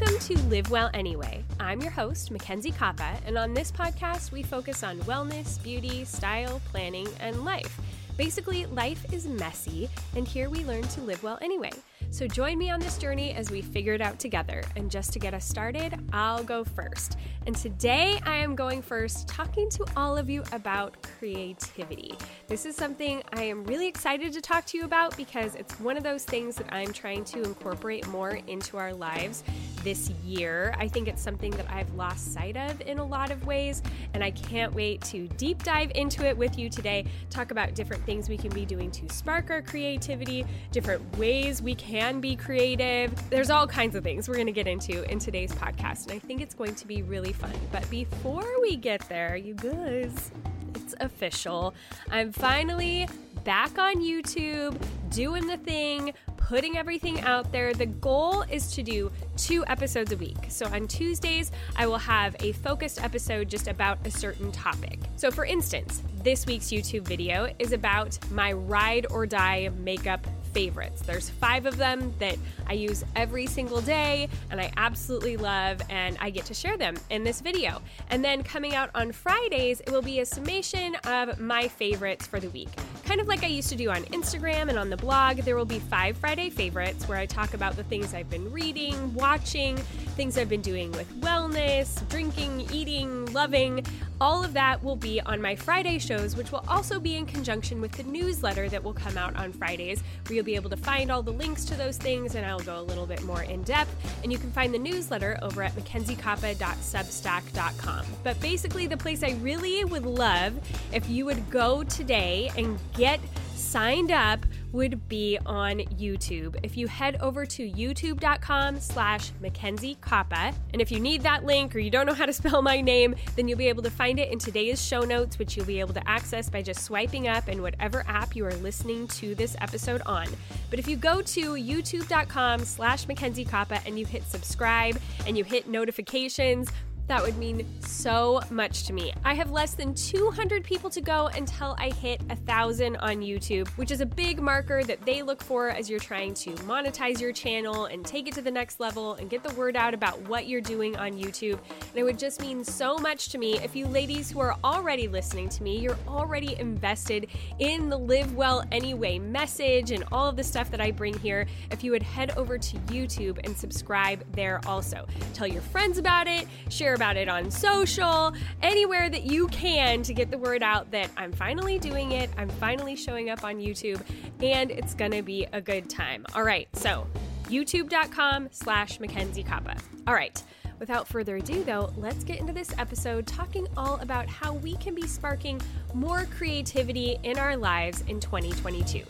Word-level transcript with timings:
Welcome 0.00 0.20
to 0.20 0.38
Live 0.44 0.70
Well 0.70 0.90
Anyway. 0.94 1.42
I'm 1.58 1.80
your 1.80 1.90
host, 1.90 2.30
Mackenzie 2.30 2.70
Koppa, 2.70 3.20
and 3.26 3.36
on 3.36 3.52
this 3.52 3.72
podcast, 3.72 4.30
we 4.30 4.44
focus 4.44 4.84
on 4.84 5.00
wellness, 5.00 5.60
beauty, 5.60 6.04
style, 6.04 6.60
planning, 6.66 7.08
and 7.18 7.44
life. 7.44 7.80
Basically, 8.16 8.64
life 8.66 9.12
is 9.12 9.26
messy, 9.26 9.88
and 10.14 10.28
here 10.28 10.50
we 10.50 10.64
learn 10.64 10.84
to 10.84 11.00
live 11.00 11.20
well 11.24 11.36
anyway. 11.42 11.72
So 12.10 12.26
join 12.26 12.56
me 12.56 12.70
on 12.70 12.80
this 12.80 12.96
journey 12.96 13.34
as 13.34 13.50
we 13.50 13.60
figure 13.60 13.92
it 13.92 14.00
out 14.00 14.18
together. 14.18 14.62
And 14.76 14.90
just 14.90 15.12
to 15.12 15.18
get 15.18 15.34
us 15.34 15.46
started, 15.46 15.94
I'll 16.12 16.42
go 16.42 16.64
first. 16.64 17.18
And 17.46 17.54
today 17.54 18.18
I 18.24 18.36
am 18.36 18.54
going 18.54 18.80
first, 18.80 19.28
talking 19.28 19.68
to 19.70 19.84
all 19.94 20.16
of 20.16 20.28
you 20.30 20.42
about 20.52 20.96
creativity. 21.02 22.14
This 22.46 22.64
is 22.64 22.76
something 22.76 23.22
I 23.34 23.42
am 23.42 23.62
really 23.64 23.86
excited 23.86 24.32
to 24.32 24.40
talk 24.40 24.64
to 24.66 24.78
you 24.78 24.84
about 24.84 25.16
because 25.18 25.54
it's 25.54 25.78
one 25.80 25.98
of 25.98 26.02
those 26.02 26.24
things 26.24 26.56
that 26.56 26.66
I'm 26.72 26.92
trying 26.92 27.24
to 27.24 27.42
incorporate 27.42 28.06
more 28.08 28.40
into 28.46 28.78
our 28.78 28.94
lives 28.94 29.44
this 29.84 30.10
year. 30.24 30.74
I 30.78 30.88
think 30.88 31.08
it's 31.08 31.22
something 31.22 31.52
that 31.52 31.70
I've 31.70 31.92
lost 31.94 32.32
sight 32.32 32.56
of 32.56 32.80
in 32.80 32.98
a 32.98 33.04
lot 33.04 33.30
of 33.30 33.46
ways, 33.46 33.82
and 34.14 34.24
I 34.24 34.30
can't 34.30 34.74
wait 34.74 35.02
to 35.02 35.28
deep 35.36 35.62
dive 35.62 35.92
into 35.94 36.26
it 36.26 36.36
with 36.36 36.58
you 36.58 36.68
today. 36.68 37.04
Talk 37.30 37.50
about 37.50 37.74
different 37.74 38.04
things 38.04 38.28
we 38.28 38.36
can 38.36 38.50
be 38.50 38.64
doing 38.64 38.90
to 38.92 39.08
spark 39.10 39.50
our 39.50 39.62
creativity, 39.62 40.44
different 40.72 41.16
ways 41.16 41.62
we 41.62 41.74
can 41.74 41.97
be 42.20 42.36
creative. 42.36 43.12
There's 43.28 43.50
all 43.50 43.66
kinds 43.66 43.94
of 43.94 44.02
things 44.02 44.28
we're 44.28 44.34
going 44.34 44.46
to 44.46 44.52
get 44.52 44.66
into 44.66 45.08
in 45.10 45.18
today's 45.18 45.52
podcast, 45.52 46.04
and 46.04 46.12
I 46.12 46.18
think 46.18 46.40
it's 46.40 46.54
going 46.54 46.74
to 46.76 46.86
be 46.86 47.02
really 47.02 47.32
fun. 47.32 47.52
But 47.70 47.88
before 47.90 48.46
we 48.60 48.76
get 48.76 49.06
there, 49.08 49.36
you 49.36 49.54
guys, 49.54 50.30
it's 50.74 50.94
official. 51.00 51.74
I'm 52.10 52.32
finally 52.32 53.08
back 53.44 53.78
on 53.78 53.96
YouTube, 53.96 54.80
doing 55.10 55.46
the 55.46 55.56
thing, 55.56 56.14
putting 56.36 56.78
everything 56.78 57.20
out 57.20 57.52
there. 57.52 57.74
The 57.74 57.86
goal 57.86 58.42
is 58.42 58.72
to 58.72 58.82
do 58.82 59.12
two 59.36 59.66
episodes 59.66 60.12
a 60.12 60.16
week. 60.16 60.36
So 60.48 60.66
on 60.66 60.86
Tuesdays, 60.88 61.52
I 61.76 61.86
will 61.86 61.98
have 61.98 62.36
a 62.40 62.52
focused 62.52 63.02
episode 63.02 63.48
just 63.48 63.68
about 63.68 63.98
a 64.06 64.10
certain 64.10 64.50
topic. 64.50 65.00
So, 65.16 65.30
for 65.30 65.44
instance, 65.44 66.02
this 66.22 66.46
week's 66.46 66.66
YouTube 66.66 67.02
video 67.02 67.48
is 67.58 67.72
about 67.72 68.18
my 68.30 68.52
ride 68.52 69.06
or 69.10 69.26
die 69.26 69.70
makeup 69.78 70.26
favorites. 70.48 71.02
There's 71.02 71.30
five 71.30 71.66
of 71.66 71.76
them 71.76 72.12
that 72.18 72.36
I 72.66 72.74
use 72.74 73.04
every 73.16 73.46
single 73.46 73.80
day 73.80 74.28
and 74.50 74.60
I 74.60 74.72
absolutely 74.76 75.36
love, 75.36 75.80
and 75.88 76.16
I 76.20 76.30
get 76.30 76.44
to 76.46 76.54
share 76.54 76.76
them 76.76 76.96
in 77.10 77.24
this 77.24 77.40
video. 77.40 77.80
And 78.10 78.24
then 78.24 78.42
coming 78.42 78.74
out 78.74 78.90
on 78.94 79.12
Fridays, 79.12 79.80
it 79.80 79.90
will 79.90 80.02
be 80.02 80.20
a 80.20 80.26
summation 80.26 80.94
of 81.06 81.38
my 81.38 81.68
favorites 81.68 82.26
for 82.26 82.40
the 82.40 82.50
week. 82.50 82.68
Kind 83.04 83.20
of 83.20 83.26
like 83.26 83.42
I 83.42 83.46
used 83.46 83.70
to 83.70 83.76
do 83.76 83.90
on 83.90 84.02
Instagram 84.04 84.68
and 84.68 84.78
on 84.78 84.90
the 84.90 84.96
blog, 84.96 85.38
there 85.38 85.56
will 85.56 85.64
be 85.64 85.78
five 85.78 86.16
Friday 86.18 86.50
favorites 86.50 87.08
where 87.08 87.18
I 87.18 87.26
talk 87.26 87.54
about 87.54 87.76
the 87.76 87.84
things 87.84 88.14
I've 88.14 88.28
been 88.30 88.50
reading, 88.52 89.14
watching, 89.14 89.76
things 90.16 90.36
I've 90.36 90.48
been 90.48 90.60
doing 90.60 90.92
with 90.92 91.08
wellness, 91.20 92.06
drinking, 92.08 92.68
eating, 92.72 93.32
loving. 93.32 93.84
All 94.20 94.44
of 94.44 94.52
that 94.54 94.82
will 94.82 94.96
be 94.96 95.20
on 95.20 95.40
my 95.40 95.54
Friday 95.54 95.98
shows, 95.98 96.36
which 96.36 96.50
will 96.50 96.64
also 96.66 96.98
be 96.98 97.16
in 97.16 97.24
conjunction 97.24 97.80
with 97.80 97.92
the 97.92 98.02
newsletter 98.02 98.68
that 98.68 98.82
will 98.82 98.92
come 98.92 99.16
out 99.16 99.36
on 99.36 99.52
Fridays, 99.52 100.02
where 100.26 100.34
you'll 100.34 100.44
be 100.48 100.54
able 100.54 100.70
to 100.70 100.76
find 100.78 101.12
all 101.12 101.22
the 101.22 101.30
links 101.30 101.66
to 101.66 101.74
those 101.74 101.98
things 101.98 102.34
and 102.34 102.46
I'll 102.46 102.58
go 102.60 102.80
a 102.80 102.82
little 102.82 103.04
bit 103.04 103.22
more 103.22 103.42
in 103.42 103.62
depth. 103.64 103.94
And 104.22 104.32
you 104.32 104.38
can 104.38 104.50
find 104.50 104.72
the 104.72 104.78
newsletter 104.78 105.38
over 105.42 105.62
at 105.62 105.76
mackenziekoppa.substack.com. 105.76 108.06
But 108.24 108.40
basically, 108.40 108.86
the 108.86 108.96
place 108.96 109.22
I 109.22 109.32
really 109.42 109.84
would 109.84 110.06
love 110.06 110.54
if 110.90 111.06
you 111.10 111.26
would 111.26 111.50
go 111.50 111.84
today 111.84 112.50
and 112.56 112.78
get 112.94 113.20
signed 113.54 114.10
up 114.10 114.40
would 114.72 115.08
be 115.08 115.38
on 115.46 115.78
YouTube. 115.78 116.56
If 116.62 116.76
you 116.76 116.86
head 116.86 117.16
over 117.20 117.46
to 117.46 117.70
youtube.com 117.70 118.80
slash 118.80 119.30
Mackenzie 119.40 119.96
Koppa, 120.00 120.54
and 120.72 120.82
if 120.82 120.90
you 120.90 121.00
need 121.00 121.22
that 121.22 121.44
link 121.44 121.74
or 121.74 121.78
you 121.78 121.90
don't 121.90 122.06
know 122.06 122.14
how 122.14 122.26
to 122.26 122.32
spell 122.32 122.62
my 122.62 122.80
name, 122.80 123.14
then 123.36 123.48
you'll 123.48 123.58
be 123.58 123.68
able 123.68 123.82
to 123.82 123.90
find 123.90 124.18
it 124.18 124.30
in 124.30 124.38
today's 124.38 124.84
show 124.84 125.00
notes, 125.00 125.38
which 125.38 125.56
you'll 125.56 125.66
be 125.66 125.80
able 125.80 125.94
to 125.94 126.08
access 126.08 126.50
by 126.50 126.62
just 126.62 126.82
swiping 126.82 127.28
up 127.28 127.48
in 127.48 127.62
whatever 127.62 128.04
app 128.06 128.36
you 128.36 128.44
are 128.44 128.54
listening 128.56 129.08
to 129.08 129.34
this 129.34 129.56
episode 129.60 130.02
on. 130.06 130.26
But 130.70 130.78
if 130.78 130.86
you 130.86 130.96
go 130.96 131.22
to 131.22 131.54
youtube.com 131.54 132.64
slash 132.64 133.08
Mackenzie 133.08 133.44
Koppa 133.44 133.80
and 133.86 133.98
you 133.98 134.06
hit 134.06 134.24
subscribe 134.24 135.00
and 135.26 135.36
you 135.36 135.44
hit 135.44 135.68
notifications, 135.68 136.70
that 137.08 137.22
would 137.22 137.38
mean 137.38 137.66
so 137.80 138.40
much 138.50 138.84
to 138.84 138.92
me. 138.92 139.12
I 139.24 139.32
have 139.34 139.50
less 139.50 139.72
than 139.72 139.94
200 139.94 140.62
people 140.62 140.90
to 140.90 141.00
go 141.00 141.28
until 141.28 141.74
I 141.78 141.90
hit 141.90 142.20
a 142.28 142.36
thousand 142.36 142.96
on 142.96 143.22
YouTube, 143.22 143.66
which 143.70 143.90
is 143.90 144.02
a 144.02 144.06
big 144.06 144.40
marker 144.42 144.84
that 144.84 145.04
they 145.06 145.22
look 145.22 145.42
for 145.42 145.70
as 145.70 145.88
you're 145.88 145.98
trying 145.98 146.34
to 146.34 146.50
monetize 146.66 147.18
your 147.18 147.32
channel 147.32 147.86
and 147.86 148.04
take 148.04 148.28
it 148.28 148.34
to 148.34 148.42
the 148.42 148.50
next 148.50 148.78
level 148.78 149.14
and 149.14 149.30
get 149.30 149.42
the 149.42 149.54
word 149.54 149.74
out 149.74 149.94
about 149.94 150.20
what 150.28 150.46
you're 150.46 150.60
doing 150.60 150.96
on 150.96 151.12
YouTube. 151.12 151.58
And 151.80 151.96
it 151.96 152.04
would 152.04 152.18
just 152.18 152.42
mean 152.42 152.62
so 152.62 152.98
much 152.98 153.30
to 153.30 153.38
me 153.38 153.58
if 153.58 153.74
you 153.74 153.86
ladies 153.86 154.30
who 154.30 154.40
are 154.40 154.56
already 154.62 155.08
listening 155.08 155.48
to 155.48 155.62
me, 155.62 155.78
you're 155.78 155.98
already 156.06 156.58
invested 156.60 157.28
in 157.58 157.88
the 157.88 157.98
Live 157.98 158.34
Well 158.34 158.64
Anyway 158.70 159.18
message 159.18 159.92
and 159.92 160.04
all 160.12 160.28
of 160.28 160.36
the 160.36 160.44
stuff 160.44 160.70
that 160.70 160.80
I 160.80 160.90
bring 160.90 161.18
here. 161.18 161.46
If 161.70 161.82
you 161.82 161.90
would 161.92 162.02
head 162.02 162.32
over 162.36 162.58
to 162.58 162.76
YouTube 162.88 163.40
and 163.44 163.56
subscribe 163.56 164.24
there 164.32 164.60
also, 164.66 165.06
tell 165.32 165.46
your 165.46 165.62
friends 165.62 165.96
about 165.96 166.26
it, 166.26 166.46
share 166.68 166.97
about 166.98 167.16
it 167.16 167.28
on 167.28 167.48
social, 167.48 168.34
anywhere 168.60 169.08
that 169.08 169.22
you 169.22 169.46
can 169.46 170.02
to 170.02 170.12
get 170.12 170.32
the 170.32 170.36
word 170.36 170.64
out 170.64 170.90
that 170.90 171.08
I'm 171.16 171.30
finally 171.30 171.78
doing 171.78 172.10
it. 172.10 172.28
I'm 172.36 172.48
finally 172.48 172.96
showing 172.96 173.30
up 173.30 173.44
on 173.44 173.58
YouTube 173.58 174.02
and 174.42 174.72
it's 174.72 174.94
going 174.94 175.12
to 175.12 175.22
be 175.22 175.46
a 175.52 175.60
good 175.60 175.88
time. 175.88 176.26
All 176.34 176.42
right. 176.42 176.66
So 176.72 177.06
youtube.com 177.44 178.48
slash 178.50 178.98
Mackenzie 178.98 179.44
Koppa. 179.44 179.80
All 180.08 180.14
right. 180.14 180.42
Without 180.80 181.06
further 181.06 181.36
ado, 181.36 181.62
though, 181.62 181.92
let's 181.96 182.24
get 182.24 182.40
into 182.40 182.52
this 182.52 182.76
episode 182.78 183.28
talking 183.28 183.68
all 183.76 184.00
about 184.00 184.26
how 184.26 184.54
we 184.54 184.74
can 184.78 184.96
be 184.96 185.06
sparking 185.06 185.60
more 185.94 186.26
creativity 186.36 187.16
in 187.22 187.38
our 187.38 187.56
lives 187.56 188.02
in 188.08 188.18
2022. 188.18 189.04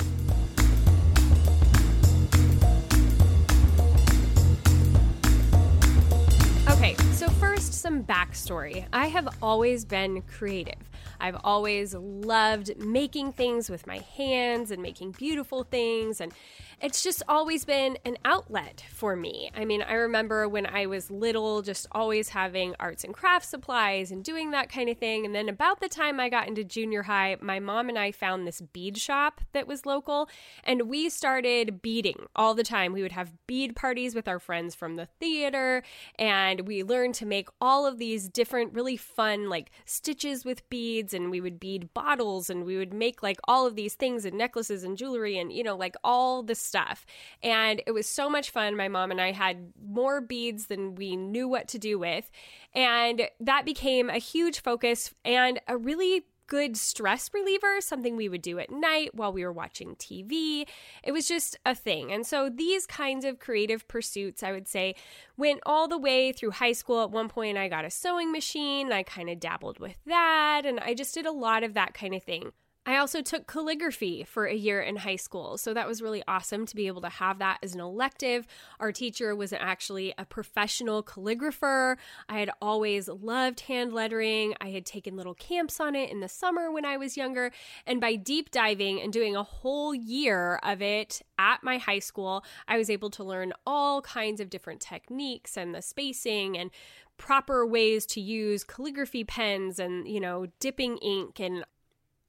First, 7.33 7.75
some 7.75 8.05
backstory. 8.05 8.87
I 8.93 9.07
have 9.07 9.29
always 9.43 9.85
been 9.85 10.23
creative. 10.23 10.89
I've 11.21 11.37
always 11.45 11.95
loved 11.95 12.77
making 12.79 13.33
things 13.33 13.69
with 13.69 13.87
my 13.87 13.99
hands 14.17 14.71
and 14.71 14.83
making 14.83 15.13
beautiful 15.13 15.65
things 15.65 16.21
and 16.21 16.33
it's 16.81 17.03
just 17.03 17.23
always 17.29 17.65
been 17.65 17.99
an 18.05 18.17
outlet 18.25 18.85
for 18.91 19.17
me. 19.17 19.51
I 19.57 19.65
mean, 19.65 19.83
I 19.83 19.95
remember 19.95 20.49
when 20.49 20.65
I 20.65 20.87
was 20.87 21.11
little, 21.11 21.63
just 21.63 21.89
always 21.91 22.29
having 22.29 22.75
arts 22.79 23.03
and 23.03 23.13
crafts 23.13 23.49
supplies 23.49 24.13
and 24.13 24.23
doing 24.23 24.53
that 24.53 24.71
kind 24.71 24.89
of 24.89 24.99
thing. 24.99 25.27
And 25.27 25.35
then 25.35 25.49
about 25.49 25.81
the 25.81 25.89
time 25.89 26.21
I 26.21 26.29
got 26.29 26.47
into 26.47 26.63
junior 26.63 27.03
high, 27.03 27.37
my 27.41 27.59
mom 27.59 27.89
and 27.89 27.99
I 27.99 28.13
found 28.13 28.47
this 28.47 28.61
bead 28.61 28.97
shop 28.97 29.41
that 29.53 29.67
was 29.67 29.87
local, 29.87 30.29
and 30.63 30.83
we 30.83 31.09
started 31.09 31.83
beading 31.83 32.27
all 32.37 32.55
the 32.55 32.63
time. 32.63 32.93
We 32.93 33.03
would 33.03 33.13
have 33.13 33.33
bead 33.47 33.75
parties 33.75 34.15
with 34.15 34.29
our 34.29 34.39
friends 34.39 34.75
from 34.77 34.95
the 34.95 35.07
theater, 35.19 35.83
and 36.17 36.61
we 36.61 36.85
learned 36.85 37.15
to 37.17 37.27
make 37.27 37.49
all 37.61 37.87
of 37.87 37.99
these 37.99 38.29
different, 38.29 38.73
really 38.73 38.97
fun, 38.97 39.49
like 39.49 39.71
stitches 39.85 40.45
with 40.45 40.69
beads, 40.71 41.13
and 41.13 41.31
we 41.31 41.41
would 41.41 41.59
bead 41.59 41.93
bottles, 41.93 42.49
and 42.49 42.65
we 42.65 42.77
would 42.77 42.95
make 42.95 43.21
like 43.23 43.39
all 43.49 43.67
of 43.67 43.75
these 43.75 43.95
things 43.95 44.25
and 44.25 44.39
necklaces 44.39 44.85
and 44.85 44.97
jewelry, 44.97 45.39
and 45.39 45.53
you 45.53 45.65
know, 45.65 45.77
like 45.77 45.97
all 46.05 46.45
this 46.45 46.68
stuff. 46.69 47.07
And 47.43 47.83
it 47.87 47.93
was 47.93 48.07
so 48.07 48.29
much 48.29 48.51
fun. 48.51 48.77
My 48.77 48.89
mom 48.89 49.11
and 49.11 49.21
I 49.21 49.33
had 49.33 49.73
more 49.83 50.21
beads 50.21 50.67
than 50.67 50.95
we 50.95 51.17
knew 51.17 51.49
what 51.49 51.69
to 51.69 51.79
do 51.79 51.99
with. 51.99 52.31
And 52.75 53.29
that 53.41 53.65
became 53.65 54.11
a 54.11 54.19
huge 54.19 54.61
focus 54.61 55.15
and 55.25 55.61
a 55.67 55.77
really 55.77 56.27
good 56.49 56.77
stress 56.77 57.31
reliever, 57.33 57.81
something 57.81 58.17
we 58.17 58.29
would 58.29 58.43
do 58.43 58.59
at 58.59 58.71
night 58.71 59.15
while 59.15 59.33
we 59.33 59.45
were 59.45 59.53
watching 59.53 59.95
TV. 59.97 60.67
It 61.05 61.13
was 61.13 61.29
just 61.29 61.57
a 61.65 61.75
thing. 61.75 62.11
And 62.11 62.27
so 62.27 62.49
these 62.49 62.87
kinds 62.87 63.25
of 63.25 63.39
creative 63.39 63.87
pursuits, 63.87 64.43
I 64.43 64.53
would 64.53 64.67
say, 64.67 64.97
went 65.37 65.61
all 65.65 65.87
the 65.87 65.99
way 65.99 66.33
through 66.33 66.53
high 66.53 66.73
school. 66.73 67.03
At 67.03 67.11
one 67.11 67.29
point, 67.29 67.59
I 67.59 67.69
got 67.69 67.85
a 67.85 67.91
sewing 67.91 68.33
machine. 68.33 68.93
I 68.93 69.03
kind 69.03 69.31
of 69.31 69.39
dabbled 69.39 69.79
with 69.79 69.99
that. 70.07 70.63
And 70.65 70.81
I 70.81 70.95
just 70.95 71.15
did 71.15 71.27
a 71.27 71.33
lot 71.33 71.63
of 71.63 71.75
that 71.75 71.95
kind 71.95 72.15
of 72.15 72.23
thing. 72.23 72.53
I 72.89 72.97
also 72.97 73.21
took 73.21 73.47
calligraphy 73.47 74.25
for 74.25 74.47
a 74.47 74.55
year 74.55 74.81
in 74.81 74.97
high 74.97 75.17
school, 75.17 75.59
so 75.59 75.75
that 75.75 75.87
was 75.87 76.01
really 76.01 76.23
awesome 76.27 76.65
to 76.65 76.75
be 76.75 76.87
able 76.87 77.03
to 77.03 77.11
have 77.11 77.39
that 77.39 77.59
as 77.63 77.75
an 77.75 77.81
elective. 77.81 78.47
Our 78.81 78.93
teacher 78.93 79.37
was 79.37 79.53
actually 79.53 80.15
a 80.17 80.25
professional 80.25 81.03
calligrapher. 81.03 81.99
I 82.31 82.39
had 82.39 82.51
always 82.63 83.07
loved 83.07 83.61
hand 83.61 83.93
lettering. 83.93 84.55
I 84.63 84.71
had 84.71 84.87
taken 84.87 85.19
little 85.19 85.35
camps 85.35 85.81
on 85.81 85.95
it 85.95 86.11
in 86.11 86.21
the 86.21 86.31
summer 86.31 86.73
when 86.73 86.87
I 86.87 86.97
was 86.97 87.15
younger, 87.15 87.51
and 87.87 88.01
by 88.01 88.15
deep 88.15 88.51
diving 88.51 89.03
and 89.03 89.13
doing 89.13 89.37
a 89.37 89.43
whole 89.43 89.95
year 89.95 90.59
of 90.63 90.81
it 90.81 91.21
at 91.39 91.63
my 91.63 91.77
high 91.77 91.99
school, 91.99 92.43
I 92.67 92.79
was 92.79 92.89
able 92.89 93.11
to 93.11 93.23
learn 93.23 93.53
all 93.67 94.01
kinds 94.01 94.41
of 94.41 94.49
different 94.49 94.81
techniques 94.81 95.59
and 95.59 95.75
the 95.75 95.83
spacing 95.83 96.57
and 96.57 96.71
proper 97.19 97.67
ways 97.67 98.07
to 98.07 98.21
use 98.23 98.65
calligraphy 98.65 99.25
pens 99.25 99.79
and, 99.79 100.09
you 100.09 100.21
know, 100.21 100.47
dipping 100.59 100.97
ink 100.99 101.39
and 101.39 101.67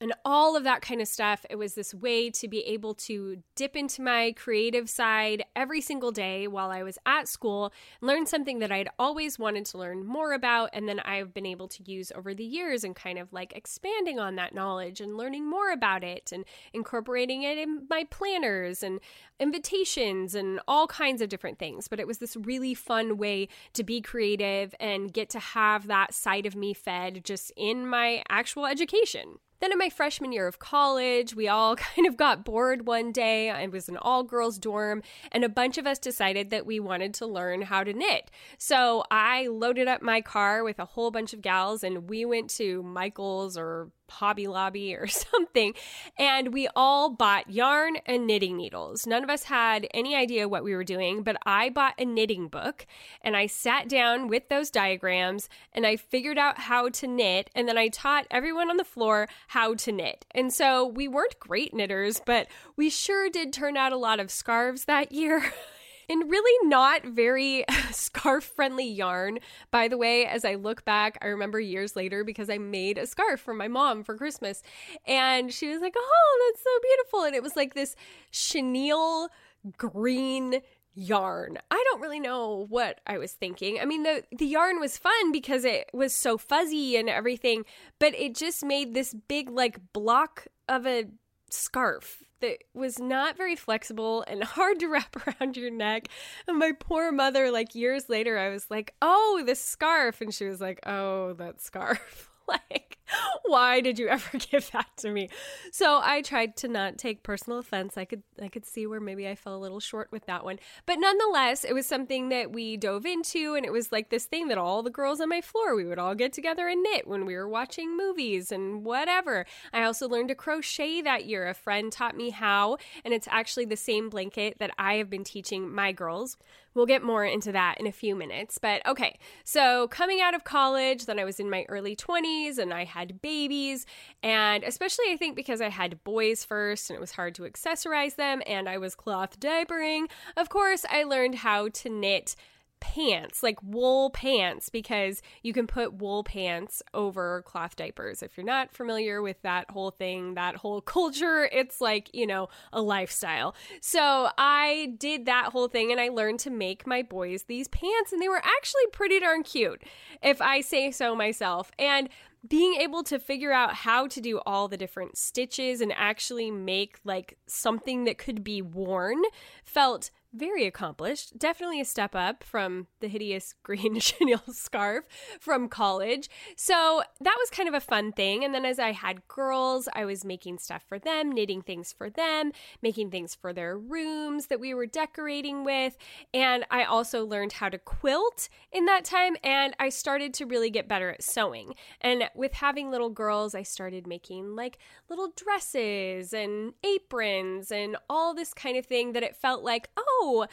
and 0.00 0.14
all 0.24 0.56
of 0.56 0.64
that 0.64 0.80
kind 0.80 1.00
of 1.02 1.08
stuff. 1.08 1.44
It 1.50 1.56
was 1.56 1.74
this 1.74 1.92
way 1.92 2.30
to 2.30 2.48
be 2.48 2.60
able 2.60 2.94
to 2.94 3.42
dip 3.54 3.76
into 3.76 4.00
my 4.00 4.32
creative 4.32 4.88
side 4.88 5.44
every 5.54 5.82
single 5.82 6.10
day 6.10 6.48
while 6.48 6.70
I 6.70 6.82
was 6.82 6.98
at 7.04 7.28
school, 7.28 7.72
learn 8.00 8.24
something 8.24 8.60
that 8.60 8.72
I'd 8.72 8.88
always 8.98 9.38
wanted 9.38 9.66
to 9.66 9.78
learn 9.78 10.06
more 10.06 10.32
about. 10.32 10.70
And 10.72 10.88
then 10.88 11.00
I've 11.00 11.34
been 11.34 11.44
able 11.44 11.68
to 11.68 11.82
use 11.90 12.10
over 12.14 12.34
the 12.34 12.44
years 12.44 12.82
and 12.82 12.96
kind 12.96 13.18
of 13.18 13.32
like 13.32 13.52
expanding 13.54 14.18
on 14.18 14.36
that 14.36 14.54
knowledge 14.54 15.00
and 15.00 15.18
learning 15.18 15.48
more 15.48 15.70
about 15.70 16.02
it 16.02 16.32
and 16.32 16.44
incorporating 16.72 17.42
it 17.42 17.58
in 17.58 17.86
my 17.90 18.04
planners 18.04 18.82
and 18.82 19.00
invitations 19.38 20.34
and 20.34 20.60
all 20.66 20.86
kinds 20.86 21.20
of 21.20 21.28
different 21.28 21.58
things. 21.58 21.88
But 21.88 22.00
it 22.00 22.06
was 22.06 22.18
this 22.18 22.36
really 22.36 22.72
fun 22.72 23.18
way 23.18 23.48
to 23.74 23.84
be 23.84 24.00
creative 24.00 24.74
and 24.80 25.12
get 25.12 25.28
to 25.30 25.38
have 25.38 25.86
that 25.88 26.14
side 26.14 26.46
of 26.46 26.56
me 26.56 26.72
fed 26.72 27.22
just 27.22 27.52
in 27.56 27.86
my 27.86 28.22
actual 28.30 28.64
education. 28.64 29.38
Then 29.60 29.72
in 29.72 29.78
my 29.78 29.90
freshman 29.90 30.32
year 30.32 30.46
of 30.46 30.58
college, 30.58 31.34
we 31.34 31.46
all 31.48 31.76
kind 31.94 32.06
of 32.06 32.16
got 32.16 32.44
bored 32.44 32.86
one 32.86 33.12
day. 33.12 33.50
It 33.50 33.70
was 33.70 33.88
an 33.88 33.96
all 33.96 34.22
girls 34.22 34.58
dorm, 34.58 35.02
and 35.30 35.44
a 35.44 35.48
bunch 35.48 35.78
of 35.78 35.86
us 35.86 35.98
decided 35.98 36.50
that 36.50 36.66
we 36.66 36.80
wanted 36.80 37.14
to 37.14 37.26
learn 37.26 37.62
how 37.62 37.84
to 37.84 37.92
knit. 37.92 38.30
So 38.58 39.04
I 39.10 39.46
loaded 39.46 39.88
up 39.88 40.02
my 40.02 40.20
car 40.20 40.64
with 40.64 40.78
a 40.78 40.84
whole 40.84 41.10
bunch 41.10 41.32
of 41.32 41.42
gals, 41.42 41.84
and 41.84 42.08
we 42.08 42.24
went 42.24 42.50
to 42.50 42.82
Michael's 42.82 43.56
or 43.56 43.90
Hobby 44.10 44.46
Lobby 44.46 44.94
or 44.94 45.06
something. 45.08 45.74
And 46.18 46.52
we 46.52 46.68
all 46.76 47.10
bought 47.10 47.50
yarn 47.50 47.96
and 48.06 48.26
knitting 48.26 48.56
needles. 48.56 49.06
None 49.06 49.24
of 49.24 49.30
us 49.30 49.44
had 49.44 49.86
any 49.94 50.14
idea 50.14 50.48
what 50.48 50.64
we 50.64 50.74
were 50.74 50.84
doing, 50.84 51.22
but 51.22 51.36
I 51.44 51.70
bought 51.70 51.94
a 51.98 52.04
knitting 52.04 52.48
book 52.48 52.86
and 53.22 53.36
I 53.36 53.46
sat 53.46 53.88
down 53.88 54.28
with 54.28 54.48
those 54.48 54.70
diagrams 54.70 55.48
and 55.72 55.86
I 55.86 55.96
figured 55.96 56.38
out 56.38 56.58
how 56.58 56.88
to 56.90 57.06
knit. 57.06 57.50
And 57.54 57.68
then 57.68 57.78
I 57.78 57.88
taught 57.88 58.26
everyone 58.30 58.70
on 58.70 58.76
the 58.76 58.84
floor 58.84 59.28
how 59.48 59.74
to 59.74 59.92
knit. 59.92 60.26
And 60.32 60.52
so 60.52 60.86
we 60.86 61.08
weren't 61.08 61.38
great 61.38 61.74
knitters, 61.74 62.20
but 62.24 62.48
we 62.76 62.90
sure 62.90 63.30
did 63.30 63.52
turn 63.52 63.76
out 63.76 63.92
a 63.92 63.96
lot 63.96 64.20
of 64.20 64.30
scarves 64.30 64.84
that 64.84 65.12
year. 65.12 65.52
in 66.10 66.28
really 66.28 66.68
not 66.68 67.04
very 67.04 67.64
scarf 67.92 68.42
friendly 68.42 68.88
yarn. 68.88 69.38
By 69.70 69.86
the 69.86 69.96
way, 69.96 70.26
as 70.26 70.44
I 70.44 70.56
look 70.56 70.84
back, 70.84 71.16
I 71.22 71.26
remember 71.26 71.60
years 71.60 71.94
later 71.94 72.24
because 72.24 72.50
I 72.50 72.58
made 72.58 72.98
a 72.98 73.06
scarf 73.06 73.40
for 73.40 73.54
my 73.54 73.68
mom 73.68 74.02
for 74.02 74.16
Christmas. 74.16 74.60
And 75.06 75.52
she 75.54 75.68
was 75.68 75.80
like, 75.80 75.94
Oh, 75.96 76.50
that's 76.50 76.64
so 76.64 76.70
beautiful. 76.82 77.22
And 77.22 77.34
it 77.36 77.44
was 77.44 77.54
like 77.54 77.74
this 77.74 77.94
chenille 78.32 79.28
green 79.76 80.60
yarn. 80.94 81.58
I 81.70 81.84
don't 81.90 82.00
really 82.00 82.18
know 82.18 82.66
what 82.68 83.00
I 83.06 83.18
was 83.18 83.32
thinking. 83.32 83.78
I 83.80 83.84
mean, 83.84 84.02
the 84.02 84.24
the 84.36 84.46
yarn 84.46 84.80
was 84.80 84.98
fun 84.98 85.30
because 85.30 85.64
it 85.64 85.88
was 85.92 86.12
so 86.12 86.36
fuzzy 86.36 86.96
and 86.96 87.08
everything, 87.08 87.64
but 88.00 88.14
it 88.16 88.34
just 88.34 88.64
made 88.64 88.94
this 88.94 89.14
big 89.28 89.48
like 89.48 89.78
block 89.92 90.48
of 90.68 90.88
a 90.88 91.04
scarf 91.50 92.24
that 92.40 92.64
was 92.74 92.98
not 92.98 93.36
very 93.36 93.56
flexible 93.56 94.24
and 94.26 94.42
hard 94.44 94.80
to 94.80 94.88
wrap 94.88 95.16
around 95.26 95.56
your 95.56 95.70
neck. 95.70 96.08
And 96.46 96.58
my 96.58 96.72
poor 96.78 97.12
mother, 97.12 97.50
like 97.50 97.74
years 97.74 98.08
later, 98.08 98.38
I 98.38 98.50
was 98.50 98.70
like, 98.70 98.94
oh, 99.02 99.42
this 99.44 99.60
scarf. 99.60 100.20
And 100.20 100.32
she 100.32 100.46
was 100.46 100.60
like, 100.60 100.80
oh, 100.86 101.34
that 101.34 101.60
scarf. 101.60 102.30
like, 102.48 102.98
why 103.44 103.80
did 103.80 103.98
you 103.98 104.08
ever 104.16 104.38
give 104.38 104.70
that 104.72 104.88
to 104.98 105.10
me? 105.10 105.28
So 105.72 106.00
I 106.02 106.22
tried 106.22 106.56
to 106.58 106.68
not 106.68 106.98
take 106.98 107.22
personal 107.22 107.58
offense. 107.58 107.96
I 107.96 108.04
could 108.04 108.22
I 108.40 108.48
could 108.48 108.64
see 108.64 108.86
where 108.86 109.00
maybe 109.00 109.28
I 109.28 109.34
fell 109.34 109.56
a 109.56 109.58
little 109.58 109.80
short 109.80 110.10
with 110.10 110.26
that 110.26 110.44
one. 110.44 110.58
But 110.86 110.98
nonetheless, 110.98 111.64
it 111.64 111.74
was 111.74 111.86
something 111.86 112.28
that 112.30 112.52
we 112.52 112.76
dove 112.76 113.06
into 113.06 113.54
and 113.54 113.64
it 113.64 113.72
was 113.72 113.92
like 113.92 114.10
this 114.10 114.24
thing 114.24 114.48
that 114.48 114.58
all 114.58 114.82
the 114.82 114.90
girls 114.90 115.20
on 115.20 115.28
my 115.28 115.40
floor, 115.40 115.74
we 115.74 115.84
would 115.84 115.98
all 115.98 116.14
get 116.14 116.32
together 116.32 116.68
and 116.68 116.82
knit 116.82 117.06
when 117.06 117.26
we 117.26 117.34
were 117.34 117.48
watching 117.48 117.96
movies 117.96 118.52
and 118.52 118.84
whatever. 118.84 119.46
I 119.72 119.84
also 119.84 120.08
learned 120.08 120.28
to 120.28 120.34
crochet 120.34 121.02
that 121.02 121.24
year. 121.24 121.48
A 121.48 121.54
friend 121.54 121.92
taught 121.92 122.16
me 122.16 122.30
how, 122.30 122.78
and 123.04 123.14
it's 123.14 123.28
actually 123.30 123.64
the 123.64 123.76
same 123.76 124.08
blanket 124.08 124.58
that 124.58 124.70
I 124.78 124.94
have 124.94 125.10
been 125.10 125.24
teaching 125.24 125.72
my 125.72 125.92
girls. 125.92 126.36
We'll 126.74 126.86
get 126.86 127.02
more 127.02 127.24
into 127.24 127.50
that 127.52 127.80
in 127.80 127.86
a 127.86 127.92
few 127.92 128.14
minutes. 128.14 128.58
But 128.58 128.86
okay, 128.86 129.18
so 129.44 129.88
coming 129.88 130.20
out 130.20 130.34
of 130.34 130.44
college, 130.44 131.06
then 131.06 131.18
I 131.18 131.24
was 131.24 131.40
in 131.40 131.50
my 131.50 131.64
early 131.68 131.96
20s 131.96 132.58
and 132.58 132.72
I 132.72 132.84
had 132.84 132.99
babies. 133.22 133.86
And 134.22 134.64
especially, 134.64 135.06
I 135.10 135.16
think, 135.16 135.36
because 135.36 135.60
I 135.60 135.68
had 135.68 136.02
boys 136.04 136.44
first 136.44 136.90
and 136.90 136.96
it 136.96 137.00
was 137.00 137.12
hard 137.12 137.34
to 137.36 137.42
accessorize 137.42 138.16
them 138.16 138.42
and 138.46 138.68
I 138.68 138.78
was 138.78 138.94
cloth 138.94 139.40
diapering, 139.40 140.10
of 140.36 140.48
course, 140.48 140.84
I 140.90 141.04
learned 141.04 141.36
how 141.36 141.68
to 141.68 141.88
knit 141.88 142.36
pants, 142.80 143.42
like 143.42 143.62
wool 143.62 144.10
pants, 144.10 144.68
because 144.68 145.22
you 145.42 145.52
can 145.52 145.66
put 145.66 145.94
wool 145.94 146.24
pants 146.24 146.82
over 146.94 147.42
cloth 147.42 147.76
diapers. 147.76 148.22
If 148.22 148.36
you're 148.36 148.46
not 148.46 148.72
familiar 148.72 149.22
with 149.22 149.40
that 149.42 149.70
whole 149.70 149.90
thing, 149.90 150.34
that 150.34 150.56
whole 150.56 150.80
culture, 150.96 151.48
it's 151.52 151.80
like, 151.80 152.10
you 152.12 152.26
know, 152.26 152.48
a 152.72 152.82
lifestyle. 152.82 153.54
So 153.80 154.30
I 154.36 154.94
did 154.98 155.26
that 155.26 155.46
whole 155.46 155.68
thing 155.68 155.92
and 155.92 156.00
I 156.00 156.08
learned 156.08 156.40
to 156.40 156.50
make 156.50 156.86
my 156.86 157.02
boys 157.02 157.44
these 157.44 157.68
pants, 157.68 158.12
and 158.12 158.20
they 158.20 158.28
were 158.28 158.42
actually 158.42 158.86
pretty 158.92 159.20
darn 159.20 159.42
cute, 159.42 159.82
if 160.22 160.40
I 160.40 160.60
say 160.60 160.90
so 160.90 161.14
myself. 161.14 161.70
And 161.78 162.08
being 162.48 162.74
able 162.74 163.02
to 163.04 163.18
figure 163.18 163.52
out 163.52 163.74
how 163.74 164.06
to 164.06 164.20
do 164.20 164.40
all 164.46 164.68
the 164.68 164.76
different 164.76 165.18
stitches 165.18 165.80
and 165.80 165.92
actually 165.94 166.50
make 166.50 166.98
like 167.04 167.36
something 167.46 168.04
that 168.04 168.18
could 168.18 168.42
be 168.42 168.62
worn 168.62 169.22
felt 169.62 170.10
very 170.32 170.64
accomplished. 170.64 171.38
Definitely 171.38 171.80
a 171.80 171.84
step 171.84 172.14
up 172.14 172.44
from 172.44 172.86
the 173.00 173.08
hideous 173.08 173.54
green 173.62 173.98
chenille 174.00 174.42
scarf 174.52 175.04
from 175.40 175.68
college. 175.68 176.28
So 176.56 177.02
that 177.20 177.36
was 177.38 177.50
kind 177.50 177.68
of 177.68 177.74
a 177.74 177.80
fun 177.80 178.12
thing. 178.12 178.44
And 178.44 178.54
then 178.54 178.64
as 178.64 178.78
I 178.78 178.92
had 178.92 179.26
girls, 179.28 179.88
I 179.92 180.04
was 180.04 180.24
making 180.24 180.58
stuff 180.58 180.84
for 180.88 180.98
them, 180.98 181.32
knitting 181.32 181.62
things 181.62 181.92
for 181.92 182.10
them, 182.10 182.52
making 182.82 183.10
things 183.10 183.34
for 183.34 183.52
their 183.52 183.76
rooms 183.76 184.46
that 184.46 184.60
we 184.60 184.74
were 184.74 184.86
decorating 184.86 185.64
with. 185.64 185.96
And 186.32 186.64
I 186.70 186.84
also 186.84 187.24
learned 187.24 187.52
how 187.54 187.68
to 187.68 187.78
quilt 187.78 188.48
in 188.72 188.86
that 188.86 189.04
time. 189.04 189.36
And 189.42 189.74
I 189.78 189.88
started 189.88 190.34
to 190.34 190.46
really 190.46 190.70
get 190.70 190.88
better 190.88 191.10
at 191.10 191.22
sewing. 191.22 191.74
And 192.00 192.28
with 192.34 192.54
having 192.54 192.90
little 192.90 193.10
girls, 193.10 193.54
I 193.54 193.62
started 193.62 194.06
making 194.06 194.54
like 194.54 194.78
little 195.08 195.32
dresses 195.34 196.32
and 196.32 196.74
aprons 196.84 197.70
and 197.72 197.96
all 198.08 198.34
this 198.34 198.54
kind 198.54 198.76
of 198.76 198.86
thing 198.86 199.12
that 199.12 199.22
it 199.22 199.36
felt 199.36 199.62
like, 199.62 199.88
oh, 199.96 200.19
Oh, 200.20 200.46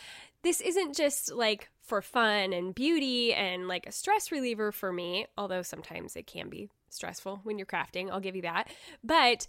this 0.44 0.62
isn't 0.62 0.96
just 0.96 1.34
like 1.34 1.70
for 1.82 2.02
fun 2.02 2.54
and 2.54 2.74
beauty 2.74 3.34
and 3.34 3.68
like 3.68 3.86
a 3.86 3.92
stress 3.92 4.32
reliever 4.32 4.72
for 4.72 4.92
me, 4.94 5.28
although 5.38 5.62
sometimes 5.62 6.16
it 6.16 6.28
can 6.28 6.50
be 6.50 6.70
stressful 6.90 7.42
when 7.44 7.58
you're 7.58 7.66
crafting, 7.66 8.10
I'll 8.10 8.20
give 8.20 8.36
you 8.36 8.42
that. 8.44 8.70
But 9.04 9.48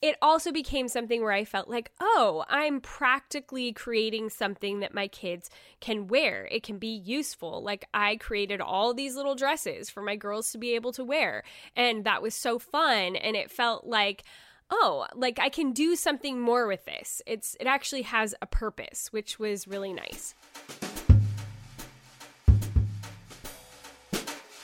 it 0.00 0.16
also 0.22 0.52
became 0.52 0.86
something 0.86 1.22
where 1.22 1.32
I 1.32 1.44
felt 1.44 1.68
like, 1.68 1.90
oh, 2.00 2.44
I'm 2.48 2.80
practically 2.80 3.72
creating 3.72 4.30
something 4.30 4.78
that 4.80 4.94
my 4.94 5.08
kids 5.08 5.50
can 5.80 6.06
wear. 6.06 6.46
It 6.52 6.62
can 6.62 6.78
be 6.78 6.94
useful. 6.94 7.62
Like, 7.64 7.88
I 7.92 8.14
created 8.16 8.60
all 8.60 8.94
these 8.94 9.16
little 9.16 9.34
dresses 9.34 9.90
for 9.90 10.00
my 10.00 10.14
girls 10.14 10.52
to 10.52 10.58
be 10.58 10.76
able 10.76 10.92
to 10.92 11.04
wear. 11.04 11.42
And 11.74 12.04
that 12.04 12.22
was 12.22 12.36
so 12.36 12.60
fun. 12.60 13.16
And 13.16 13.34
it 13.34 13.50
felt 13.50 13.86
like, 13.86 14.22
oh, 14.70 15.06
like 15.14 15.38
I 15.38 15.48
can 15.48 15.72
do 15.72 15.96
something 15.96 16.40
more 16.40 16.66
with 16.66 16.84
this. 16.84 17.22
It's 17.26 17.56
it 17.60 17.66
actually 17.66 18.02
has 18.02 18.34
a 18.40 18.46
purpose, 18.46 19.08
which 19.12 19.38
was 19.38 19.66
really 19.68 19.92
nice. 19.92 20.34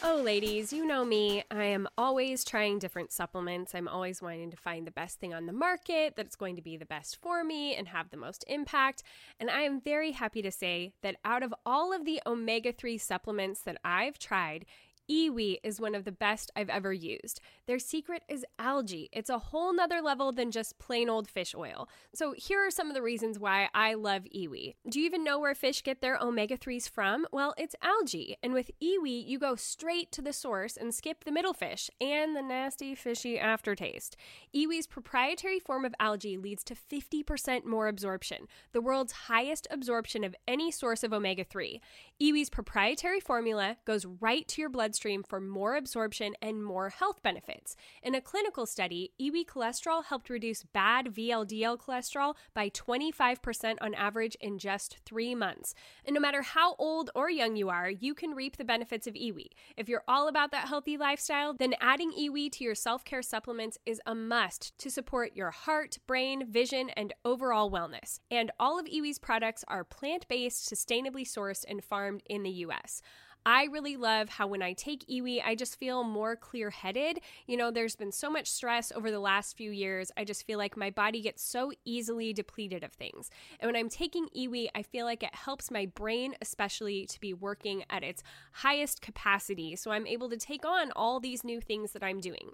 Oh, 0.06 0.20
ladies, 0.20 0.70
you 0.70 0.84
know 0.84 1.02
me. 1.02 1.44
I 1.50 1.64
am 1.64 1.88
always 1.96 2.44
trying 2.44 2.78
different 2.78 3.10
supplements. 3.10 3.74
I'm 3.74 3.88
always 3.88 4.20
wanting 4.20 4.50
to 4.50 4.56
find 4.58 4.86
the 4.86 4.90
best 4.90 5.18
thing 5.18 5.32
on 5.32 5.46
the 5.46 5.52
market 5.54 6.14
that's 6.14 6.36
going 6.36 6.56
to 6.56 6.62
be 6.62 6.76
the 6.76 6.84
best 6.84 7.16
for 7.22 7.42
me 7.42 7.74
and 7.74 7.88
have 7.88 8.10
the 8.10 8.18
most 8.18 8.44
impact. 8.46 9.02
And 9.40 9.48
I 9.48 9.62
am 9.62 9.80
very 9.80 10.12
happy 10.12 10.42
to 10.42 10.50
say 10.50 10.92
that 11.02 11.16
out 11.24 11.42
of 11.42 11.54
all 11.64 11.94
of 11.94 12.04
the 12.04 12.20
omega 12.26 12.70
3 12.70 12.98
supplements 12.98 13.62
that 13.62 13.78
I've 13.82 14.18
tried, 14.18 14.66
Iwi 15.10 15.58
is 15.62 15.80
one 15.80 15.94
of 15.94 16.04
the 16.04 16.12
best 16.12 16.50
I've 16.56 16.70
ever 16.70 16.92
used. 16.92 17.40
Their 17.66 17.78
secret 17.78 18.22
is 18.28 18.44
algae. 18.58 19.10
It's 19.12 19.28
a 19.28 19.38
whole 19.38 19.74
nother 19.74 20.00
level 20.00 20.32
than 20.32 20.50
just 20.50 20.78
plain 20.78 21.08
old 21.08 21.28
fish 21.28 21.54
oil. 21.54 21.88
So 22.14 22.34
here 22.36 22.60
are 22.60 22.70
some 22.70 22.88
of 22.88 22.94
the 22.94 23.02
reasons 23.02 23.38
why 23.38 23.68
I 23.74 23.94
love 23.94 24.24
Iwi. 24.34 24.74
Do 24.88 25.00
you 25.00 25.06
even 25.06 25.22
know 25.22 25.38
where 25.38 25.54
fish 25.54 25.82
get 25.82 26.00
their 26.00 26.18
omega-3s 26.18 26.88
from? 26.88 27.26
Well, 27.32 27.54
it's 27.58 27.76
algae. 27.82 28.36
And 28.42 28.54
with 28.54 28.70
Iwi, 28.82 29.26
you 29.26 29.38
go 29.38 29.56
straight 29.56 30.10
to 30.12 30.22
the 30.22 30.32
source 30.32 30.76
and 30.76 30.94
skip 30.94 31.24
the 31.24 31.32
middle 31.32 31.54
fish 31.54 31.90
and 32.00 32.34
the 32.34 32.42
nasty 32.42 32.94
fishy 32.94 33.38
aftertaste. 33.38 34.16
Iwi's 34.54 34.86
proprietary 34.86 35.58
form 35.58 35.84
of 35.84 35.94
algae 36.00 36.38
leads 36.38 36.64
to 36.64 36.74
50% 36.74 37.64
more 37.64 37.88
absorption, 37.88 38.46
the 38.72 38.80
world's 38.80 39.12
highest 39.12 39.66
absorption 39.70 40.24
of 40.24 40.34
any 40.48 40.70
source 40.70 41.02
of 41.02 41.12
omega-3. 41.12 41.80
Iwi's 42.22 42.50
proprietary 42.50 43.20
formula 43.20 43.76
goes 43.84 44.06
right 44.06 44.46
to 44.48 44.60
your 44.60 44.70
blood 44.70 44.93
bloodstream 44.94 45.24
for 45.24 45.40
more 45.40 45.74
absorption 45.74 46.34
and 46.40 46.62
more 46.62 46.88
health 46.88 47.20
benefits. 47.20 47.74
In 48.00 48.14
a 48.14 48.20
clinical 48.20 48.64
study, 48.64 49.10
Iwi 49.20 49.44
cholesterol 49.44 50.04
helped 50.04 50.30
reduce 50.30 50.62
bad 50.62 51.06
VLDL 51.06 51.76
cholesterol 51.78 52.36
by 52.54 52.70
25% 52.70 53.74
on 53.80 53.94
average 53.94 54.36
in 54.40 54.56
just 54.56 54.98
three 55.04 55.34
months. 55.34 55.74
And 56.04 56.14
no 56.14 56.20
matter 56.20 56.42
how 56.42 56.76
old 56.78 57.10
or 57.16 57.28
young 57.28 57.56
you 57.56 57.70
are, 57.70 57.90
you 57.90 58.14
can 58.14 58.36
reap 58.36 58.56
the 58.56 58.64
benefits 58.64 59.08
of 59.08 59.14
Iwi. 59.14 59.48
If 59.76 59.88
you're 59.88 60.04
all 60.06 60.28
about 60.28 60.52
that 60.52 60.68
healthy 60.68 60.96
lifestyle, 60.96 61.54
then 61.54 61.74
adding 61.80 62.12
Iwi 62.12 62.52
to 62.52 62.62
your 62.62 62.76
self 62.76 63.04
care 63.04 63.22
supplements 63.22 63.78
is 63.84 64.00
a 64.06 64.14
must 64.14 64.78
to 64.78 64.90
support 64.92 65.34
your 65.34 65.50
heart, 65.50 65.98
brain, 66.06 66.46
vision, 66.48 66.90
and 66.90 67.12
overall 67.24 67.68
wellness. 67.68 68.20
And 68.30 68.52
all 68.60 68.78
of 68.78 68.86
Iwi's 68.86 69.18
products 69.18 69.64
are 69.66 69.82
plant 69.82 70.28
based, 70.28 70.72
sustainably 70.72 71.26
sourced, 71.26 71.64
and 71.66 71.82
farmed 71.82 72.22
in 72.26 72.44
the 72.44 72.62
US. 72.66 73.02
I 73.46 73.64
really 73.64 73.96
love 73.98 74.30
how 74.30 74.46
when 74.46 74.62
I 74.62 74.72
take 74.72 75.06
Iwi, 75.06 75.42
I 75.44 75.54
just 75.54 75.78
feel 75.78 76.02
more 76.02 76.34
clear 76.34 76.70
headed. 76.70 77.20
You 77.46 77.58
know, 77.58 77.70
there's 77.70 77.94
been 77.94 78.10
so 78.10 78.30
much 78.30 78.50
stress 78.50 78.90
over 78.90 79.10
the 79.10 79.20
last 79.20 79.54
few 79.54 79.70
years. 79.70 80.10
I 80.16 80.24
just 80.24 80.46
feel 80.46 80.56
like 80.56 80.78
my 80.78 80.88
body 80.88 81.20
gets 81.20 81.42
so 81.42 81.70
easily 81.84 82.32
depleted 82.32 82.82
of 82.82 82.92
things. 82.92 83.30
And 83.60 83.68
when 83.68 83.76
I'm 83.76 83.90
taking 83.90 84.28
Iwi, 84.34 84.68
I 84.74 84.82
feel 84.82 85.04
like 85.04 85.22
it 85.22 85.34
helps 85.34 85.70
my 85.70 85.84
brain, 85.84 86.34
especially, 86.40 87.04
to 87.04 87.20
be 87.20 87.34
working 87.34 87.84
at 87.90 88.02
its 88.02 88.22
highest 88.52 89.02
capacity. 89.02 89.76
So 89.76 89.90
I'm 89.90 90.06
able 90.06 90.30
to 90.30 90.38
take 90.38 90.64
on 90.64 90.90
all 90.96 91.20
these 91.20 91.44
new 91.44 91.60
things 91.60 91.92
that 91.92 92.02
I'm 92.02 92.20
doing. 92.20 92.52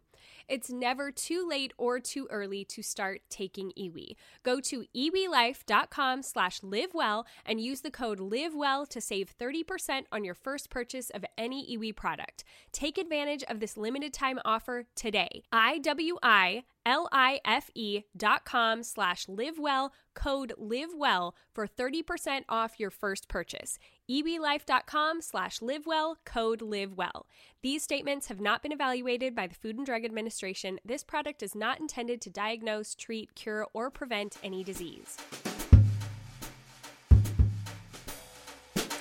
It's 0.49 0.71
never 0.71 1.13
too 1.13 1.47
late 1.49 1.73
or 1.79 2.01
too 2.01 2.27
early 2.31 2.65
to 2.65 2.83
start 2.83 3.21
taking 3.31 3.71
Iwi. 3.79 4.17
Go 4.43 4.59
to 4.61 4.85
iwilife.com 4.97 6.23
slash 6.23 6.61
livewell 6.63 7.27
and 7.47 7.61
use 7.61 7.83
the 7.83 7.93
code 7.93 8.19
livewell 8.19 8.89
to 8.89 9.01
save 9.01 9.33
30% 9.39 10.07
on 10.11 10.25
your 10.25 10.35
first 10.35 10.69
purchase 10.69 10.80
purchase 10.81 11.11
of 11.11 11.27
any 11.37 11.77
Iwi 11.77 11.95
product. 11.95 12.43
Take 12.73 12.97
advantage 12.97 13.45
of 13.51 13.61
this 13.61 13.77
limited 13.77 14.15
time 14.15 14.39
offer 14.47 14.87
today. 14.95 15.43
IWI 15.53 16.63
L-I-F-E 16.87 18.05
dot 18.17 18.47
com 18.47 18.83
slash 18.83 19.27
livewell, 19.27 19.91
code 20.15 20.55
livewell 20.59 21.35
for 21.53 21.67
30% 21.67 22.45
off 22.49 22.81
your 22.81 22.89
first 22.89 23.29
purchase. 23.29 23.79
iwilife.com 24.11 25.21
slash 25.21 25.59
livewell, 25.59 26.15
code 26.25 26.61
livewell. 26.61 27.25
These 27.63 27.83
statements 27.83 28.29
have 28.29 28.41
not 28.41 28.63
been 28.63 28.73
evaluated 28.73 29.35
by 29.35 29.49
the 29.49 29.55
Food 29.55 29.77
and 29.77 29.85
Drug 29.85 30.07
Administration. 30.07 30.81
This 30.83 31.05
product 31.05 31.43
is 31.43 31.55
not 31.55 31.79
intended 31.79 32.23
to 32.23 32.31
diagnose, 32.31 32.95
treat, 32.95 33.35
cure, 33.35 33.67
or 33.75 33.91
prevent 33.91 34.39
any 34.43 34.65
disease. 34.65 35.19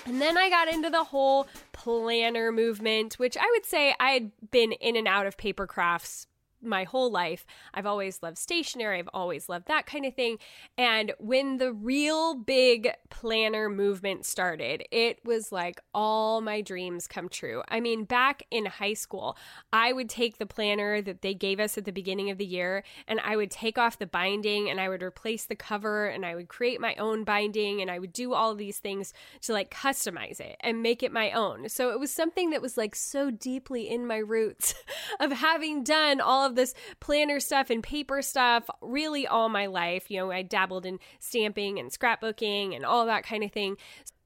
And 0.09 0.19
then 0.19 0.39
I 0.39 0.49
got 0.49 0.67
into 0.67 0.89
the 0.89 1.03
whole 1.03 1.47
planner 1.79 2.51
movement, 2.51 3.13
which 3.15 3.37
I 3.37 3.49
would 3.51 3.65
say 3.65 3.95
I 3.99 4.11
had 4.11 4.31
been 4.51 4.73
in 4.73 4.97
and 4.97 5.07
out 5.07 5.25
of 5.25 5.37
paper 5.37 5.65
crafts 5.65 6.27
my 6.61 6.83
whole 6.83 7.11
life. 7.11 7.45
I've 7.73 7.85
always 7.85 8.21
loved 8.21 8.37
stationery, 8.37 8.99
I've 8.99 9.09
always 9.13 9.49
loved 9.49 9.67
that 9.67 9.85
kind 9.85 10.05
of 10.05 10.15
thing. 10.15 10.37
And 10.77 11.13
when 11.19 11.57
the 11.57 11.73
real 11.73 12.35
big 12.35 12.91
planner 13.09 13.69
movement 13.69 14.25
started, 14.25 14.83
it 14.91 15.19
was 15.23 15.51
like 15.51 15.81
all 15.93 16.41
my 16.41 16.61
dreams 16.61 17.07
come 17.07 17.29
true. 17.29 17.63
I 17.67 17.79
mean, 17.79 18.03
back 18.03 18.43
in 18.51 18.65
high 18.65 18.93
school, 18.93 19.37
I 19.71 19.93
would 19.93 20.09
take 20.09 20.37
the 20.37 20.45
planner 20.45 21.01
that 21.01 21.21
they 21.21 21.33
gave 21.33 21.59
us 21.59 21.77
at 21.77 21.85
the 21.85 21.91
beginning 21.91 22.29
of 22.29 22.37
the 22.37 22.45
year 22.45 22.83
and 23.07 23.19
I 23.19 23.35
would 23.35 23.51
take 23.51 23.77
off 23.77 23.99
the 23.99 24.05
binding 24.05 24.69
and 24.69 24.79
I 24.79 24.89
would 24.89 25.03
replace 25.03 25.45
the 25.45 25.55
cover 25.55 26.07
and 26.07 26.25
I 26.25 26.35
would 26.35 26.47
create 26.47 26.81
my 26.81 26.95
own 26.95 27.23
binding 27.23 27.81
and 27.81 27.89
I 27.89 27.99
would 27.99 28.13
do 28.13 28.33
all 28.33 28.55
these 28.55 28.79
things 28.79 29.13
to 29.41 29.53
like 29.53 29.73
customize 29.73 30.39
it 30.39 30.57
and 30.61 30.83
make 30.83 31.03
it 31.03 31.11
my 31.11 31.31
own. 31.31 31.69
So 31.69 31.91
it 31.91 31.99
was 31.99 32.11
something 32.11 32.49
that 32.51 32.61
was 32.61 32.77
like 32.77 32.95
so 32.95 33.31
deeply 33.31 33.89
in 33.89 34.05
my 34.05 34.17
roots 34.17 34.73
of 35.19 35.31
having 35.31 35.83
done 35.83 36.19
all 36.19 36.48
of 36.49 36.55
this 36.55 36.73
planner 36.99 37.39
stuff 37.39 37.69
and 37.69 37.81
paper 37.81 38.21
stuff 38.21 38.69
really 38.81 39.25
all 39.25 39.47
my 39.47 39.67
life. 39.67 40.11
You 40.11 40.19
know, 40.19 40.31
I 40.31 40.41
dabbled 40.41 40.85
in 40.85 40.99
stamping 41.19 41.79
and 41.79 41.91
scrapbooking 41.91 42.75
and 42.75 42.85
all 42.85 43.05
that 43.05 43.23
kind 43.23 43.43
of 43.43 43.51
thing. 43.51 43.77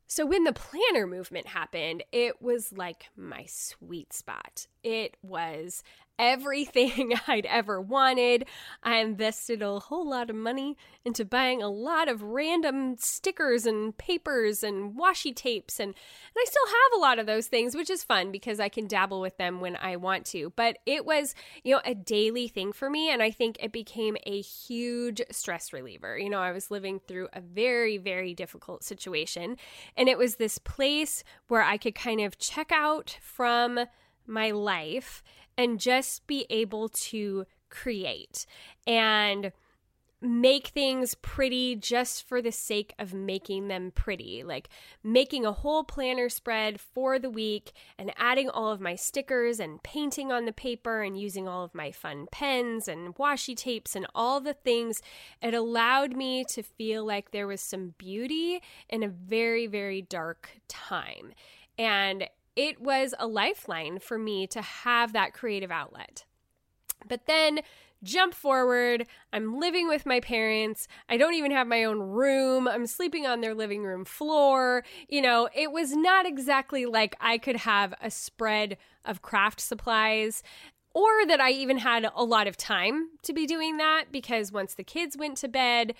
So 0.07 0.25
when 0.25 0.43
the 0.43 0.53
planner 0.53 1.07
movement 1.07 1.47
happened, 1.47 2.03
it 2.11 2.41
was 2.41 2.71
like 2.71 3.05
my 3.15 3.45
sweet 3.47 4.13
spot. 4.13 4.67
It 4.83 5.17
was 5.21 5.83
everything 6.19 7.13
I'd 7.27 7.45
ever 7.45 7.81
wanted. 7.81 8.45
I 8.83 8.97
invested 8.97 9.61
a 9.61 9.79
whole 9.79 10.07
lot 10.07 10.29
of 10.29 10.35
money 10.35 10.77
into 11.05 11.25
buying 11.25 11.61
a 11.61 11.69
lot 11.69 12.07
of 12.07 12.21
random 12.21 12.95
stickers 12.97 13.65
and 13.65 13.97
papers 13.97 14.63
and 14.63 14.95
washi 14.95 15.35
tapes 15.35 15.79
and, 15.79 15.89
and 15.89 15.95
I 16.37 16.45
still 16.45 16.67
have 16.67 16.97
a 16.97 17.01
lot 17.01 17.19
of 17.19 17.25
those 17.25 17.47
things, 17.47 17.75
which 17.75 17.89
is 17.89 18.03
fun 18.03 18.31
because 18.31 18.59
I 18.59 18.69
can 18.69 18.87
dabble 18.87 19.21
with 19.21 19.37
them 19.37 19.59
when 19.59 19.75
I 19.75 19.95
want 19.95 20.25
to. 20.27 20.51
But 20.55 20.77
it 20.85 21.05
was, 21.05 21.35
you 21.63 21.75
know, 21.75 21.81
a 21.83 21.95
daily 21.95 22.47
thing 22.47 22.73
for 22.73 22.89
me 22.89 23.09
and 23.09 23.21
I 23.21 23.31
think 23.31 23.57
it 23.59 23.71
became 23.71 24.17
a 24.25 24.41
huge 24.41 25.21
stress 25.31 25.73
reliever. 25.73 26.17
You 26.17 26.29
know, 26.29 26.39
I 26.39 26.51
was 26.51 26.71
living 26.71 26.99
through 26.99 27.29
a 27.33 27.41
very 27.41 27.97
very 27.97 28.33
difficult 28.33 28.83
situation 28.83 29.57
and 29.97 30.07
it 30.07 30.17
was 30.17 30.35
this 30.35 30.57
place 30.57 31.23
where 31.47 31.63
I 31.63 31.77
could 31.77 31.95
kind 31.95 32.21
of 32.21 32.37
check 32.37 32.71
out 32.71 33.17
from 33.21 33.87
my 34.25 34.51
life 34.51 35.23
and 35.57 35.79
just 35.79 36.25
be 36.27 36.45
able 36.49 36.89
to 36.89 37.45
create 37.69 38.45
and 38.85 39.51
make 40.23 40.67
things 40.67 41.15
pretty 41.15 41.75
just 41.75 42.25
for 42.25 42.41
the 42.41 42.51
sake 42.51 42.93
of 42.97 43.13
making 43.13 43.67
them 43.67 43.91
pretty. 43.93 44.41
Like 44.41 44.69
making 45.03 45.45
a 45.45 45.51
whole 45.51 45.83
planner 45.83 46.29
spread 46.29 46.79
for 46.79 47.19
the 47.19 47.29
week 47.29 47.73
and 47.97 48.13
adding 48.15 48.49
all 48.49 48.71
of 48.71 48.79
my 48.79 48.95
stickers 48.95 49.59
and 49.59 49.83
painting 49.83 50.31
on 50.31 50.45
the 50.45 50.53
paper 50.53 51.01
and 51.01 51.19
using 51.19 51.47
all 51.47 51.65
of 51.65 51.75
my 51.75 51.91
fun 51.91 52.27
pens 52.31 52.87
and 52.87 53.15
washi 53.15 53.55
tapes 53.55 53.95
and 53.95 54.07
all 54.15 54.39
the 54.39 54.53
things. 54.53 55.01
It 55.41 55.53
allowed 55.53 56.15
me 56.15 56.45
to 56.45 56.63
feel 56.63 57.05
like 57.05 57.31
there 57.31 57.47
was 57.47 57.59
some 57.59 57.93
beauty 57.97 58.61
in 58.89 59.03
a 59.03 59.09
very, 59.09 59.67
very 59.67 60.01
dark 60.01 60.51
time. 60.69 61.33
And 61.77 62.29
it 62.55 62.81
was 62.81 63.13
a 63.19 63.27
lifeline 63.27 63.99
for 63.99 64.17
me 64.17 64.47
to 64.47 64.61
have 64.61 65.13
that 65.13 65.33
creative 65.33 65.71
outlet. 65.71 66.25
But 67.07 67.25
then 67.25 67.61
jump 68.03 68.33
forward, 68.33 69.07
I'm 69.31 69.59
living 69.59 69.87
with 69.87 70.05
my 70.05 70.19
parents. 70.19 70.87
I 71.09 71.17
don't 71.17 71.33
even 71.33 71.51
have 71.51 71.67
my 71.67 71.83
own 71.83 71.99
room. 71.99 72.67
I'm 72.67 72.85
sleeping 72.85 73.25
on 73.25 73.41
their 73.41 73.55
living 73.55 73.83
room 73.83 74.05
floor. 74.05 74.83
You 75.07 75.21
know, 75.21 75.49
it 75.55 75.71
was 75.71 75.95
not 75.95 76.25
exactly 76.25 76.85
like 76.85 77.15
I 77.19 77.37
could 77.37 77.57
have 77.57 77.93
a 78.01 78.11
spread 78.11 78.77
of 79.05 79.21
craft 79.21 79.59
supplies 79.59 80.43
or 80.93 81.25
that 81.27 81.41
I 81.41 81.51
even 81.51 81.79
had 81.79 82.07
a 82.13 82.23
lot 82.23 82.47
of 82.47 82.55
time 82.55 83.09
to 83.23 83.33
be 83.33 83.47
doing 83.47 83.77
that 83.77 84.05
because 84.11 84.51
once 84.51 84.75
the 84.75 84.83
kids 84.83 85.17
went 85.17 85.37
to 85.37 85.47
bed, 85.47 85.95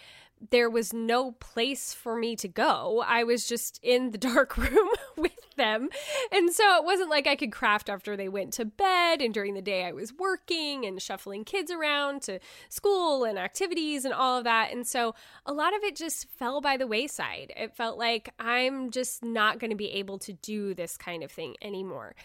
there 0.52 0.70
was 0.70 0.94
no 0.94 1.32
place 1.32 1.94
for 1.94 2.16
me 2.16 2.36
to 2.36 2.48
go. 2.48 3.04
I 3.06 3.24
was 3.24 3.48
just 3.48 3.80
in 3.82 4.12
the 4.12 4.18
dark 4.20 4.58
room 4.58 4.90
with 5.18 5.43
them. 5.56 5.90
And 6.32 6.54
so 6.54 6.78
it 6.78 6.84
wasn't 6.84 7.10
like 7.10 7.28
I 7.28 7.36
could 7.36 7.52
craft 7.52 7.90
after 7.90 8.16
they 8.16 8.30
went 8.30 8.54
to 8.54 8.66
bed 8.66 9.22
and 9.22 9.34
during 9.34 9.54
the 9.54 9.62
day 9.62 9.86
I 9.86 9.92
was 9.92 10.14
working 10.14 10.86
and 10.86 11.02
shuffling 11.02 11.44
kids 11.46 11.72
around 11.72 12.22
to 12.24 12.40
school 12.70 13.24
and 13.24 13.38
activities 13.38 14.06
and 14.06 14.14
all 14.14 14.38
of 14.38 14.44
that. 14.44 14.72
And 14.72 14.86
so 14.88 15.16
a 15.46 15.54
lot 15.54 15.76
of 15.76 15.84
it 15.84 15.96
just 15.96 16.28
fell 16.38 16.62
by 16.62 16.78
the 16.78 16.88
wayside. 16.88 17.54
It 17.56 17.76
felt 17.76 17.98
like 17.98 18.34
I'm 18.40 18.92
just 18.92 19.24
not 19.24 19.60
going 19.60 19.72
to 19.72 19.78
be 19.78 19.92
able 19.92 20.20
to 20.20 20.34
do 20.34 20.74
this 20.74 20.98
kind 20.98 21.24
of 21.24 21.32
thing 21.32 21.56
anymore. 21.62 22.16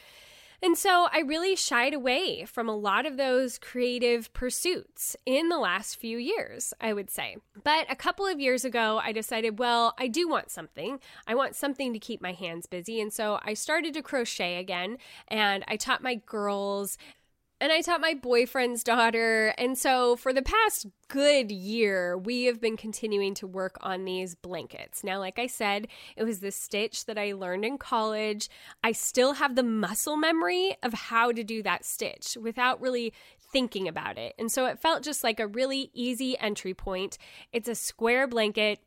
And 0.63 0.77
so 0.77 1.09
I 1.13 1.21
really 1.21 1.55
shied 1.55 1.95
away 1.95 2.45
from 2.45 2.69
a 2.69 2.77
lot 2.77 3.07
of 3.07 3.17
those 3.17 3.59
creative 3.59 4.33
pursuits 4.33 5.17
in 5.25 5.49
the 5.49 5.59
last 5.59 5.97
few 5.97 6.19
years, 6.19 6.75
I 6.81 6.93
would 6.93 7.11
say. 7.11 7.37
But 7.63 7.87
a 7.91 7.97
couple 7.97 8.27
of 8.27 8.41
years 8.41 8.65
ago, 8.65 9.01
I 9.03 9.13
decided, 9.13 9.59
well, 9.61 9.95
I 9.99 10.09
do 10.09 10.29
want 10.29 10.51
something. 10.51 10.99
I 11.27 11.35
want 11.37 11.55
something 11.55 11.93
to 11.93 11.99
keep 12.01 12.21
my 12.21 12.33
hands 12.33 12.67
busy. 12.67 13.01
And 13.01 13.13
so 13.13 13.39
I 13.45 13.55
started 13.55 13.95
to 13.95 14.03
crochet 14.03 14.57
again 14.57 14.99
and 15.29 15.65
I 15.69 15.77
taught 15.77 16.03
my 16.03 16.17
girls 16.17 16.99
and 17.61 17.73
I 17.73 17.81
taught 17.81 18.01
my 18.01 18.15
boyfriend's 18.15 18.85
daughter. 18.85 19.55
And 19.59 19.77
so 19.77 20.17
for 20.17 20.33
the 20.33 20.43
past 20.43 20.87
good 21.09 21.51
year, 21.51 22.17
we 22.17 22.45
have 22.45 22.61
been 22.61 22.77
continuing 22.77 23.35
to 23.35 23.47
work 23.47 23.77
on 23.81 24.05
these 24.05 24.35
blankets. 24.35 25.03
Now, 25.03 25.19
like 25.19 25.39
I 25.39 25.47
said, 25.47 25.89
it 26.17 26.25
was 26.25 26.41
the 26.41 26.53
stitch 26.53 27.07
that 27.07 27.19
I 27.19 27.33
learned 27.33 27.65
in 27.65 27.79
college. 27.79 28.49
I 28.85 28.93
still 28.93 29.35
have 29.35 29.57
the 29.57 29.63
muscle 29.63 30.17
memory 30.17 30.77
of 30.83 30.93
how 30.93 31.33
to 31.33 31.43
do 31.43 31.63
that 31.65 31.85
stitch 31.85 32.37
without 32.41 32.81
really 32.81 33.13
thinking 33.53 33.89
about 33.89 34.19
it. 34.19 34.35
And 34.39 34.53
so 34.53 34.67
it 34.67 34.79
felt 34.79 35.03
just 35.03 35.25
like 35.25 35.41
a 35.41 35.47
really 35.47 35.91
easy 35.95 36.39
entry 36.39 36.75
point. 36.75 37.19
It's 37.53 37.69
a 37.69 37.75
square 37.75 38.27
blanket 38.27 38.81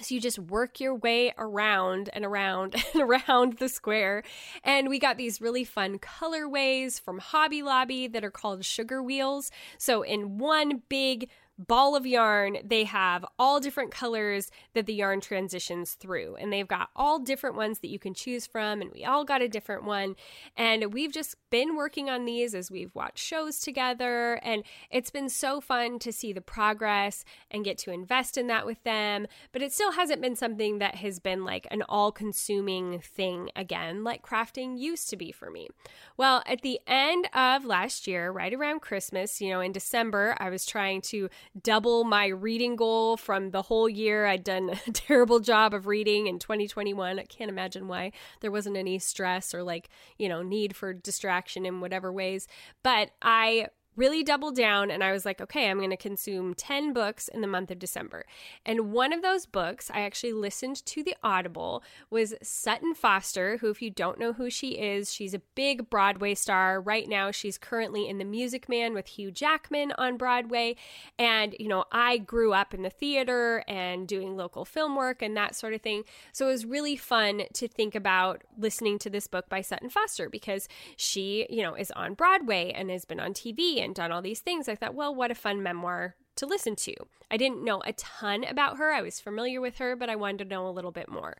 so 0.00 0.14
you 0.14 0.20
just 0.20 0.38
work 0.38 0.80
your 0.80 0.94
way 0.94 1.32
around 1.38 2.10
and 2.12 2.24
around 2.24 2.74
and 2.94 3.02
around 3.02 3.58
the 3.58 3.68
square. 3.68 4.22
And 4.64 4.88
we 4.88 4.98
got 4.98 5.16
these 5.16 5.40
really 5.40 5.64
fun 5.64 5.98
colorways 5.98 7.00
from 7.00 7.18
Hobby 7.18 7.62
Lobby 7.62 8.06
that 8.08 8.24
are 8.24 8.30
called 8.30 8.64
sugar 8.64 9.02
wheels. 9.02 9.50
So 9.78 10.02
in 10.02 10.38
one 10.38 10.82
big 10.88 11.28
ball 11.66 11.94
of 11.94 12.06
yarn, 12.06 12.58
they 12.64 12.84
have 12.84 13.24
all 13.38 13.60
different 13.60 13.90
colors 13.90 14.50
that 14.74 14.86
the 14.86 14.94
yarn 14.94 15.20
transitions 15.20 15.92
through. 15.92 16.36
And 16.36 16.52
they've 16.52 16.66
got 16.66 16.88
all 16.96 17.18
different 17.18 17.56
ones 17.56 17.80
that 17.80 17.90
you 17.90 17.98
can 17.98 18.14
choose 18.14 18.46
from. 18.46 18.80
And 18.80 18.90
we 18.92 19.04
all 19.04 19.24
got 19.24 19.42
a 19.42 19.48
different 19.48 19.84
one. 19.84 20.16
And 20.56 20.92
we've 20.92 21.12
just 21.12 21.36
been 21.50 21.76
working 21.76 22.08
on 22.08 22.24
these 22.24 22.54
as 22.54 22.70
we've 22.70 22.94
watched 22.94 23.24
shows 23.24 23.60
together. 23.60 24.40
And 24.42 24.64
it's 24.90 25.10
been 25.10 25.28
so 25.28 25.60
fun 25.60 25.98
to 26.00 26.12
see 26.12 26.32
the 26.32 26.40
progress 26.40 27.24
and 27.50 27.64
get 27.64 27.78
to 27.78 27.92
invest 27.92 28.38
in 28.38 28.46
that 28.46 28.66
with 28.66 28.82
them. 28.82 29.26
But 29.52 29.62
it 29.62 29.72
still 29.72 29.92
hasn't 29.92 30.22
been 30.22 30.36
something 30.36 30.78
that 30.78 30.96
has 30.96 31.18
been 31.18 31.44
like 31.44 31.66
an 31.70 31.82
all 31.82 32.12
consuming 32.12 33.00
thing 33.00 33.50
again, 33.54 34.02
like 34.02 34.22
crafting 34.22 34.78
used 34.78 35.10
to 35.10 35.16
be 35.16 35.32
for 35.32 35.50
me. 35.50 35.68
Well, 36.16 36.42
at 36.46 36.62
the 36.62 36.80
end 36.86 37.28
of 37.34 37.64
last 37.64 38.06
year, 38.06 38.30
right 38.30 38.52
around 38.52 38.80
Christmas, 38.80 39.40
you 39.40 39.50
know, 39.50 39.60
in 39.60 39.72
December, 39.72 40.34
I 40.38 40.50
was 40.50 40.64
trying 40.64 41.02
to 41.02 41.28
double 41.60 42.04
my 42.04 42.26
reading 42.26 42.76
goal 42.76 43.16
from 43.16 43.50
the 43.50 43.62
whole 43.62 43.88
year. 43.88 44.26
I'd 44.26 44.44
done 44.44 44.70
a 44.86 44.92
terrible 44.92 45.40
job 45.40 45.74
of 45.74 45.86
reading 45.86 46.26
in 46.26 46.38
2021. 46.38 47.18
I 47.18 47.24
can't 47.24 47.50
imagine 47.50 47.88
why 47.88 48.12
there 48.40 48.50
wasn't 48.50 48.76
any 48.76 48.98
stress 48.98 49.54
or 49.54 49.62
like, 49.62 49.88
you 50.18 50.28
know, 50.28 50.42
need 50.42 50.76
for 50.76 50.92
distraction 50.92 51.66
in 51.66 51.80
whatever 51.80 52.12
ways. 52.12 52.46
But 52.82 53.10
I 53.22 53.68
really 53.96 54.22
doubled 54.22 54.56
down 54.56 54.90
and 54.90 55.02
I 55.02 55.12
was 55.12 55.24
like, 55.24 55.40
okay, 55.40 55.68
I'm 55.68 55.78
going 55.78 55.90
to 55.90 55.96
consume 55.96 56.54
10 56.54 56.92
books 56.92 57.28
in 57.28 57.40
the 57.40 57.46
month 57.46 57.70
of 57.70 57.78
December. 57.78 58.24
And 58.64 58.92
one 58.92 59.12
of 59.12 59.22
those 59.22 59.46
books 59.46 59.90
I 59.92 60.00
actually 60.02 60.32
listened 60.32 60.84
to 60.86 61.02
the 61.02 61.16
Audible 61.22 61.82
was 62.08 62.34
Sutton 62.42 62.94
Foster, 62.94 63.58
who, 63.58 63.70
if 63.70 63.82
you 63.82 63.90
don't 63.90 64.18
know 64.18 64.32
who 64.32 64.48
she 64.48 64.78
is, 64.78 65.12
she's 65.12 65.34
a 65.34 65.42
big 65.54 65.90
Broadway 65.90 66.34
star. 66.34 66.80
Right 66.80 67.08
now, 67.08 67.30
she's 67.30 67.58
currently 67.58 68.08
in 68.08 68.18
The 68.18 68.24
Music 68.24 68.68
Man 68.68 68.94
with 68.94 69.08
Hugh 69.08 69.30
Jackman 69.30 69.92
on 69.98 70.16
Broadway. 70.16 70.76
And, 71.18 71.54
you 71.58 71.68
know, 71.68 71.84
I 71.90 72.18
grew 72.18 72.52
up 72.52 72.72
in 72.72 72.82
the 72.82 72.90
theater 72.90 73.64
and 73.66 74.06
doing 74.06 74.36
local 74.36 74.64
film 74.64 74.94
work 74.94 75.20
and 75.20 75.36
that 75.36 75.54
sort 75.54 75.74
of 75.74 75.82
thing. 75.82 76.04
So 76.32 76.48
it 76.48 76.52
was 76.52 76.64
really 76.64 76.96
fun 76.96 77.42
to 77.54 77.68
think 77.68 77.94
about 77.94 78.42
listening 78.56 78.98
to 79.00 79.10
this 79.10 79.26
book 79.26 79.48
by 79.48 79.60
Sutton 79.60 79.90
Foster 79.90 80.28
because 80.28 80.68
she, 80.96 81.46
you 81.50 81.62
know, 81.62 81.74
is 81.74 81.90
on 81.92 82.14
Broadway 82.14 82.72
and 82.74 82.90
has 82.90 83.04
been 83.04 83.20
on 83.20 83.34
TV 83.34 83.79
and 83.80 83.94
done 83.94 84.12
all 84.12 84.22
these 84.22 84.40
things, 84.40 84.68
I 84.68 84.74
thought, 84.74 84.94
well, 84.94 85.14
what 85.14 85.30
a 85.30 85.34
fun 85.34 85.62
memoir 85.62 86.16
to 86.36 86.46
listen 86.46 86.76
to. 86.76 86.94
I 87.30 87.36
didn't 87.36 87.64
know 87.64 87.82
a 87.84 87.92
ton 87.92 88.44
about 88.44 88.78
her. 88.78 88.92
I 88.92 89.02
was 89.02 89.20
familiar 89.20 89.60
with 89.60 89.78
her, 89.78 89.96
but 89.96 90.10
I 90.10 90.16
wanted 90.16 90.38
to 90.38 90.50
know 90.50 90.66
a 90.66 90.70
little 90.70 90.92
bit 90.92 91.08
more. 91.08 91.36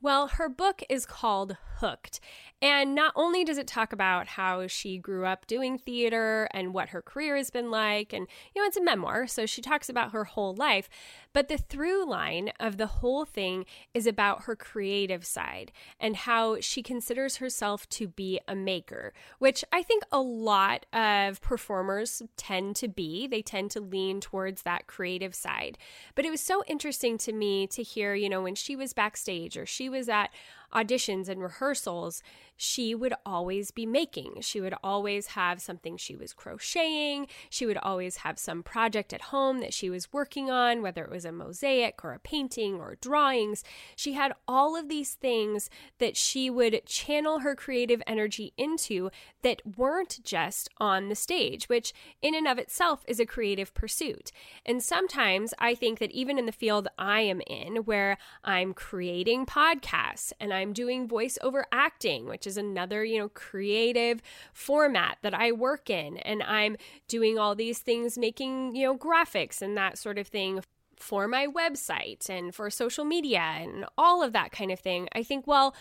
Well, 0.00 0.28
her 0.28 0.48
book 0.48 0.82
is 0.88 1.04
called 1.04 1.56
Hooked. 1.78 2.20
And 2.62 2.94
not 2.94 3.12
only 3.16 3.44
does 3.44 3.58
it 3.58 3.66
talk 3.66 3.92
about 3.92 4.28
how 4.28 4.68
she 4.68 4.96
grew 4.96 5.26
up 5.26 5.46
doing 5.48 5.76
theater 5.76 6.48
and 6.52 6.72
what 6.72 6.90
her 6.90 7.02
career 7.02 7.36
has 7.36 7.50
been 7.50 7.68
like, 7.68 8.12
and, 8.12 8.28
you 8.54 8.62
know, 8.62 8.66
it's 8.66 8.76
a 8.76 8.82
memoir, 8.82 9.26
so 9.26 9.44
she 9.44 9.60
talks 9.60 9.88
about 9.88 10.12
her 10.12 10.24
whole 10.24 10.54
life, 10.54 10.88
but 11.38 11.46
the 11.46 11.56
through 11.56 12.04
line 12.04 12.50
of 12.58 12.78
the 12.78 12.88
whole 12.88 13.24
thing 13.24 13.64
is 13.94 14.08
about 14.08 14.42
her 14.42 14.56
creative 14.56 15.24
side 15.24 15.70
and 16.00 16.16
how 16.16 16.58
she 16.60 16.82
considers 16.82 17.36
herself 17.36 17.88
to 17.90 18.08
be 18.08 18.40
a 18.48 18.56
maker, 18.56 19.12
which 19.38 19.64
I 19.70 19.84
think 19.84 20.02
a 20.10 20.18
lot 20.18 20.84
of 20.92 21.40
performers 21.40 22.22
tend 22.36 22.74
to 22.74 22.88
be. 22.88 23.28
They 23.28 23.40
tend 23.40 23.70
to 23.70 23.80
lean 23.80 24.20
towards 24.20 24.62
that 24.62 24.88
creative 24.88 25.32
side. 25.32 25.78
But 26.16 26.24
it 26.24 26.32
was 26.32 26.40
so 26.40 26.64
interesting 26.66 27.18
to 27.18 27.32
me 27.32 27.68
to 27.68 27.84
hear, 27.84 28.16
you 28.16 28.28
know, 28.28 28.42
when 28.42 28.56
she 28.56 28.74
was 28.74 28.92
backstage 28.92 29.56
or 29.56 29.64
she 29.64 29.88
was 29.88 30.08
at 30.08 30.30
auditions 30.72 31.28
and 31.28 31.42
rehearsals, 31.42 32.22
she 32.56 32.94
would 32.94 33.14
always 33.24 33.70
be 33.70 33.86
making. 33.86 34.40
She 34.40 34.60
would 34.60 34.74
always 34.82 35.28
have 35.28 35.62
something 35.62 35.96
she 35.96 36.16
was 36.16 36.32
crocheting. 36.32 37.28
She 37.48 37.66
would 37.66 37.76
always 37.78 38.18
have 38.18 38.38
some 38.38 38.64
project 38.64 39.12
at 39.12 39.22
home 39.22 39.60
that 39.60 39.72
she 39.72 39.88
was 39.88 40.12
working 40.12 40.50
on, 40.50 40.82
whether 40.82 41.04
it 41.04 41.10
was 41.10 41.24
a 41.24 41.30
mosaic 41.30 42.04
or 42.04 42.12
a 42.12 42.18
painting 42.18 42.80
or 42.80 42.98
drawings. 43.00 43.62
She 43.94 44.14
had 44.14 44.32
all 44.48 44.76
of 44.76 44.88
these 44.88 45.14
things 45.14 45.70
that 45.98 46.16
she 46.16 46.50
would 46.50 46.84
channel 46.84 47.40
her 47.40 47.54
creative 47.54 48.02
energy 48.06 48.52
into 48.56 49.10
that 49.42 49.62
weren't 49.76 50.18
just 50.24 50.68
on 50.78 51.08
the 51.08 51.14
stage, 51.14 51.68
which 51.68 51.92
in 52.20 52.34
and 52.34 52.48
of 52.48 52.58
itself 52.58 53.04
is 53.06 53.20
a 53.20 53.26
creative 53.26 53.72
pursuit. 53.72 54.32
And 54.66 54.82
sometimes 54.82 55.54
I 55.60 55.76
think 55.76 56.00
that 56.00 56.10
even 56.10 56.38
in 56.38 56.46
the 56.46 56.52
field 56.52 56.88
I 56.98 57.20
am 57.20 57.40
in, 57.46 57.76
where 57.84 58.18
I'm 58.42 58.74
creating 58.74 59.46
podcasts 59.46 60.32
and 60.40 60.52
I'm 60.58 60.72
doing 60.72 61.08
voiceover 61.08 61.62
acting, 61.72 62.26
which 62.26 62.46
is 62.46 62.56
another, 62.56 63.04
you 63.04 63.18
know, 63.18 63.28
creative 63.30 64.20
format 64.52 65.18
that 65.22 65.34
I 65.34 65.52
work 65.52 65.88
in. 65.88 66.18
And 66.18 66.42
I'm 66.42 66.76
doing 67.08 67.38
all 67.38 67.54
these 67.54 67.78
things, 67.78 68.18
making, 68.18 68.76
you 68.76 68.84
know, 68.86 68.96
graphics 68.96 69.62
and 69.62 69.76
that 69.76 69.98
sort 69.98 70.18
of 70.18 70.26
thing 70.26 70.60
for 70.96 71.28
my 71.28 71.46
website 71.46 72.28
and 72.28 72.54
for 72.54 72.70
social 72.70 73.04
media 73.04 73.40
and 73.40 73.86
all 73.96 74.22
of 74.22 74.32
that 74.32 74.52
kind 74.52 74.70
of 74.70 74.80
thing. 74.80 75.08
I 75.12 75.22
think, 75.22 75.46
well, 75.46 75.74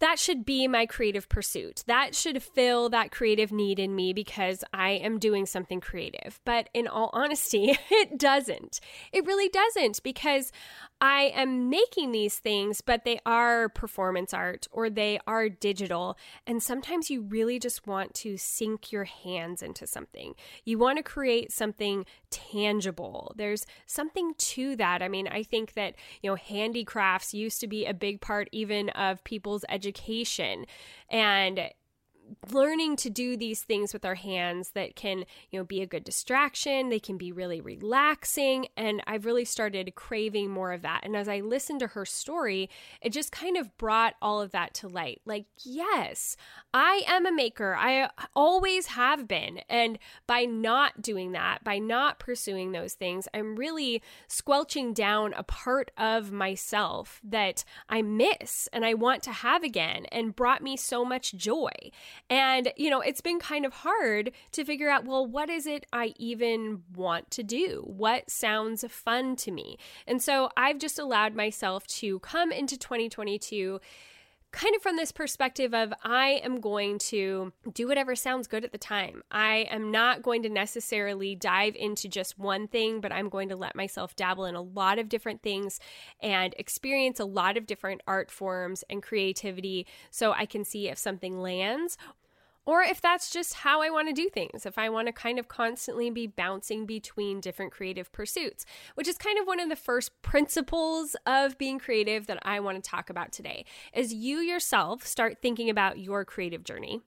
that 0.00 0.18
should 0.18 0.44
be 0.44 0.68
my 0.68 0.86
creative 0.86 1.28
pursuit. 1.28 1.82
That 1.86 2.14
should 2.14 2.42
fill 2.42 2.88
that 2.90 3.10
creative 3.10 3.50
need 3.50 3.78
in 3.78 3.96
me 3.96 4.12
because 4.12 4.62
I 4.72 4.90
am 4.90 5.18
doing 5.18 5.44
something 5.44 5.80
creative. 5.80 6.40
But 6.44 6.68
in 6.72 6.86
all 6.86 7.10
honesty, 7.12 7.76
it 7.90 8.18
doesn't. 8.18 8.80
It 9.12 9.26
really 9.26 9.48
doesn't 9.48 10.02
because 10.02 10.52
I 11.00 11.32
am 11.34 11.70
making 11.70 12.10
these 12.10 12.38
things, 12.38 12.80
but 12.80 13.04
they 13.04 13.20
are 13.24 13.68
performance 13.68 14.34
art 14.34 14.66
or 14.72 14.90
they 14.90 15.20
are 15.26 15.48
digital. 15.48 16.18
And 16.46 16.62
sometimes 16.62 17.08
you 17.08 17.22
really 17.22 17.58
just 17.58 17.86
want 17.86 18.14
to 18.14 18.36
sink 18.36 18.90
your 18.90 19.04
hands 19.04 19.62
into 19.62 19.86
something. 19.86 20.34
You 20.64 20.78
want 20.78 20.96
to 20.96 21.04
create 21.04 21.52
something 21.52 22.04
tangible. 22.30 23.32
There's 23.36 23.64
something 23.86 24.34
to 24.38 24.74
that. 24.76 25.02
I 25.02 25.08
mean, 25.08 25.28
I 25.28 25.44
think 25.44 25.74
that, 25.74 25.94
you 26.20 26.30
know, 26.30 26.36
handicrafts 26.36 27.32
used 27.32 27.60
to 27.60 27.68
be 27.68 27.86
a 27.86 27.94
big 27.94 28.20
part 28.20 28.48
even 28.50 28.88
of 28.90 29.22
people's 29.22 29.64
education. 29.68 30.66
And 31.10 31.70
learning 32.50 32.96
to 32.96 33.10
do 33.10 33.36
these 33.36 33.62
things 33.62 33.92
with 33.92 34.04
our 34.04 34.14
hands 34.14 34.70
that 34.74 34.96
can, 34.96 35.24
you 35.50 35.58
know, 35.58 35.64
be 35.64 35.82
a 35.82 35.86
good 35.86 36.04
distraction, 36.04 36.88
they 36.88 37.00
can 37.00 37.16
be 37.16 37.32
really 37.32 37.60
relaxing, 37.60 38.66
and 38.76 39.02
I've 39.06 39.24
really 39.24 39.44
started 39.44 39.94
craving 39.94 40.50
more 40.50 40.72
of 40.72 40.82
that. 40.82 41.04
And 41.04 41.16
as 41.16 41.28
I 41.28 41.40
listened 41.40 41.80
to 41.80 41.88
her 41.88 42.04
story, 42.04 42.68
it 43.00 43.12
just 43.12 43.32
kind 43.32 43.56
of 43.56 43.76
brought 43.78 44.14
all 44.20 44.40
of 44.40 44.52
that 44.52 44.74
to 44.74 44.88
light. 44.88 45.20
Like, 45.24 45.46
yes, 45.64 46.36
I 46.72 47.02
am 47.06 47.26
a 47.26 47.32
maker. 47.32 47.74
I 47.78 48.10
always 48.34 48.86
have 48.88 49.26
been. 49.26 49.60
And 49.68 49.98
by 50.26 50.44
not 50.44 51.02
doing 51.02 51.32
that, 51.32 51.64
by 51.64 51.78
not 51.78 52.18
pursuing 52.18 52.72
those 52.72 52.94
things, 52.94 53.28
I'm 53.32 53.56
really 53.56 54.02
squelching 54.26 54.92
down 54.92 55.32
a 55.34 55.42
part 55.42 55.90
of 55.96 56.32
myself 56.32 57.20
that 57.24 57.64
I 57.88 58.02
miss 58.02 58.68
and 58.72 58.84
I 58.84 58.94
want 58.94 59.22
to 59.24 59.32
have 59.32 59.62
again 59.62 60.06
and 60.12 60.36
brought 60.36 60.62
me 60.62 60.76
so 60.76 61.04
much 61.04 61.34
joy. 61.34 61.72
And, 62.30 62.72
you 62.76 62.90
know, 62.90 63.00
it's 63.00 63.20
been 63.20 63.38
kind 63.38 63.64
of 63.64 63.72
hard 63.72 64.32
to 64.52 64.64
figure 64.64 64.88
out, 64.88 65.04
well, 65.04 65.26
what 65.26 65.50
is 65.50 65.66
it 65.66 65.86
I 65.92 66.14
even 66.16 66.82
want 66.94 67.30
to 67.32 67.42
do? 67.42 67.84
What 67.86 68.30
sounds 68.30 68.84
fun 68.88 69.36
to 69.36 69.50
me? 69.50 69.78
And 70.06 70.22
so 70.22 70.50
I've 70.56 70.78
just 70.78 70.98
allowed 70.98 71.34
myself 71.34 71.86
to 71.88 72.18
come 72.20 72.52
into 72.52 72.76
2022 72.76 73.80
kind 74.50 74.74
of 74.74 74.82
from 74.82 74.96
this 74.96 75.12
perspective 75.12 75.74
of 75.74 75.92
I 76.02 76.40
am 76.42 76.60
going 76.60 76.98
to 77.00 77.52
do 77.72 77.86
whatever 77.86 78.16
sounds 78.16 78.46
good 78.46 78.64
at 78.64 78.72
the 78.72 78.78
time. 78.78 79.22
I 79.30 79.66
am 79.70 79.90
not 79.90 80.22
going 80.22 80.42
to 80.44 80.48
necessarily 80.48 81.34
dive 81.34 81.76
into 81.76 82.08
just 82.08 82.38
one 82.38 82.66
thing, 82.66 83.00
but 83.00 83.12
I'm 83.12 83.28
going 83.28 83.50
to 83.50 83.56
let 83.56 83.76
myself 83.76 84.16
dabble 84.16 84.46
in 84.46 84.54
a 84.54 84.62
lot 84.62 84.98
of 84.98 85.08
different 85.08 85.42
things 85.42 85.80
and 86.20 86.54
experience 86.58 87.20
a 87.20 87.24
lot 87.24 87.56
of 87.56 87.66
different 87.66 88.00
art 88.06 88.30
forms 88.30 88.84
and 88.88 89.02
creativity 89.02 89.86
so 90.10 90.32
I 90.32 90.46
can 90.46 90.64
see 90.64 90.88
if 90.88 90.98
something 90.98 91.40
lands 91.40 91.98
or 92.68 92.82
if 92.82 93.00
that's 93.00 93.30
just 93.30 93.54
how 93.54 93.80
I 93.80 93.88
want 93.88 94.08
to 94.08 94.12
do 94.12 94.28
things, 94.28 94.66
if 94.66 94.76
I 94.76 94.90
want 94.90 95.08
to 95.08 95.12
kind 95.12 95.38
of 95.38 95.48
constantly 95.48 96.10
be 96.10 96.26
bouncing 96.26 96.84
between 96.84 97.40
different 97.40 97.72
creative 97.72 98.12
pursuits, 98.12 98.66
which 98.94 99.08
is 99.08 99.16
kind 99.16 99.38
of 99.38 99.46
one 99.46 99.58
of 99.58 99.70
the 99.70 99.74
first 99.74 100.20
principles 100.20 101.16
of 101.24 101.56
being 101.56 101.78
creative 101.78 102.26
that 102.26 102.40
I 102.42 102.60
want 102.60 102.76
to 102.76 102.90
talk 102.90 103.08
about 103.08 103.32
today. 103.32 103.64
As 103.94 104.12
you 104.12 104.40
yourself 104.40 105.06
start 105.06 105.38
thinking 105.40 105.70
about 105.70 105.98
your 105.98 106.26
creative 106.26 106.62
journey, 106.62 107.00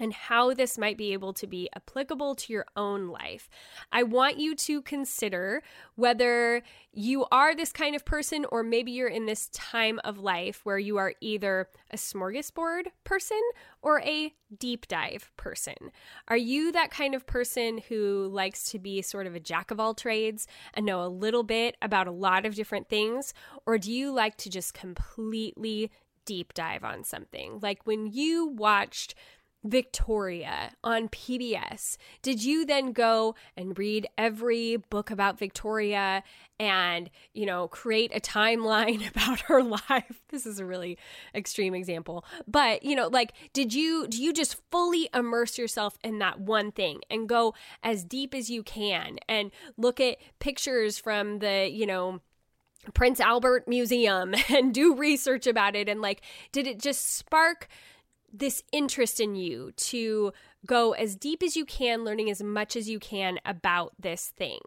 and 0.00 0.12
how 0.12 0.52
this 0.52 0.76
might 0.76 0.98
be 0.98 1.12
able 1.12 1.32
to 1.32 1.46
be 1.46 1.68
applicable 1.74 2.34
to 2.34 2.52
your 2.52 2.66
own 2.76 3.08
life. 3.08 3.48
I 3.92 4.02
want 4.02 4.38
you 4.38 4.56
to 4.56 4.82
consider 4.82 5.62
whether 5.94 6.62
you 6.92 7.26
are 7.30 7.54
this 7.54 7.72
kind 7.72 7.94
of 7.94 8.04
person, 8.04 8.44
or 8.50 8.62
maybe 8.62 8.90
you're 8.90 9.08
in 9.08 9.26
this 9.26 9.48
time 9.50 10.00
of 10.04 10.18
life 10.18 10.60
where 10.64 10.78
you 10.78 10.96
are 10.96 11.14
either 11.20 11.68
a 11.90 11.96
smorgasbord 11.96 12.86
person 13.04 13.40
or 13.82 14.00
a 14.00 14.34
deep 14.58 14.88
dive 14.88 15.30
person. 15.36 15.74
Are 16.28 16.36
you 16.36 16.72
that 16.72 16.90
kind 16.90 17.14
of 17.14 17.26
person 17.26 17.80
who 17.88 18.28
likes 18.32 18.70
to 18.70 18.78
be 18.78 19.00
sort 19.02 19.26
of 19.26 19.34
a 19.34 19.40
jack 19.40 19.70
of 19.70 19.78
all 19.78 19.94
trades 19.94 20.46
and 20.74 20.86
know 20.86 21.04
a 21.04 21.06
little 21.06 21.42
bit 21.44 21.76
about 21.80 22.06
a 22.06 22.12
lot 22.12 22.46
of 22.46 22.54
different 22.54 22.88
things? 22.88 23.32
Or 23.66 23.78
do 23.78 23.92
you 23.92 24.12
like 24.12 24.36
to 24.38 24.50
just 24.50 24.74
completely 24.74 25.90
deep 26.24 26.54
dive 26.54 26.84
on 26.84 27.04
something? 27.04 27.58
Like 27.60 27.86
when 27.86 28.06
you 28.06 28.46
watched 28.46 29.14
Victoria 29.64 30.72
on 30.84 31.08
PBS, 31.08 31.96
did 32.22 32.44
you 32.44 32.66
then 32.66 32.92
go 32.92 33.34
and 33.56 33.78
read 33.78 34.06
every 34.18 34.76
book 34.76 35.10
about 35.10 35.38
Victoria 35.38 36.22
and, 36.60 37.10
you 37.32 37.46
know, 37.46 37.66
create 37.68 38.14
a 38.14 38.20
timeline 38.20 39.08
about 39.10 39.40
her 39.42 39.62
life? 39.62 40.20
This 40.34 40.46
is 40.46 40.58
a 40.58 40.66
really 40.66 40.98
extreme 41.32 41.76
example. 41.76 42.24
But, 42.48 42.82
you 42.82 42.96
know, 42.96 43.06
like 43.06 43.34
did 43.52 43.72
you 43.72 44.08
do 44.08 44.20
you 44.20 44.32
just 44.32 44.60
fully 44.72 45.08
immerse 45.14 45.56
yourself 45.56 45.96
in 46.02 46.18
that 46.18 46.40
one 46.40 46.72
thing 46.72 47.02
and 47.08 47.28
go 47.28 47.54
as 47.84 48.02
deep 48.02 48.34
as 48.34 48.50
you 48.50 48.64
can 48.64 49.18
and 49.28 49.52
look 49.76 50.00
at 50.00 50.18
pictures 50.40 50.98
from 50.98 51.38
the, 51.38 51.70
you 51.70 51.86
know, 51.86 52.20
Prince 52.92 53.20
Albert 53.20 53.66
Museum 53.68 54.34
and 54.50 54.74
do 54.74 54.94
research 54.94 55.46
about 55.46 55.74
it 55.74 55.88
and 55.88 56.02
like 56.02 56.20
did 56.52 56.66
it 56.66 56.78
just 56.80 57.14
spark 57.16 57.68
this 58.36 58.62
interest 58.72 59.20
in 59.20 59.36
you 59.36 59.72
to 59.76 60.32
go 60.66 60.92
as 60.92 61.14
deep 61.14 61.42
as 61.42 61.56
you 61.56 61.64
can, 61.64 62.04
learning 62.04 62.30
as 62.30 62.42
much 62.42 62.74
as 62.76 62.88
you 62.88 62.98
can 62.98 63.38
about 63.44 63.92
this 63.98 64.32
thing? 64.36 64.60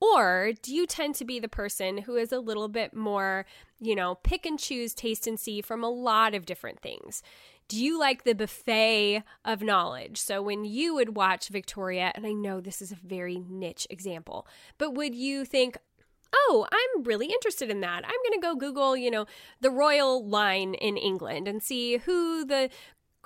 Or 0.00 0.52
do 0.60 0.74
you 0.74 0.86
tend 0.86 1.14
to 1.16 1.24
be 1.24 1.40
the 1.40 1.48
person 1.48 1.98
who 1.98 2.16
is 2.16 2.30
a 2.30 2.38
little 2.38 2.68
bit 2.68 2.94
more, 2.94 3.46
you 3.80 3.94
know, 3.94 4.16
pick 4.16 4.44
and 4.44 4.58
choose, 4.58 4.92
taste 4.92 5.26
and 5.26 5.40
see 5.40 5.62
from 5.62 5.82
a 5.82 5.88
lot 5.88 6.34
of 6.34 6.44
different 6.44 6.80
things? 6.80 7.22
Do 7.68 7.82
you 7.82 7.98
like 7.98 8.22
the 8.22 8.34
buffet 8.34 9.24
of 9.44 9.62
knowledge? 9.62 10.18
So 10.18 10.42
when 10.42 10.64
you 10.64 10.94
would 10.94 11.16
watch 11.16 11.48
Victoria, 11.48 12.12
and 12.14 12.26
I 12.26 12.32
know 12.32 12.60
this 12.60 12.82
is 12.82 12.92
a 12.92 12.96
very 12.96 13.38
niche 13.48 13.86
example, 13.88 14.46
but 14.78 14.94
would 14.94 15.14
you 15.14 15.44
think, 15.44 15.78
oh, 16.34 16.66
I'm 16.70 17.04
really 17.04 17.26
interested 17.26 17.70
in 17.70 17.80
that. 17.80 18.04
I'm 18.04 18.22
going 18.28 18.40
to 18.40 18.40
go 18.40 18.54
Google, 18.54 18.96
you 18.96 19.10
know, 19.10 19.26
the 19.60 19.70
royal 19.70 20.26
line 20.26 20.74
in 20.74 20.96
England 20.96 21.48
and 21.48 21.62
see 21.62 21.98
who 21.98 22.44
the 22.44 22.68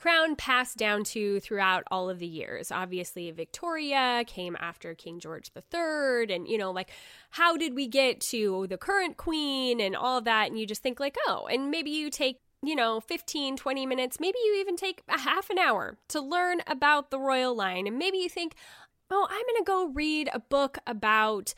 crown 0.00 0.34
passed 0.34 0.78
down 0.78 1.04
to 1.04 1.40
throughout 1.40 1.84
all 1.90 2.08
of 2.08 2.18
the 2.18 2.26
years. 2.26 2.72
Obviously, 2.72 3.30
Victoria 3.30 4.24
came 4.26 4.56
after 4.58 4.94
King 4.94 5.20
George 5.20 5.50
III, 5.54 6.34
and 6.34 6.48
you 6.48 6.56
know, 6.56 6.70
like, 6.70 6.90
how 7.30 7.54
did 7.56 7.74
we 7.74 7.86
get 7.86 8.18
to 8.20 8.66
the 8.68 8.78
current 8.78 9.18
queen 9.18 9.78
and 9.78 9.94
all 9.94 10.16
of 10.16 10.24
that? 10.24 10.48
And 10.48 10.58
you 10.58 10.66
just 10.66 10.82
think, 10.82 11.00
like, 11.00 11.18
oh, 11.26 11.46
and 11.52 11.70
maybe 11.70 11.90
you 11.90 12.08
take 12.10 12.40
you 12.62 12.76
know, 12.76 13.00
15, 13.00 13.56
20 13.56 13.86
minutes, 13.86 14.20
maybe 14.20 14.36
you 14.44 14.58
even 14.60 14.76
take 14.76 15.02
a 15.08 15.18
half 15.18 15.48
an 15.48 15.58
hour 15.58 15.96
to 16.08 16.20
learn 16.20 16.60
about 16.66 17.10
the 17.10 17.18
royal 17.18 17.54
line. 17.54 17.86
And 17.86 17.98
maybe 17.98 18.18
you 18.18 18.28
think, 18.28 18.54
oh, 19.10 19.26
I'm 19.30 19.46
going 19.46 19.56
to 19.56 19.64
go 19.64 19.88
read 19.94 20.28
a 20.34 20.40
book 20.40 20.76
about 20.86 21.54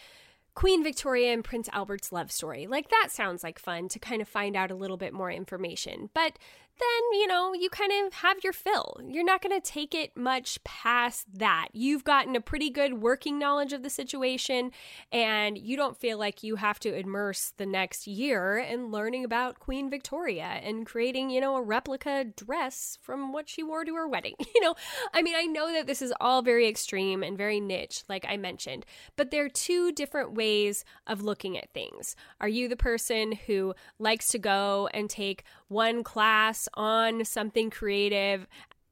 Queen 0.54 0.84
Victoria 0.84 1.32
and 1.32 1.42
Prince 1.42 1.68
Albert's 1.72 2.12
love 2.12 2.30
story. 2.30 2.68
Like, 2.68 2.88
that 2.90 3.08
sounds 3.10 3.42
like 3.42 3.58
fun 3.58 3.88
to 3.88 3.98
kind 3.98 4.22
of 4.22 4.28
find 4.28 4.54
out 4.54 4.70
a 4.70 4.76
little 4.76 4.96
bit 4.96 5.12
more 5.12 5.30
information. 5.32 6.08
But 6.14 6.38
then, 6.82 7.20
you 7.20 7.26
know, 7.26 7.54
you 7.54 7.70
kind 7.70 7.92
of 8.06 8.12
have 8.14 8.38
your 8.42 8.52
fill. 8.52 9.00
You're 9.06 9.24
not 9.24 9.42
going 9.42 9.58
to 9.58 9.72
take 9.72 9.94
it 9.94 10.16
much 10.16 10.62
past 10.64 11.26
that. 11.38 11.68
You've 11.72 12.04
gotten 12.04 12.34
a 12.34 12.40
pretty 12.40 12.70
good 12.70 12.94
working 13.00 13.38
knowledge 13.38 13.72
of 13.72 13.82
the 13.82 13.90
situation, 13.90 14.72
and 15.10 15.56
you 15.56 15.76
don't 15.76 15.96
feel 15.96 16.18
like 16.18 16.42
you 16.42 16.56
have 16.56 16.80
to 16.80 16.94
immerse 16.94 17.52
the 17.56 17.66
next 17.66 18.06
year 18.06 18.58
in 18.58 18.90
learning 18.90 19.24
about 19.24 19.58
Queen 19.58 19.88
Victoria 19.90 20.60
and 20.62 20.86
creating, 20.86 21.30
you 21.30 21.40
know, 21.40 21.56
a 21.56 21.62
replica 21.62 22.24
dress 22.24 22.98
from 23.00 23.32
what 23.32 23.48
she 23.48 23.62
wore 23.62 23.84
to 23.84 23.94
her 23.94 24.08
wedding. 24.08 24.34
You 24.54 24.60
know, 24.60 24.74
I 25.14 25.22
mean, 25.22 25.34
I 25.34 25.46
know 25.46 25.72
that 25.72 25.86
this 25.86 26.02
is 26.02 26.12
all 26.20 26.42
very 26.42 26.68
extreme 26.68 27.22
and 27.22 27.38
very 27.38 27.58
niche, 27.58 28.04
like 28.06 28.26
I 28.28 28.36
mentioned, 28.36 28.84
but 29.16 29.30
there 29.30 29.46
are 29.46 29.48
two 29.48 29.92
different 29.92 30.34
ways 30.34 30.84
of 31.06 31.22
looking 31.22 31.56
at 31.56 31.72
things. 31.72 32.14
Are 32.38 32.48
you 32.48 32.68
the 32.68 32.76
person 32.76 33.32
who 33.32 33.74
likes 33.98 34.28
to 34.28 34.38
go 34.38 34.90
and 34.92 35.08
take 35.08 35.44
one 35.68 36.04
class 36.04 36.68
on 36.74 37.24
something 37.24 37.70
creative 37.70 38.46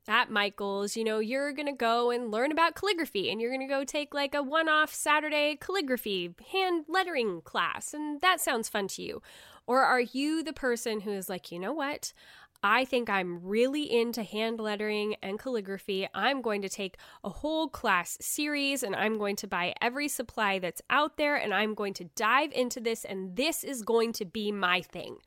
at 0.09 0.31
Michael's, 0.31 0.97
you 0.97 1.05
know, 1.05 1.21
you're 1.21 1.53
going 1.53 1.67
to 1.67 1.73
go 1.73 2.11
and 2.11 2.31
learn 2.31 2.51
about 2.51 2.75
calligraphy 2.75 3.31
and 3.31 3.41
you're 3.41 3.51
going 3.51 3.67
to 3.67 3.73
go 3.73 3.85
take 3.85 4.13
like 4.13 4.35
a 4.35 4.43
one 4.43 4.69
off 4.69 4.93
Saturday 4.93 5.57
calligraphy 5.61 6.35
hand 6.51 6.85
lettering 6.89 7.43
class. 7.43 7.95
And 7.95 8.21
that 8.21 8.41
sounds 8.41 8.69
fun 8.69 8.89
to 8.89 9.03
you. 9.03 9.23
Or 9.67 9.83
are 9.83 10.01
you 10.01 10.43
the 10.43 10.53
person 10.53 11.01
who 11.01 11.13
is 11.13 11.29
like, 11.29 11.53
you 11.53 11.59
know 11.59 11.73
what? 11.73 12.13
I 12.63 12.85
think 12.85 13.09
I'm 13.09 13.41
really 13.43 13.91
into 13.91 14.23
hand 14.23 14.61
lettering 14.61 15.15
and 15.23 15.39
calligraphy. 15.39 16.09
I'm 16.13 16.43
going 16.43 16.61
to 16.63 16.69
take 16.69 16.99
a 17.25 17.31
whole 17.31 17.69
class 17.69 18.19
series 18.21 18.83
and 18.83 18.95
I'm 18.95 19.17
going 19.17 19.37
to 19.37 19.47
buy 19.47 19.75
every 19.81 20.09
supply 20.09 20.59
that's 20.59 20.83
out 20.91 21.17
there 21.17 21.37
and 21.37 21.55
I'm 21.55 21.75
going 21.75 21.95
to 21.95 22.05
dive 22.17 22.53
into 22.53 22.81
this 22.81 23.05
and 23.05 23.37
this 23.37 23.65
is 23.65 23.83
going 23.83 24.13
to 24.15 24.27
be 24.27 24.53
my 24.53 24.83
thing. 24.83 25.19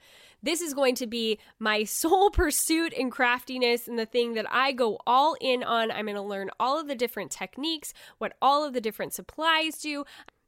This 0.43 0.61
is 0.61 0.73
going 0.73 0.95
to 0.95 1.07
be 1.07 1.39
my 1.57 1.83
sole 1.85 2.29
pursuit 2.29 2.93
in 2.93 3.09
craftiness 3.09 3.87
and 3.87 3.97
the 3.97 4.05
thing 4.05 4.33
that 4.33 4.45
I 4.51 4.73
go 4.73 4.99
all 5.07 5.35
in 5.41 5.63
on. 5.63 5.89
I'm 5.89 6.05
going 6.05 6.15
to 6.15 6.21
learn 6.21 6.51
all 6.59 6.79
of 6.79 6.87
the 6.87 6.95
different 6.95 7.31
techniques, 7.31 7.93
what 8.17 8.33
all 8.41 8.63
of 8.63 8.73
the 8.73 8.81
different 8.81 9.13
supplies 9.13 9.79
do. 9.79 10.05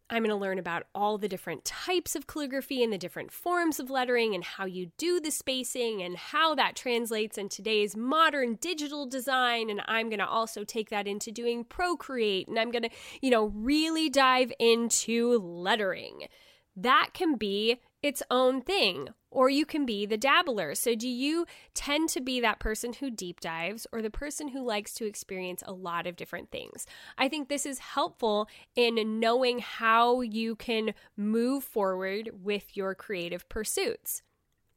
I'm 0.07 0.21
going 0.21 0.29
to 0.29 0.35
learn 0.35 0.59
about 0.59 0.83
all 0.93 1.17
the 1.17 1.27
different 1.27 1.65
types 1.65 2.15
of 2.15 2.27
calligraphy 2.27 2.83
and 2.83 2.93
the 2.93 2.97
different 2.97 3.31
forms 3.31 3.79
of 3.79 3.89
lettering 3.89 4.35
and 4.35 4.43
how 4.43 4.65
you 4.65 4.91
do 4.99 5.19
the 5.19 5.31
spacing 5.31 6.03
and 6.03 6.15
how 6.15 6.53
that 6.53 6.75
translates 6.75 7.39
in 7.39 7.49
today's 7.49 7.97
modern 7.97 8.55
digital 8.55 9.07
design. 9.07 9.71
And 9.71 9.81
I'm 9.87 10.09
going 10.09 10.19
to 10.19 10.27
also 10.27 10.63
take 10.63 10.91
that 10.91 11.07
into 11.07 11.31
doing 11.31 11.63
Procreate 11.63 12.47
and 12.47 12.59
I'm 12.59 12.69
going 12.69 12.83
to, 12.83 12.91
you 13.19 13.31
know, 13.31 13.45
really 13.45 14.07
dive 14.07 14.51
into 14.59 15.39
lettering. 15.39 16.27
That 16.75 17.09
can 17.13 17.35
be 17.35 17.79
its 18.05 18.21
own 18.29 18.61
thing 18.61 19.09
or 19.31 19.49
you 19.49 19.65
can 19.65 19.83
be 19.83 20.05
the 20.05 20.15
dabbler. 20.15 20.75
So, 20.75 20.93
do 20.93 21.09
you 21.09 21.47
tend 21.73 22.07
to 22.09 22.21
be 22.21 22.39
that 22.39 22.59
person 22.59 22.93
who 22.93 23.09
deep 23.09 23.39
dives 23.39 23.87
or 23.91 24.03
the 24.03 24.11
person 24.11 24.49
who 24.49 24.63
likes 24.63 24.93
to 24.93 25.07
experience 25.07 25.63
a 25.65 25.73
lot 25.73 26.05
of 26.05 26.15
different 26.15 26.51
things? 26.51 26.85
I 27.17 27.27
think 27.27 27.49
this 27.49 27.65
is 27.65 27.79
helpful 27.79 28.47
in 28.75 29.19
knowing 29.19 29.57
how 29.57 30.21
you 30.21 30.55
can 30.55 30.93
move 31.17 31.63
forward 31.63 32.29
with 32.43 32.77
your 32.77 32.93
creative 32.93 33.49
pursuits. 33.49 34.21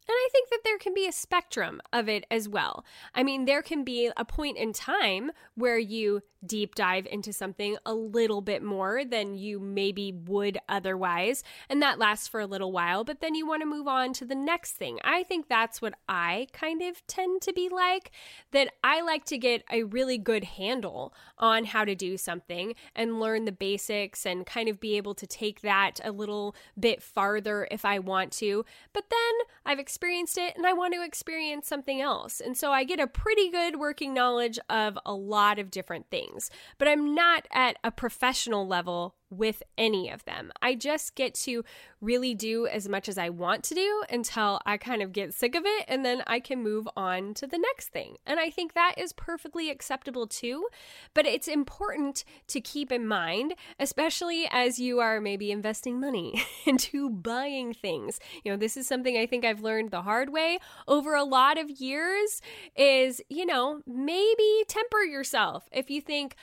And 0.09 0.14
I 0.14 0.29
think 0.33 0.49
that 0.49 0.61
there 0.64 0.79
can 0.79 0.94
be 0.94 1.07
a 1.07 1.12
spectrum 1.12 1.83
of 1.92 2.09
it 2.09 2.25
as 2.31 2.49
well. 2.49 2.85
I 3.14 3.23
mean, 3.23 3.44
there 3.44 3.61
can 3.61 3.85
be 3.85 4.11
a 4.16 4.25
point 4.25 4.57
in 4.57 4.73
time 4.73 5.31
where 5.55 5.79
you 5.79 6.23
deep 6.47 6.77
dive 6.77 7.07
into 7.11 7.33
something 7.33 7.77
a 7.85 7.92
little 7.92 8.40
bit 8.40 8.62
more 8.62 9.05
than 9.05 9.35
you 9.35 9.59
maybe 9.59 10.12
would 10.12 10.57
otherwise, 10.68 11.42
and 11.68 11.83
that 11.83 11.99
lasts 11.99 12.29
for 12.29 12.40
a 12.40 12.47
little 12.47 12.71
while, 12.71 13.03
but 13.03 13.21
then 13.21 13.35
you 13.35 13.44
want 13.47 13.61
to 13.61 13.66
move 13.66 13.88
on 13.88 14.12
to 14.12 14.25
the 14.25 14.37
next 14.37 14.73
thing. 14.73 14.99
I 15.03 15.25
think 15.25 15.49
that's 15.49 15.83
what 15.83 15.94
I 16.09 16.47
kind 16.53 16.81
of 16.81 17.05
tend 17.09 17.42
to 17.42 17.53
be 17.53 17.68
like, 17.68 18.12
that 18.53 18.73
I 18.85 19.01
like 19.01 19.25
to 19.27 19.37
get 19.37 19.64
a 19.68 19.83
really 19.83 20.16
good 20.16 20.44
handle 20.44 21.12
on 21.38 21.64
how 21.64 21.85
to 21.85 21.97
do 21.97 22.16
something 22.16 22.75
and 22.94 23.18
learn 23.18 23.44
the 23.44 23.53
basics 23.53 24.25
and 24.25 24.47
kind 24.47 24.68
of 24.68 24.79
be 24.79 24.97
able 24.97 25.14
to 25.16 25.27
take 25.27 25.62
that 25.62 25.99
a 26.05 26.12
little 26.12 26.55
bit 26.79 27.03
farther 27.03 27.66
if 27.71 27.85
I 27.85 27.99
want 27.99 28.31
to. 28.35 28.64
But 28.92 29.11
then 29.11 29.47
I've 29.66 29.81
experienced 29.81 29.97
it 30.38 30.56
and 30.56 30.66
I 30.66 30.72
want 30.72 30.94
to 30.94 31.04
experience 31.04 31.66
something 31.66 32.00
else. 32.00 32.40
And 32.40 32.56
so 32.56 32.72
I 32.72 32.84
get 32.84 33.00
a 33.00 33.06
pretty 33.06 33.50
good 33.50 33.78
working 33.78 34.14
knowledge 34.14 34.58
of 34.68 34.98
a 35.04 35.14
lot 35.14 35.58
of 35.58 35.70
different 35.70 36.06
things, 36.11 36.50
but 36.78 36.88
I'm 36.88 37.14
not 37.14 37.46
at 37.52 37.76
a 37.84 37.90
professional 37.90 38.66
level 38.66 39.14
with 39.30 39.62
any 39.76 40.10
of 40.10 40.24
them. 40.24 40.50
I 40.62 40.74
just 40.74 41.14
get 41.14 41.34
to 41.34 41.64
really 42.00 42.34
do 42.34 42.66
as 42.66 42.88
much 42.88 43.08
as 43.08 43.18
I 43.18 43.28
want 43.28 43.64
to 43.64 43.74
do 43.74 44.02
until 44.10 44.60
I 44.64 44.76
kind 44.76 45.02
of 45.02 45.12
get 45.12 45.34
sick 45.34 45.54
of 45.54 45.64
it 45.66 45.84
and 45.88 46.04
then 46.04 46.22
I 46.26 46.40
can 46.40 46.62
move 46.62 46.88
on 46.96 47.34
to 47.34 47.46
the 47.46 47.58
next 47.58 47.88
thing. 47.88 48.16
And 48.24 48.38
I 48.40 48.50
think 48.50 48.74
that 48.74 48.94
is 48.96 49.12
perfectly 49.12 49.70
acceptable 49.70 50.26
too. 50.26 50.68
But 51.14 51.26
it's 51.26 51.48
important 51.48 52.24
to 52.48 52.60
keep 52.60 52.92
in 52.92 53.06
mind, 53.06 53.54
especially 53.78 54.48
as 54.50 54.78
you 54.78 55.00
are 55.00 55.20
maybe 55.20 55.50
investing 55.50 56.00
money 56.00 56.42
into 56.66 57.10
buying 57.10 57.74
things. 57.74 58.20
You 58.44 58.52
know, 58.52 58.56
this 58.56 58.76
is 58.76 58.86
something 58.86 59.16
I 59.16 59.26
think 59.26 59.44
I've 59.44 59.62
learned 59.62 59.90
the 59.90 60.02
hard 60.02 60.30
way 60.32 60.58
over 60.86 61.14
a 61.14 61.24
lot 61.24 61.58
of 61.58 61.68
years 61.70 62.40
is, 62.76 63.20
you 63.28 63.44
know, 63.44 63.82
maybe 63.86 64.64
temper 64.68 65.02
yourself. 65.02 65.68
If 65.72 65.90
you 65.90 66.00
think, 66.00 66.36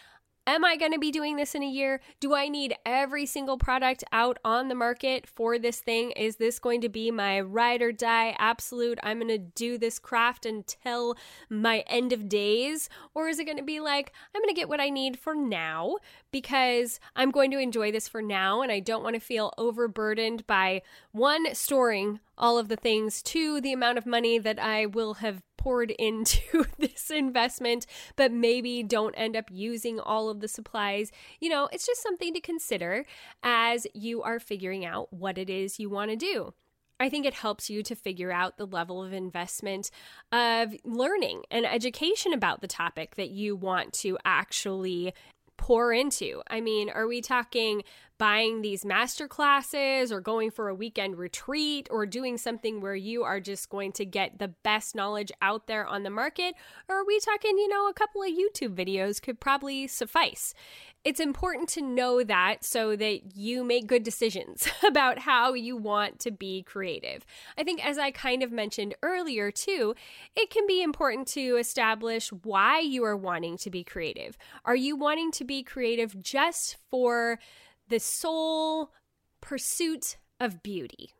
Am 0.47 0.63
I 0.63 0.75
going 0.75 0.91
to 0.91 0.99
be 0.99 1.10
doing 1.10 1.38
this 1.38 1.55
in 1.55 1.63
a 1.63 1.67
year? 1.67 2.01
Do 2.19 2.36
I 2.36 2.49
need 2.49 2.75
every 2.86 3.25
single 3.25 3.58
product 3.58 4.03
out 4.12 4.38
on 4.45 4.67
the 4.67 4.75
market 4.75 5.25
for 5.25 5.58
this 5.58 5.79
thing? 5.79 6.12
Is 6.12 6.36
this 6.36 6.60
going 6.60 6.81
to 6.81 6.89
be 6.89 7.10
my 7.10 7.41
ride 7.41 7.81
or 7.81 7.91
die 7.91 8.36
absolute? 8.38 8.99
I'm 9.01 9.17
going 9.17 9.29
to 9.29 9.39
do 9.39 9.79
this 9.79 9.97
craft 9.97 10.45
until 10.45 11.15
my 11.49 11.79
end 11.88 12.13
of 12.13 12.29
days? 12.29 12.89
Or 13.15 13.27
is 13.27 13.39
it 13.39 13.45
going 13.45 13.58
to 13.58 13.63
be 13.63 13.79
like, 13.79 14.13
I'm 14.36 14.41
going 14.43 14.53
to 14.53 14.60
get 14.60 14.69
what 14.69 14.79
I 14.79 14.91
need 14.91 15.17
for 15.17 15.34
now 15.34 15.95
because 16.29 16.99
I'm 17.15 17.31
going 17.31 17.49
to 17.49 17.58
enjoy 17.58 17.91
this 17.91 18.08
for 18.08 18.21
now 18.21 18.62
and 18.62 18.71
I 18.71 18.81
don't 18.81 19.03
want 19.03 19.15
to 19.15 19.19
feel 19.19 19.51
overburdened 19.58 20.45
by 20.45 20.84
one, 21.12 21.55
storing 21.55 22.19
all 22.37 22.57
of 22.57 22.67
the 22.67 22.75
things, 22.75 23.21
to 23.23 23.61
the 23.61 23.73
amount 23.73 23.97
of 23.97 24.05
money 24.05 24.37
that 24.37 24.59
I 24.59 24.85
will 24.85 25.15
have 25.15 25.41
poured 25.57 25.91
into 25.99 26.65
this 26.77 27.09
investment, 27.09 27.85
but 28.15 28.31
maybe 28.31 28.83
don't 28.83 29.15
end 29.15 29.35
up 29.35 29.45
using 29.51 29.99
all 29.99 30.29
of 30.29 30.39
the 30.39 30.47
supplies. 30.47 31.11
You 31.39 31.49
know, 31.49 31.67
it's 31.71 31.85
just 31.85 32.03
something 32.03 32.33
to 32.33 32.41
consider 32.41 33.05
as 33.43 33.87
you 33.93 34.21
are 34.21 34.39
figuring 34.39 34.85
out 34.85 35.11
what 35.11 35.37
it 35.37 35.49
is 35.49 35.79
you 35.79 35.89
want 35.89 36.11
to 36.11 36.15
do. 36.15 36.53
I 36.99 37.09
think 37.09 37.25
it 37.25 37.33
helps 37.33 37.69
you 37.69 37.83
to 37.83 37.95
figure 37.95 38.31
out 38.31 38.57
the 38.57 38.65
level 38.65 39.03
of 39.03 39.11
investment 39.11 39.91
of 40.31 40.73
learning 40.85 41.43
and 41.51 41.65
education 41.65 42.31
about 42.31 42.61
the 42.61 42.67
topic 42.67 43.15
that 43.15 43.31
you 43.31 43.55
want 43.55 43.91
to 43.93 44.17
actually 44.23 45.13
pour 45.57 45.91
into. 45.91 46.41
I 46.47 46.61
mean, 46.61 46.89
are 46.89 47.07
we 47.07 47.21
talking 47.21 47.83
buying 48.17 48.62
these 48.62 48.86
master 48.86 49.28
classes 49.28 50.12
or 50.12 50.21
going 50.21 50.51
for 50.51 50.69
a 50.69 50.75
weekend 50.75 51.17
retreat 51.17 51.88
or 51.91 52.06
doing 52.06 52.38
something 52.38 52.80
where 52.80 52.95
you 52.95 53.23
are 53.23 53.39
just 53.39 53.69
going 53.69 53.91
to 53.93 54.06
get 54.06 54.39
the 54.39 54.47
best 54.47 54.95
knowledge 54.95 55.32
out 55.41 55.67
there 55.67 55.86
on 55.86 56.04
the 56.04 56.10
market? 56.10 56.56
Or 56.88 57.01
are 57.01 57.06
we 57.06 57.19
talking, 57.19 57.58
you 57.58 57.67
know, 57.67 57.88
a 57.88 57.93
couple 57.93 58.21
of 58.23 58.30
YouTube 58.30 58.75
videos 58.75 59.21
could 59.21 59.39
probably 59.39 59.88
suffice? 59.88 60.54
It's 61.04 61.19
important 61.19 61.69
to 61.69 61.84
know 61.84 62.23
that 62.23 62.63
so 62.63 62.95
that 62.95 63.36
you 63.38 63.63
make 63.63 63.86
good 63.86 64.01
decisions 64.01 64.67
about 64.88 65.19
how 65.19 65.54
you 65.54 65.78
want 65.78 66.19
to 66.21 66.32
be 66.32 66.63
creative. 66.63 67.25
I 67.58 67.63
think, 67.63 67.86
as 67.86 67.99
I 67.99 68.10
kind 68.10 68.41
of 68.41 68.51
mentioned 68.51 68.95
earlier, 69.04 69.51
too, 69.51 69.93
it 70.36 70.49
can 70.49 70.65
be 70.65 70.82
important 70.82 71.28
to 71.30 71.58
establish 71.58 72.30
why 72.30 72.80
you 72.80 73.04
are 73.04 73.15
wanting 73.15 73.58
to 73.58 73.69
be 73.69 73.84
creative. 73.84 74.36
Are 74.63 74.75
you 74.75 74.95
wanting 74.95 75.32
to 75.34 75.43
be 75.43 75.62
creative 75.62 76.19
just 76.23 76.78
for 76.89 77.38
the 77.89 77.99
sole 77.99 78.91
pursuit 79.41 80.17
of 80.39 80.63
beauty. 80.63 81.11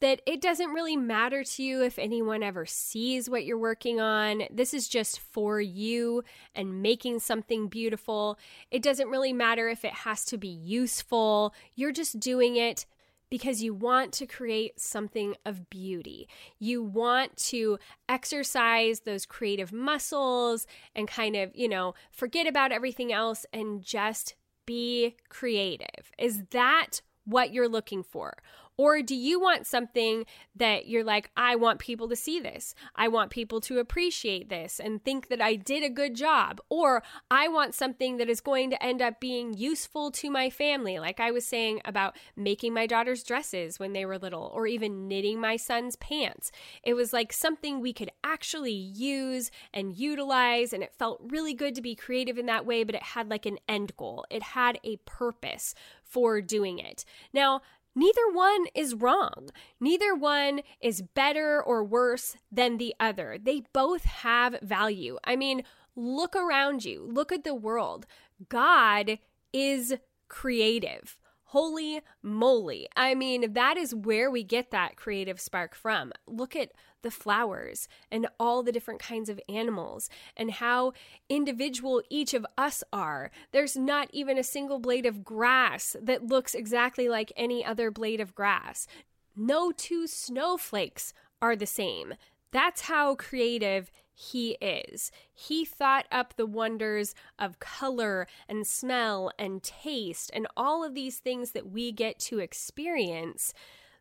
That 0.00 0.20
it 0.26 0.42
doesn't 0.42 0.72
really 0.72 0.96
matter 0.96 1.44
to 1.44 1.62
you 1.62 1.82
if 1.82 1.98
anyone 1.98 2.42
ever 2.42 2.66
sees 2.66 3.30
what 3.30 3.44
you're 3.44 3.56
working 3.56 4.00
on. 4.00 4.42
This 4.50 4.74
is 4.74 4.88
just 4.88 5.18
for 5.18 5.60
you 5.60 6.24
and 6.54 6.82
making 6.82 7.20
something 7.20 7.68
beautiful. 7.68 8.38
It 8.70 8.82
doesn't 8.82 9.08
really 9.08 9.32
matter 9.32 9.68
if 9.68 9.84
it 9.84 9.92
has 9.92 10.26
to 10.26 10.36
be 10.36 10.48
useful. 10.48 11.54
You're 11.74 11.92
just 11.92 12.20
doing 12.20 12.56
it 12.56 12.84
because 13.30 13.62
you 13.62 13.72
want 13.72 14.12
to 14.12 14.26
create 14.26 14.78
something 14.78 15.36
of 15.44 15.70
beauty. 15.70 16.28
You 16.58 16.82
want 16.82 17.36
to 17.48 17.78
exercise 18.08 19.00
those 19.00 19.26
creative 19.26 19.72
muscles 19.72 20.66
and 20.94 21.08
kind 21.08 21.34
of, 21.34 21.50
you 21.54 21.68
know, 21.68 21.94
forget 22.10 22.46
about 22.46 22.72
everything 22.72 23.12
else 23.12 23.46
and 23.52 23.82
just 23.82 24.34
be 24.66 25.16
creative? 25.28 26.12
Is 26.18 26.44
that 26.50 27.00
what 27.24 27.52
you're 27.52 27.68
looking 27.68 28.02
for? 28.02 28.34
Or 28.76 29.02
do 29.02 29.14
you 29.14 29.40
want 29.40 29.66
something 29.66 30.26
that 30.56 30.88
you're 30.88 31.04
like, 31.04 31.30
I 31.36 31.56
want 31.56 31.78
people 31.78 32.08
to 32.08 32.16
see 32.16 32.40
this. 32.40 32.74
I 32.94 33.08
want 33.08 33.30
people 33.30 33.60
to 33.62 33.78
appreciate 33.78 34.48
this 34.48 34.80
and 34.80 35.02
think 35.02 35.28
that 35.28 35.40
I 35.40 35.54
did 35.54 35.84
a 35.84 35.88
good 35.88 36.14
job. 36.14 36.60
Or 36.68 37.02
I 37.30 37.48
want 37.48 37.74
something 37.74 38.16
that 38.16 38.28
is 38.28 38.40
going 38.40 38.70
to 38.70 38.82
end 38.82 39.00
up 39.00 39.20
being 39.20 39.54
useful 39.54 40.10
to 40.12 40.30
my 40.30 40.50
family. 40.50 40.98
Like 40.98 41.20
I 41.20 41.30
was 41.30 41.46
saying 41.46 41.82
about 41.84 42.16
making 42.36 42.74
my 42.74 42.86
daughter's 42.86 43.22
dresses 43.22 43.78
when 43.78 43.92
they 43.92 44.04
were 44.04 44.18
little, 44.18 44.50
or 44.54 44.66
even 44.66 45.06
knitting 45.08 45.40
my 45.40 45.56
son's 45.56 45.96
pants. 45.96 46.50
It 46.82 46.94
was 46.94 47.12
like 47.12 47.32
something 47.32 47.80
we 47.80 47.92
could 47.92 48.10
actually 48.22 48.72
use 48.72 49.50
and 49.72 49.96
utilize. 49.96 50.72
And 50.72 50.82
it 50.82 50.94
felt 50.98 51.20
really 51.24 51.54
good 51.54 51.74
to 51.76 51.82
be 51.82 51.94
creative 51.94 52.38
in 52.38 52.46
that 52.46 52.66
way, 52.66 52.82
but 52.84 52.94
it 52.94 53.02
had 53.02 53.30
like 53.30 53.46
an 53.46 53.58
end 53.68 53.96
goal, 53.96 54.24
it 54.30 54.42
had 54.42 54.78
a 54.84 54.96
purpose 55.04 55.74
for 56.02 56.40
doing 56.40 56.78
it. 56.78 57.04
Now, 57.32 57.62
neither 57.94 58.28
one 58.32 58.66
is 58.74 58.94
wrong. 58.94 59.50
Neither 59.80 60.14
one 60.14 60.60
is 60.80 61.02
better 61.02 61.62
or 61.62 61.84
worse 61.84 62.36
than 62.50 62.78
the 62.78 62.94
other. 62.98 63.38
They 63.40 63.62
both 63.72 64.04
have 64.04 64.58
value. 64.62 65.18
I 65.24 65.36
mean, 65.36 65.62
look 65.96 66.34
around 66.34 66.84
you, 66.84 67.06
look 67.10 67.32
at 67.32 67.44
the 67.44 67.54
world. 67.54 68.06
God 68.48 69.18
is 69.52 69.94
creative. 70.28 71.16
Holy 71.54 72.00
moly. 72.20 72.88
I 72.96 73.14
mean, 73.14 73.52
that 73.52 73.76
is 73.76 73.94
where 73.94 74.28
we 74.28 74.42
get 74.42 74.72
that 74.72 74.96
creative 74.96 75.40
spark 75.40 75.76
from. 75.76 76.12
Look 76.26 76.56
at 76.56 76.72
the 77.02 77.12
flowers 77.12 77.86
and 78.10 78.26
all 78.40 78.64
the 78.64 78.72
different 78.72 78.98
kinds 78.98 79.28
of 79.28 79.38
animals 79.48 80.10
and 80.36 80.50
how 80.50 80.94
individual 81.28 82.02
each 82.10 82.34
of 82.34 82.44
us 82.58 82.82
are. 82.92 83.30
There's 83.52 83.76
not 83.76 84.08
even 84.12 84.36
a 84.36 84.42
single 84.42 84.80
blade 84.80 85.06
of 85.06 85.22
grass 85.22 85.94
that 86.02 86.26
looks 86.26 86.56
exactly 86.56 87.08
like 87.08 87.30
any 87.36 87.64
other 87.64 87.92
blade 87.92 88.20
of 88.20 88.34
grass. 88.34 88.88
No 89.36 89.70
two 89.70 90.08
snowflakes 90.08 91.14
are 91.40 91.54
the 91.54 91.66
same. 91.66 92.14
That's 92.50 92.80
how 92.80 93.14
creative 93.14 93.92
he 94.14 94.52
is. 94.60 95.10
He 95.32 95.64
thought 95.64 96.06
up 96.10 96.36
the 96.36 96.46
wonders 96.46 97.14
of 97.38 97.58
color 97.58 98.26
and 98.48 98.66
smell 98.66 99.32
and 99.38 99.62
taste 99.62 100.30
and 100.32 100.46
all 100.56 100.84
of 100.84 100.94
these 100.94 101.18
things 101.18 101.50
that 101.50 101.70
we 101.70 101.90
get 101.90 102.18
to 102.20 102.38
experience. 102.38 103.52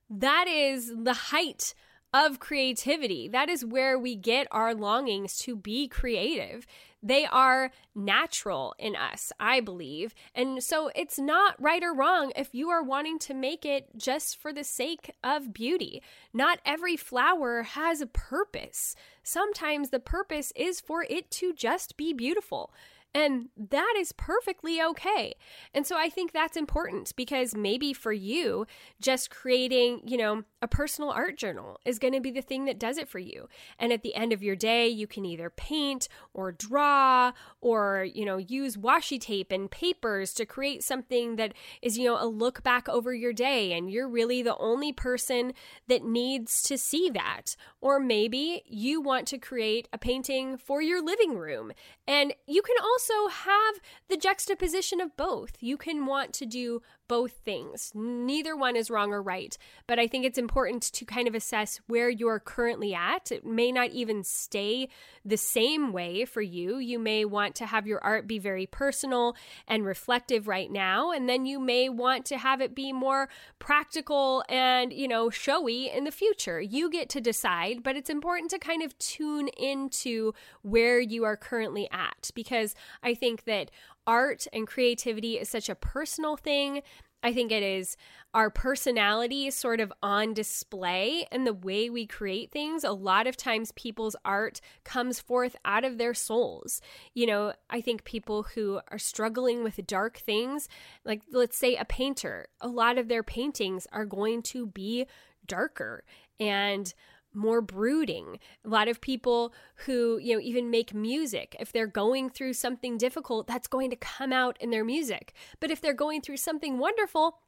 That 0.09 0.47
is 0.47 0.93
the 0.95 1.13
height 1.13 1.73
of 2.13 2.39
creativity. 2.39 3.27
That 3.27 3.49
is 3.49 3.65
where 3.65 3.97
we 3.97 4.15
get 4.15 4.47
our 4.51 4.75
longings 4.75 5.37
to 5.39 5.55
be 5.55 5.87
creative. 5.87 6.67
They 7.03 7.25
are 7.25 7.71
natural 7.93 8.73
in 8.79 8.95
us, 8.95 9.33
I 9.37 9.59
believe. 9.59 10.15
And 10.33 10.63
so 10.63 10.89
it's 10.95 11.19
not 11.19 11.61
right 11.61 11.83
or 11.83 11.93
wrong 11.93 12.31
if 12.37 12.55
you 12.55 12.69
are 12.69 12.81
wanting 12.81 13.19
to 13.19 13.33
make 13.33 13.65
it 13.65 13.89
just 13.97 14.37
for 14.37 14.53
the 14.53 14.63
sake 14.63 15.11
of 15.21 15.53
beauty. 15.53 16.01
Not 16.33 16.59
every 16.65 16.95
flower 16.95 17.63
has 17.63 17.99
a 17.99 18.07
purpose. 18.07 18.95
Sometimes 19.21 19.89
the 19.89 19.99
purpose 19.99 20.53
is 20.55 20.79
for 20.79 21.05
it 21.09 21.29
to 21.31 21.53
just 21.53 21.97
be 21.97 22.13
beautiful. 22.13 22.73
And 23.15 23.49
that 23.55 23.93
is 23.97 24.11
perfectly 24.11 24.81
okay. 24.81 25.35
And 25.73 25.85
so 25.85 25.97
I 25.97 26.09
think 26.09 26.31
that's 26.31 26.57
important 26.57 27.13
because 27.15 27.55
maybe 27.55 27.93
for 27.93 28.11
you, 28.11 28.65
just 28.99 29.29
creating, 29.29 30.01
you 30.05 30.17
know, 30.17 30.43
a 30.63 30.67
personal 30.67 31.11
art 31.11 31.37
journal 31.37 31.79
is 31.85 31.99
going 31.99 32.13
to 32.13 32.21
be 32.21 32.31
the 32.31 32.41
thing 32.41 32.65
that 32.65 32.79
does 32.79 32.97
it 32.97 33.07
for 33.07 33.19
you. 33.19 33.47
And 33.77 33.93
at 33.93 34.01
the 34.01 34.15
end 34.15 34.33
of 34.33 34.41
your 34.41 34.55
day, 34.55 34.87
you 34.87 35.05
can 35.05 35.25
either 35.25 35.49
paint 35.49 36.07
or 36.33 36.51
draw 36.51 37.33
or, 37.61 38.07
you 38.15 38.25
know, 38.25 38.37
use 38.37 38.77
washi 38.77 39.19
tape 39.19 39.51
and 39.51 39.69
papers 39.69 40.33
to 40.35 40.45
create 40.45 40.83
something 40.83 41.35
that 41.35 41.53
is, 41.81 41.97
you 41.97 42.05
know, 42.05 42.17
a 42.19 42.25
look 42.25 42.63
back 42.63 42.89
over 42.89 43.13
your 43.13 43.33
day. 43.33 43.73
And 43.73 43.91
you're 43.91 44.07
really 44.07 44.41
the 44.41 44.57
only 44.57 44.91
person 44.91 45.53
that 45.87 46.03
needs 46.03 46.63
to 46.63 46.77
see 46.77 47.09
that. 47.11 47.55
Or 47.79 47.99
maybe 47.99 48.63
you 48.65 49.01
want 49.01 49.27
to 49.27 49.37
create 49.37 49.87
a 49.93 49.97
painting 49.97 50.57
for 50.57 50.81
your 50.81 51.03
living 51.03 51.37
room. 51.37 51.73
And 52.07 52.33
you 52.47 52.61
can 52.61 52.77
also 52.81 53.02
have 53.29 53.75
the 54.09 54.17
juxtaposition 54.17 55.01
of 55.01 55.15
both. 55.17 55.57
You 55.61 55.77
can 55.77 56.05
want 56.05 56.33
to 56.33 56.45
do 56.45 56.81
both 57.07 57.33
things. 57.45 57.91
Neither 57.93 58.55
one 58.55 58.75
is 58.75 58.89
wrong 58.89 59.13
or 59.13 59.21
right, 59.21 59.57
but 59.87 59.99
I 59.99 60.07
think 60.07 60.25
it's 60.25 60.37
important 60.37 60.83
to 60.93 61.05
kind 61.05 61.27
of 61.27 61.35
assess 61.35 61.79
where 61.87 62.09
you're 62.09 62.39
currently 62.39 62.93
at. 62.93 63.31
It 63.31 63.45
may 63.45 63.71
not 63.71 63.91
even 63.91 64.23
stay 64.23 64.89
the 65.25 65.37
same 65.37 65.91
way 65.91 66.25
for 66.25 66.41
you. 66.41 66.77
You 66.77 66.99
may 66.99 67.25
want 67.25 67.55
to 67.55 67.65
have 67.65 67.87
your 67.87 68.03
art 68.03 68.27
be 68.27 68.39
very 68.39 68.65
personal 68.65 69.35
and 69.67 69.85
reflective 69.85 70.47
right 70.47 70.71
now, 70.71 71.11
and 71.11 71.27
then 71.27 71.45
you 71.45 71.59
may 71.59 71.89
want 71.89 72.25
to 72.25 72.37
have 72.37 72.61
it 72.61 72.75
be 72.75 72.93
more 72.93 73.29
practical 73.59 74.43
and, 74.49 74.91
you 74.91 75.07
know, 75.07 75.29
showy 75.29 75.89
in 75.89 76.03
the 76.03 76.11
future. 76.11 76.61
You 76.61 76.89
get 76.89 77.09
to 77.09 77.21
decide, 77.21 77.83
but 77.83 77.95
it's 77.95 78.09
important 78.09 78.51
to 78.51 78.59
kind 78.59 78.81
of 78.81 78.97
tune 78.97 79.47
into 79.49 80.33
where 80.61 80.99
you 80.99 81.23
are 81.23 81.37
currently 81.37 81.87
at 81.91 82.31
because 82.33 82.75
I 83.01 83.13
think 83.13 83.45
that 83.45 83.71
art 84.05 84.47
and 84.53 84.67
creativity 84.67 85.37
is 85.37 85.49
such 85.49 85.69
a 85.69 85.75
personal 85.75 86.37
thing. 86.37 86.81
I 87.25 87.33
think 87.33 87.53
it 87.53 87.63
is 87.63 87.95
our 88.33 88.49
personality 88.49 89.47
is 89.47 89.55
sort 89.55 89.79
of 89.79 89.93
on 90.03 90.33
display 90.33 91.25
and 91.31 91.47
the 91.47 91.53
way 91.53 91.89
we 91.89 92.05
create 92.05 92.51
things. 92.51 92.83
A 92.83 92.91
lot 92.91 93.27
of 93.27 93.37
times, 93.37 93.71
people's 93.71 94.15
art 94.25 94.59
comes 94.83 95.21
forth 95.21 95.55
out 95.63 95.85
of 95.85 95.97
their 95.97 96.13
souls. 96.13 96.81
You 97.13 97.27
know, 97.27 97.53
I 97.69 97.79
think 97.79 98.03
people 98.03 98.43
who 98.43 98.81
are 98.91 98.97
struggling 98.97 99.63
with 99.63 99.87
dark 99.87 100.17
things, 100.17 100.67
like 101.05 101.21
let's 101.31 101.57
say 101.57 101.75
a 101.75 101.85
painter, 101.85 102.47
a 102.59 102.67
lot 102.67 102.97
of 102.97 103.07
their 103.07 103.23
paintings 103.23 103.87
are 103.93 104.05
going 104.05 104.41
to 104.43 104.67
be 104.67 105.05
darker 105.47 106.03
and 106.39 106.93
more 107.33 107.61
brooding. 107.61 108.39
A 108.65 108.69
lot 108.69 108.87
of 108.87 109.01
people 109.01 109.53
who, 109.85 110.19
you 110.21 110.33
know, 110.33 110.41
even 110.41 110.69
make 110.69 110.93
music, 110.93 111.55
if 111.59 111.71
they're 111.71 111.87
going 111.87 112.29
through 112.29 112.53
something 112.53 112.97
difficult, 112.97 113.47
that's 113.47 113.67
going 113.67 113.89
to 113.89 113.95
come 113.95 114.33
out 114.33 114.57
in 114.59 114.69
their 114.69 114.85
music. 114.85 115.33
But 115.59 115.71
if 115.71 115.81
they're 115.81 115.93
going 115.93 116.21
through 116.21 116.37
something 116.37 116.77
wonderful, 116.77 117.39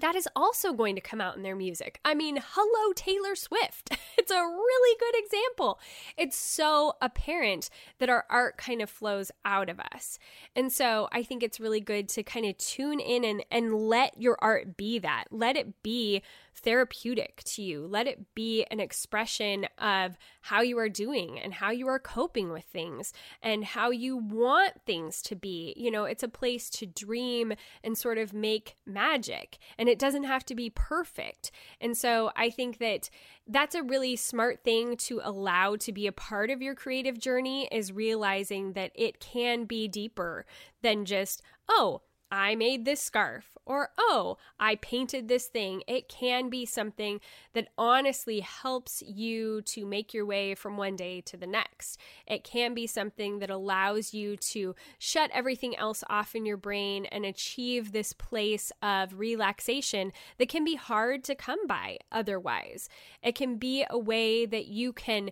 that 0.00 0.16
is 0.16 0.28
also 0.34 0.72
going 0.72 0.94
to 0.94 1.00
come 1.00 1.20
out 1.20 1.36
in 1.36 1.42
their 1.42 1.56
music. 1.56 2.00
I 2.04 2.14
mean, 2.14 2.38
hello, 2.42 2.92
Taylor 2.94 3.34
Swift. 3.34 3.96
It's 4.16 4.30
a 4.30 4.36
really 4.36 4.96
good 5.00 5.24
example. 5.24 5.80
It's 6.16 6.36
so 6.36 6.94
apparent 7.02 7.68
that 7.98 8.08
our 8.08 8.24
art 8.30 8.56
kind 8.56 8.80
of 8.80 8.88
flows 8.88 9.32
out 9.44 9.68
of 9.68 9.80
us. 9.80 10.18
And 10.54 10.72
so 10.72 11.08
I 11.12 11.24
think 11.24 11.42
it's 11.42 11.60
really 11.60 11.80
good 11.80 12.08
to 12.10 12.22
kind 12.22 12.46
of 12.46 12.56
tune 12.56 13.00
in 13.00 13.24
and, 13.24 13.44
and 13.50 13.74
let 13.74 14.18
your 14.18 14.38
art 14.40 14.76
be 14.76 15.00
that. 15.00 15.24
Let 15.30 15.56
it 15.56 15.82
be 15.82 16.22
therapeutic 16.54 17.42
to 17.44 17.62
you. 17.62 17.86
Let 17.86 18.06
it 18.06 18.34
be 18.34 18.64
an 18.70 18.80
expression 18.80 19.66
of 19.78 20.16
how 20.42 20.62
you 20.62 20.78
are 20.78 20.88
doing 20.88 21.38
and 21.38 21.54
how 21.54 21.70
you 21.70 21.88
are 21.88 21.98
coping 21.98 22.50
with 22.50 22.64
things 22.64 23.12
and 23.42 23.64
how 23.64 23.90
you 23.90 24.16
want 24.16 24.82
things 24.86 25.22
to 25.22 25.34
be. 25.36 25.74
You 25.76 25.90
know, 25.90 26.04
it's 26.04 26.22
a 26.22 26.28
place 26.28 26.70
to 26.70 26.86
dream 26.86 27.54
and 27.82 27.96
sort 27.96 28.18
of 28.18 28.32
make 28.32 28.76
magic, 28.86 29.58
and 29.78 29.88
it 29.88 29.98
doesn't 29.98 30.24
have 30.24 30.44
to 30.46 30.54
be 30.54 30.70
perfect. 30.70 31.50
And 31.80 31.96
so 31.96 32.30
I 32.36 32.50
think 32.50 32.78
that 32.78 33.10
that's 33.46 33.74
a 33.74 33.82
really 33.82 34.16
smart 34.16 34.64
thing 34.64 34.96
to 34.96 35.20
allow 35.22 35.76
to 35.76 35.92
be 35.92 36.06
a 36.06 36.12
part 36.12 36.50
of 36.50 36.62
your 36.62 36.74
creative 36.74 37.18
journey 37.18 37.68
is 37.70 37.92
realizing 37.92 38.72
that 38.72 38.92
it 38.94 39.20
can 39.20 39.64
be 39.64 39.88
deeper 39.88 40.46
than 40.82 41.04
just, 41.04 41.42
oh, 41.68 42.02
I 42.34 42.56
made 42.56 42.84
this 42.84 43.00
scarf, 43.00 43.56
or 43.64 43.90
oh, 43.96 44.38
I 44.58 44.74
painted 44.74 45.28
this 45.28 45.46
thing. 45.46 45.84
It 45.86 46.08
can 46.08 46.50
be 46.50 46.66
something 46.66 47.20
that 47.52 47.68
honestly 47.78 48.40
helps 48.40 49.02
you 49.02 49.62
to 49.62 49.86
make 49.86 50.12
your 50.12 50.26
way 50.26 50.56
from 50.56 50.76
one 50.76 50.96
day 50.96 51.20
to 51.22 51.36
the 51.36 51.46
next. 51.46 51.96
It 52.26 52.42
can 52.42 52.74
be 52.74 52.88
something 52.88 53.38
that 53.38 53.50
allows 53.50 54.12
you 54.12 54.36
to 54.36 54.74
shut 54.98 55.30
everything 55.32 55.76
else 55.76 56.02
off 56.10 56.34
in 56.34 56.44
your 56.44 56.56
brain 56.56 57.06
and 57.06 57.24
achieve 57.24 57.92
this 57.92 58.12
place 58.12 58.72
of 58.82 59.16
relaxation 59.16 60.12
that 60.38 60.48
can 60.48 60.64
be 60.64 60.74
hard 60.74 61.22
to 61.24 61.36
come 61.36 61.68
by 61.68 61.98
otherwise. 62.10 62.88
It 63.22 63.36
can 63.36 63.58
be 63.58 63.86
a 63.88 63.98
way 63.98 64.44
that 64.44 64.66
you 64.66 64.92
can 64.92 65.30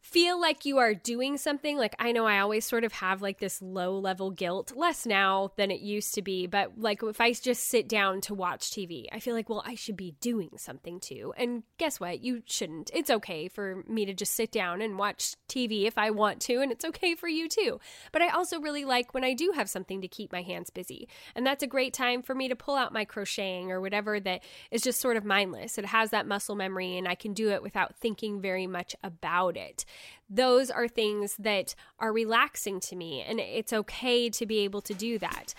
feel 0.00 0.40
like 0.40 0.64
you 0.64 0.78
are 0.78 0.94
doing 0.94 1.36
something 1.36 1.76
like 1.76 1.94
i 1.98 2.12
know 2.12 2.26
i 2.26 2.38
always 2.38 2.64
sort 2.64 2.84
of 2.84 2.92
have 2.92 3.20
like 3.20 3.38
this 3.38 3.60
low 3.60 3.98
level 3.98 4.30
guilt 4.30 4.72
less 4.76 5.04
now 5.06 5.50
than 5.56 5.70
it 5.70 5.80
used 5.80 6.14
to 6.14 6.22
be 6.22 6.46
but 6.46 6.72
like 6.78 7.02
if 7.02 7.20
i 7.20 7.32
just 7.32 7.64
sit 7.68 7.88
down 7.88 8.20
to 8.20 8.34
watch 8.34 8.70
tv 8.70 9.06
i 9.12 9.18
feel 9.18 9.34
like 9.34 9.48
well 9.48 9.62
i 9.66 9.74
should 9.74 9.96
be 9.96 10.14
doing 10.20 10.50
something 10.56 11.00
too. 11.00 11.32
And 11.36 11.62
guess 11.78 12.00
what? 12.00 12.22
You 12.22 12.42
shouldn't. 12.46 12.90
It's 12.94 13.10
okay 13.10 13.48
for 13.48 13.84
me 13.88 14.04
to 14.04 14.14
just 14.14 14.34
sit 14.34 14.50
down 14.50 14.82
and 14.82 14.98
watch 14.98 15.34
tv 15.48 15.86
if 15.86 15.96
i 15.96 16.10
want 16.10 16.40
to 16.42 16.60
and 16.60 16.72
it's 16.72 16.84
okay 16.84 17.14
for 17.14 17.28
you 17.28 17.48
too. 17.48 17.80
But 18.12 18.22
i 18.22 18.28
also 18.28 18.60
really 18.60 18.84
like 18.84 19.14
when 19.14 19.24
i 19.24 19.34
do 19.34 19.52
have 19.54 19.70
something 19.70 20.00
to 20.00 20.08
keep 20.08 20.32
my 20.32 20.42
hands 20.42 20.70
busy. 20.70 21.08
And 21.34 21.46
that's 21.46 21.62
a 21.62 21.66
great 21.66 21.94
time 21.94 22.22
for 22.22 22.34
me 22.34 22.48
to 22.48 22.56
pull 22.56 22.76
out 22.76 22.92
my 22.92 23.04
crocheting 23.04 23.70
or 23.70 23.80
whatever 23.80 24.20
that 24.20 24.42
is 24.70 24.82
just 24.82 25.00
sort 25.00 25.16
of 25.16 25.24
mindless. 25.24 25.78
It 25.78 25.86
has 25.86 26.10
that 26.10 26.26
muscle 26.26 26.54
memory 26.54 26.96
and 26.96 27.08
i 27.08 27.14
can 27.14 27.32
do 27.32 27.50
it 27.50 27.62
without 27.62 27.96
thinking 27.96 28.40
very 28.40 28.66
much 28.66 28.94
about 29.02 29.56
it 29.56 29.84
those 30.30 30.70
are 30.70 30.88
things 30.88 31.36
that 31.38 31.74
are 31.98 32.12
relaxing 32.12 32.80
to 32.80 32.96
me, 32.96 33.22
and 33.22 33.40
it's 33.40 33.72
okay 33.72 34.28
to 34.30 34.46
be 34.46 34.60
able 34.60 34.80
to 34.82 34.94
do 34.94 35.18
that. 35.18 35.54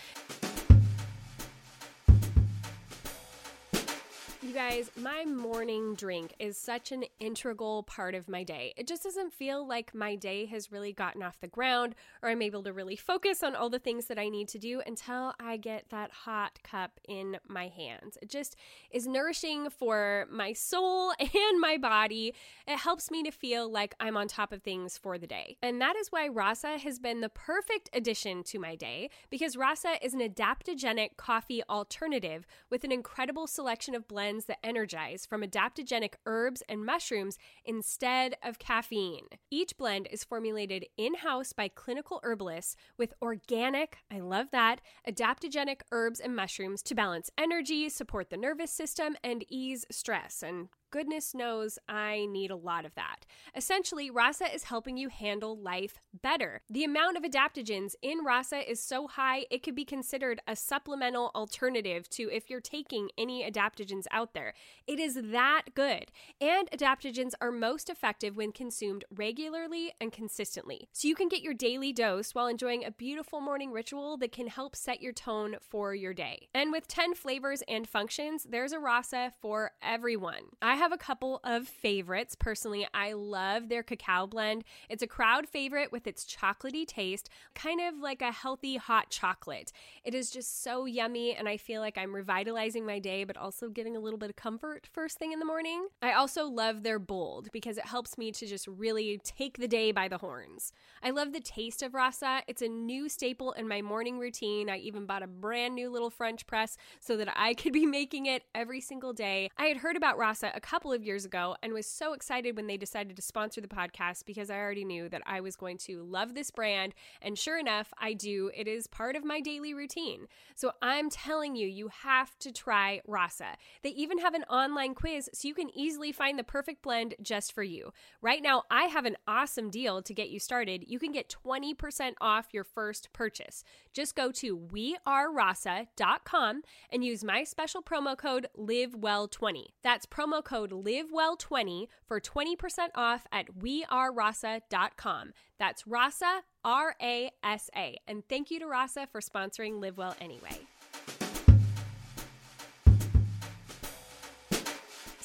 You 4.50 4.56
guys, 4.56 4.90
my 5.00 5.26
morning 5.26 5.94
drink 5.94 6.34
is 6.40 6.58
such 6.58 6.92
an 6.92 7.04
integral 7.20 7.84
part 7.84 8.16
of 8.16 8.28
my 8.28 8.42
day. 8.42 8.74
It 8.78 8.88
just 8.88 9.04
doesn't 9.04 9.32
feel 9.32 9.64
like 9.64 9.94
my 9.94 10.16
day 10.16 10.48
has 10.48 10.72
really 10.72 10.92
gotten 10.92 11.22
off 11.22 11.40
the 11.40 11.48
ground 11.48 11.94
or 12.24 12.30
I'm 12.30 12.42
able 12.42 12.64
to 12.64 12.74
really 12.74 12.96
focus 12.96 13.44
on 13.44 13.56
all 13.56 13.70
the 13.70 13.78
things 13.78 14.08
that 14.08 14.18
I 14.18 14.28
need 14.28 14.48
to 14.48 14.58
do 14.58 14.82
until 14.88 15.36
I 15.40 15.58
get 15.58 15.92
that 15.92 16.10
hot 16.10 16.58
cup 16.64 17.00
in 17.08 17.38
my 17.48 17.68
hands. 17.68 18.18
It 18.24 18.32
just 18.32 18.56
is 18.90 19.06
nourishing 19.06 19.70
for 19.70 20.26
my 20.32 20.54
soul 20.54 21.14
and 21.20 21.62
my 21.62 21.78
body. 21.78 22.34
It 22.68 22.80
helps 22.80 23.12
me 23.12 23.22
to 23.22 23.32
feel 23.32 23.72
like 23.72 23.94
I'm 24.00 24.18
on 24.18 24.28
top 24.28 24.52
of 24.52 24.64
things 24.64 24.98
for 24.98 25.20
the 25.20 25.28
day. 25.28 25.58
And 25.62 25.80
that 25.80 25.96
is 25.96 26.12
why 26.12 26.28
Rasa 26.28 26.80
has 26.80 26.98
been 26.98 27.22
the 27.22 27.30
perfect 27.30 27.92
addition 27.94 28.42
to 28.46 28.58
my 28.58 28.76
day 28.76 29.12
because 29.30 29.56
Rasa 29.56 30.04
is 30.04 30.16
an 30.16 30.22
adaptogenic 30.22 31.18
coffee 31.18 31.62
alternative 31.70 32.48
with 32.72 32.84
an 32.84 32.92
incredible 32.92 33.46
selection 33.46 33.94
of 33.94 34.08
blends 34.08 34.39
blends 34.40 34.46
that 34.46 34.66
energize 34.66 35.26
from 35.26 35.42
adaptogenic 35.42 36.14
herbs 36.26 36.64
and 36.70 36.86
mushrooms 36.86 37.38
instead 37.66 38.36
of 38.44 38.60
caffeine. 38.60 39.28
Each 39.52 39.76
blend 39.78 40.08
is 40.12 40.24
formulated 40.24 40.86
in 40.98 41.16
house 41.16 41.52
by 41.52 41.68
clinical 41.68 42.20
herbalists 42.24 42.76
with 42.98 43.14
organic, 43.22 43.98
I 44.12 44.20
love 44.20 44.48
that, 44.52 44.80
adaptogenic 45.08 45.82
herbs 45.92 46.20
and 46.20 46.36
mushrooms 46.36 46.82
to 46.84 46.96
balance 46.96 47.30
energy, 47.38 47.90
support 47.90 48.30
the 48.30 48.38
nervous 48.38 48.72
system, 48.72 49.16
and 49.24 49.44
ease 49.50 49.86
stress. 49.92 50.42
And 50.42 50.70
goodness 50.92 51.34
knows 51.34 51.80
I 51.88 52.26
need 52.30 52.52
a 52.52 52.56
lot 52.56 52.86
of 52.86 52.96
that. 52.96 53.26
Essentially, 53.56 54.10
Rasa 54.10 54.54
is 54.54 54.64
helping 54.64 54.98
you 54.98 55.10
handle 55.10 55.58
life 55.58 56.00
better. 56.22 56.62
The 56.70 56.84
amount 56.84 57.18
of 57.18 57.24
adaptogens 57.24 57.96
in 58.02 58.24
Rasa 58.24 58.70
is 58.70 58.82
so 58.82 59.08
high, 59.08 59.46
it 59.50 59.64
could 59.64 59.76
be 59.76 59.86
considered 59.86 60.42
a 60.48 60.56
supplemental 60.56 61.32
alternative 61.36 62.10
to 62.12 62.30
if 62.32 62.50
you're 62.50 62.60
taking 62.60 63.10
any 63.18 63.50
adaptogens 63.50 64.06
out 64.12 64.34
there. 64.34 64.54
It 64.88 65.00
is 65.00 65.20
that 65.32 65.64
good. 65.74 66.12
And 66.42 66.70
adaptogens 66.72 67.34
are 67.42 67.52
most 67.52 67.90
effective 67.90 68.36
when 68.36 68.52
consumed 68.52 69.06
regularly 69.14 69.94
and 70.00 70.12
consistently. 70.12 70.90
So 70.94 71.08
you 71.08 71.16
can 71.16 71.30
get 71.30 71.42
your 71.42 71.54
daily 71.54 71.94
dose 71.94 72.34
while 72.34 72.48
enjoying 72.48 72.84
a 72.86 72.92
beautiful 72.92 73.42
morning 73.42 73.72
ritual 73.72 74.18
that 74.18 74.32
can 74.32 74.48
help 74.48 74.76
set 74.76 75.02
your 75.02 75.14
tone 75.14 75.58
for 75.62 75.94
your 75.94 76.14
day. 76.14 76.48
And 76.54 76.72
with 76.72 76.88
10 76.88 77.16
flavors 77.16 77.64
and 77.68 77.88
functions, 77.88 78.46
there's 78.50 78.72
a 78.72 78.80
Rasa 78.80 79.34
for 79.42 79.72
everyone. 79.82 80.44
I 80.62 80.76
have 80.80 80.92
a 80.94 80.98
couple 80.98 81.42
of 81.44 81.68
favorites. 81.68 82.36
Personally, 82.36 82.88
I 82.94 83.12
love 83.12 83.68
their 83.68 83.84
cacao 83.84 84.28
blend. 84.28 84.64
It's 84.90 85.04
a 85.04 85.08
crowd 85.08 85.48
favorite 85.48 85.92
with 85.92 86.08
its 86.08 86.26
chocolatey 86.26 86.88
taste, 86.88 87.30
kind 87.54 87.82
of 87.82 88.00
like 88.00 88.22
a 88.22 88.32
healthy 88.32 88.78
hot 88.78 89.10
chocolate. 89.10 89.74
It 90.06 90.16
is 90.16 90.32
just 90.32 90.64
so 90.64 90.86
yummy, 90.86 91.36
and 91.36 91.50
I 91.50 91.58
feel 91.58 91.82
like 91.82 91.98
I'm 91.98 92.16
revitalizing 92.16 92.86
my 92.86 93.00
day, 93.00 93.26
but 93.26 93.36
also 93.36 93.68
getting 93.68 93.98
a 93.98 94.00
little 94.00 94.18
bit 94.18 94.30
of 94.30 94.38
comfort 94.38 94.88
first 94.92 95.20
thing 95.20 95.34
in 95.34 95.40
the 95.40 95.46
morning. 95.46 95.88
I 96.02 96.14
also 96.14 96.46
love 96.46 96.84
their 96.84 96.98
bold 96.98 97.50
because 97.52 97.78
it 97.78 97.86
helps 97.86 98.18
me 98.18 98.32
to 98.32 98.48
just 98.48 98.66
really 98.66 99.20
take 99.24 99.58
the 99.58 99.68
day 99.68 99.92
by 99.92 100.08
the 100.08 100.18
horns. 100.18 100.72
I 101.04 101.10
love 101.10 101.34
the 101.34 101.42
taste 101.42 101.84
of 101.84 101.94
rasa. 101.94 102.44
It's 102.48 102.62
a 102.62 102.70
new 102.70 103.10
staple 103.10 103.52
in 103.52 103.68
my 103.68 103.82
morning 103.82 104.18
routine. 104.18 104.70
I 104.70 104.78
even 104.78 105.06
bought 105.06 105.24
a 105.24 105.28
brand 105.28 105.76
new 105.76 105.90
little 105.90 106.10
French 106.10 106.48
press 106.48 106.78
so 107.02 107.18
that 107.18 107.28
I 107.36 107.54
could 107.54 107.74
be 107.74 107.86
making 108.00 108.28
it 108.28 108.44
every 108.56 108.80
single 108.80 109.12
day. 109.12 109.50
I 109.58 109.66
had 109.66 109.78
heard 109.78 109.98
about 109.98 110.18
rasa 110.18 110.52
a 110.56 110.62
couple 110.70 110.94
of 110.94 111.04
years 111.04 111.26
ago 111.26 111.56
and 111.64 111.74
was 111.74 111.88
so 111.88 112.14
excited 112.14 112.56
when 112.56 112.68
they 112.68 112.78
decided 112.78 113.16
to 113.16 113.24
sponsor 113.24 113.60
the 113.60 113.68
podcast 113.68 114.24
because 114.28 114.52
I 114.52 114.60
already 114.60 114.86
knew 114.86 115.10
that 115.10 115.24
I 115.26 115.42
was 115.42 115.56
going 115.56 115.80
to 115.80 116.04
love 116.04 116.36
this 116.36 116.52
brand. 116.52 116.94
And 117.24 117.40
sure 117.40 117.58
enough, 117.58 117.92
I 117.98 118.14
do. 118.14 118.52
It 118.56 118.68
is 118.68 118.86
part 118.86 119.16
of 119.16 119.26
my 119.26 119.42
daily 119.42 119.74
routine. 119.74 120.28
So 120.54 120.74
I'm 120.80 121.10
telling 121.10 121.56
you, 121.56 121.68
you 121.68 121.90
have 122.04 122.38
to 122.40 122.52
try 122.52 123.02
Rasa. 123.08 123.58
They 123.82 123.90
even 123.90 124.20
have 124.20 124.36
an 124.36 124.44
online 124.44 124.94
quiz 124.94 125.28
so 125.34 125.48
you 125.48 125.56
can 125.56 125.76
easily 125.76 126.12
find 126.12 126.38
the 126.38 126.44
perfect 126.44 126.84
blend 126.84 127.16
just 127.20 127.52
for 127.52 127.64
you. 127.64 127.92
Right 128.22 128.44
now, 128.44 128.66
I 128.70 128.84
have 128.84 129.06
an 129.06 129.18
awesome 129.28 129.72
deal 129.72 130.04
to 130.04 130.14
get 130.14 130.30
you 130.30 130.40
started. 130.40 130.86
You 130.88 131.00
can 131.00 131.12
get 131.12 131.36
20% 131.44 132.14
off 132.22 132.54
your 132.54 132.64
first 132.64 133.12
purchase. 133.12 133.64
Just 133.92 134.16
go 134.16 134.32
to 134.34 134.56
wearerasa.com 134.56 136.62
and 136.92 137.04
use 137.04 137.24
my 137.24 137.44
special 137.44 137.82
promo 137.82 138.16
code 138.16 138.46
LIVEWELL20. 138.56 139.64
That's 139.82 140.06
promo 140.06 140.44
code 140.44 140.59
code 140.60 140.72
LIVEWELL20 140.72 141.88
for 142.06 142.20
20% 142.20 142.56
off 142.96 143.26
at 143.32 143.48
wearerasa.com. 143.60 145.34
That's 145.58 145.88
Rasa, 145.88 146.42
R 146.64 146.96
A 147.02 147.32
S 147.44 147.70
A. 147.76 147.98
And 148.08 148.24
thank 148.28 148.52
you 148.52 148.60
to 148.60 148.68
Rasa 148.68 149.08
for 149.12 149.22
sponsoring 149.22 149.82
Live 149.82 149.98
Well 149.98 150.16
Anyway. 150.20 150.60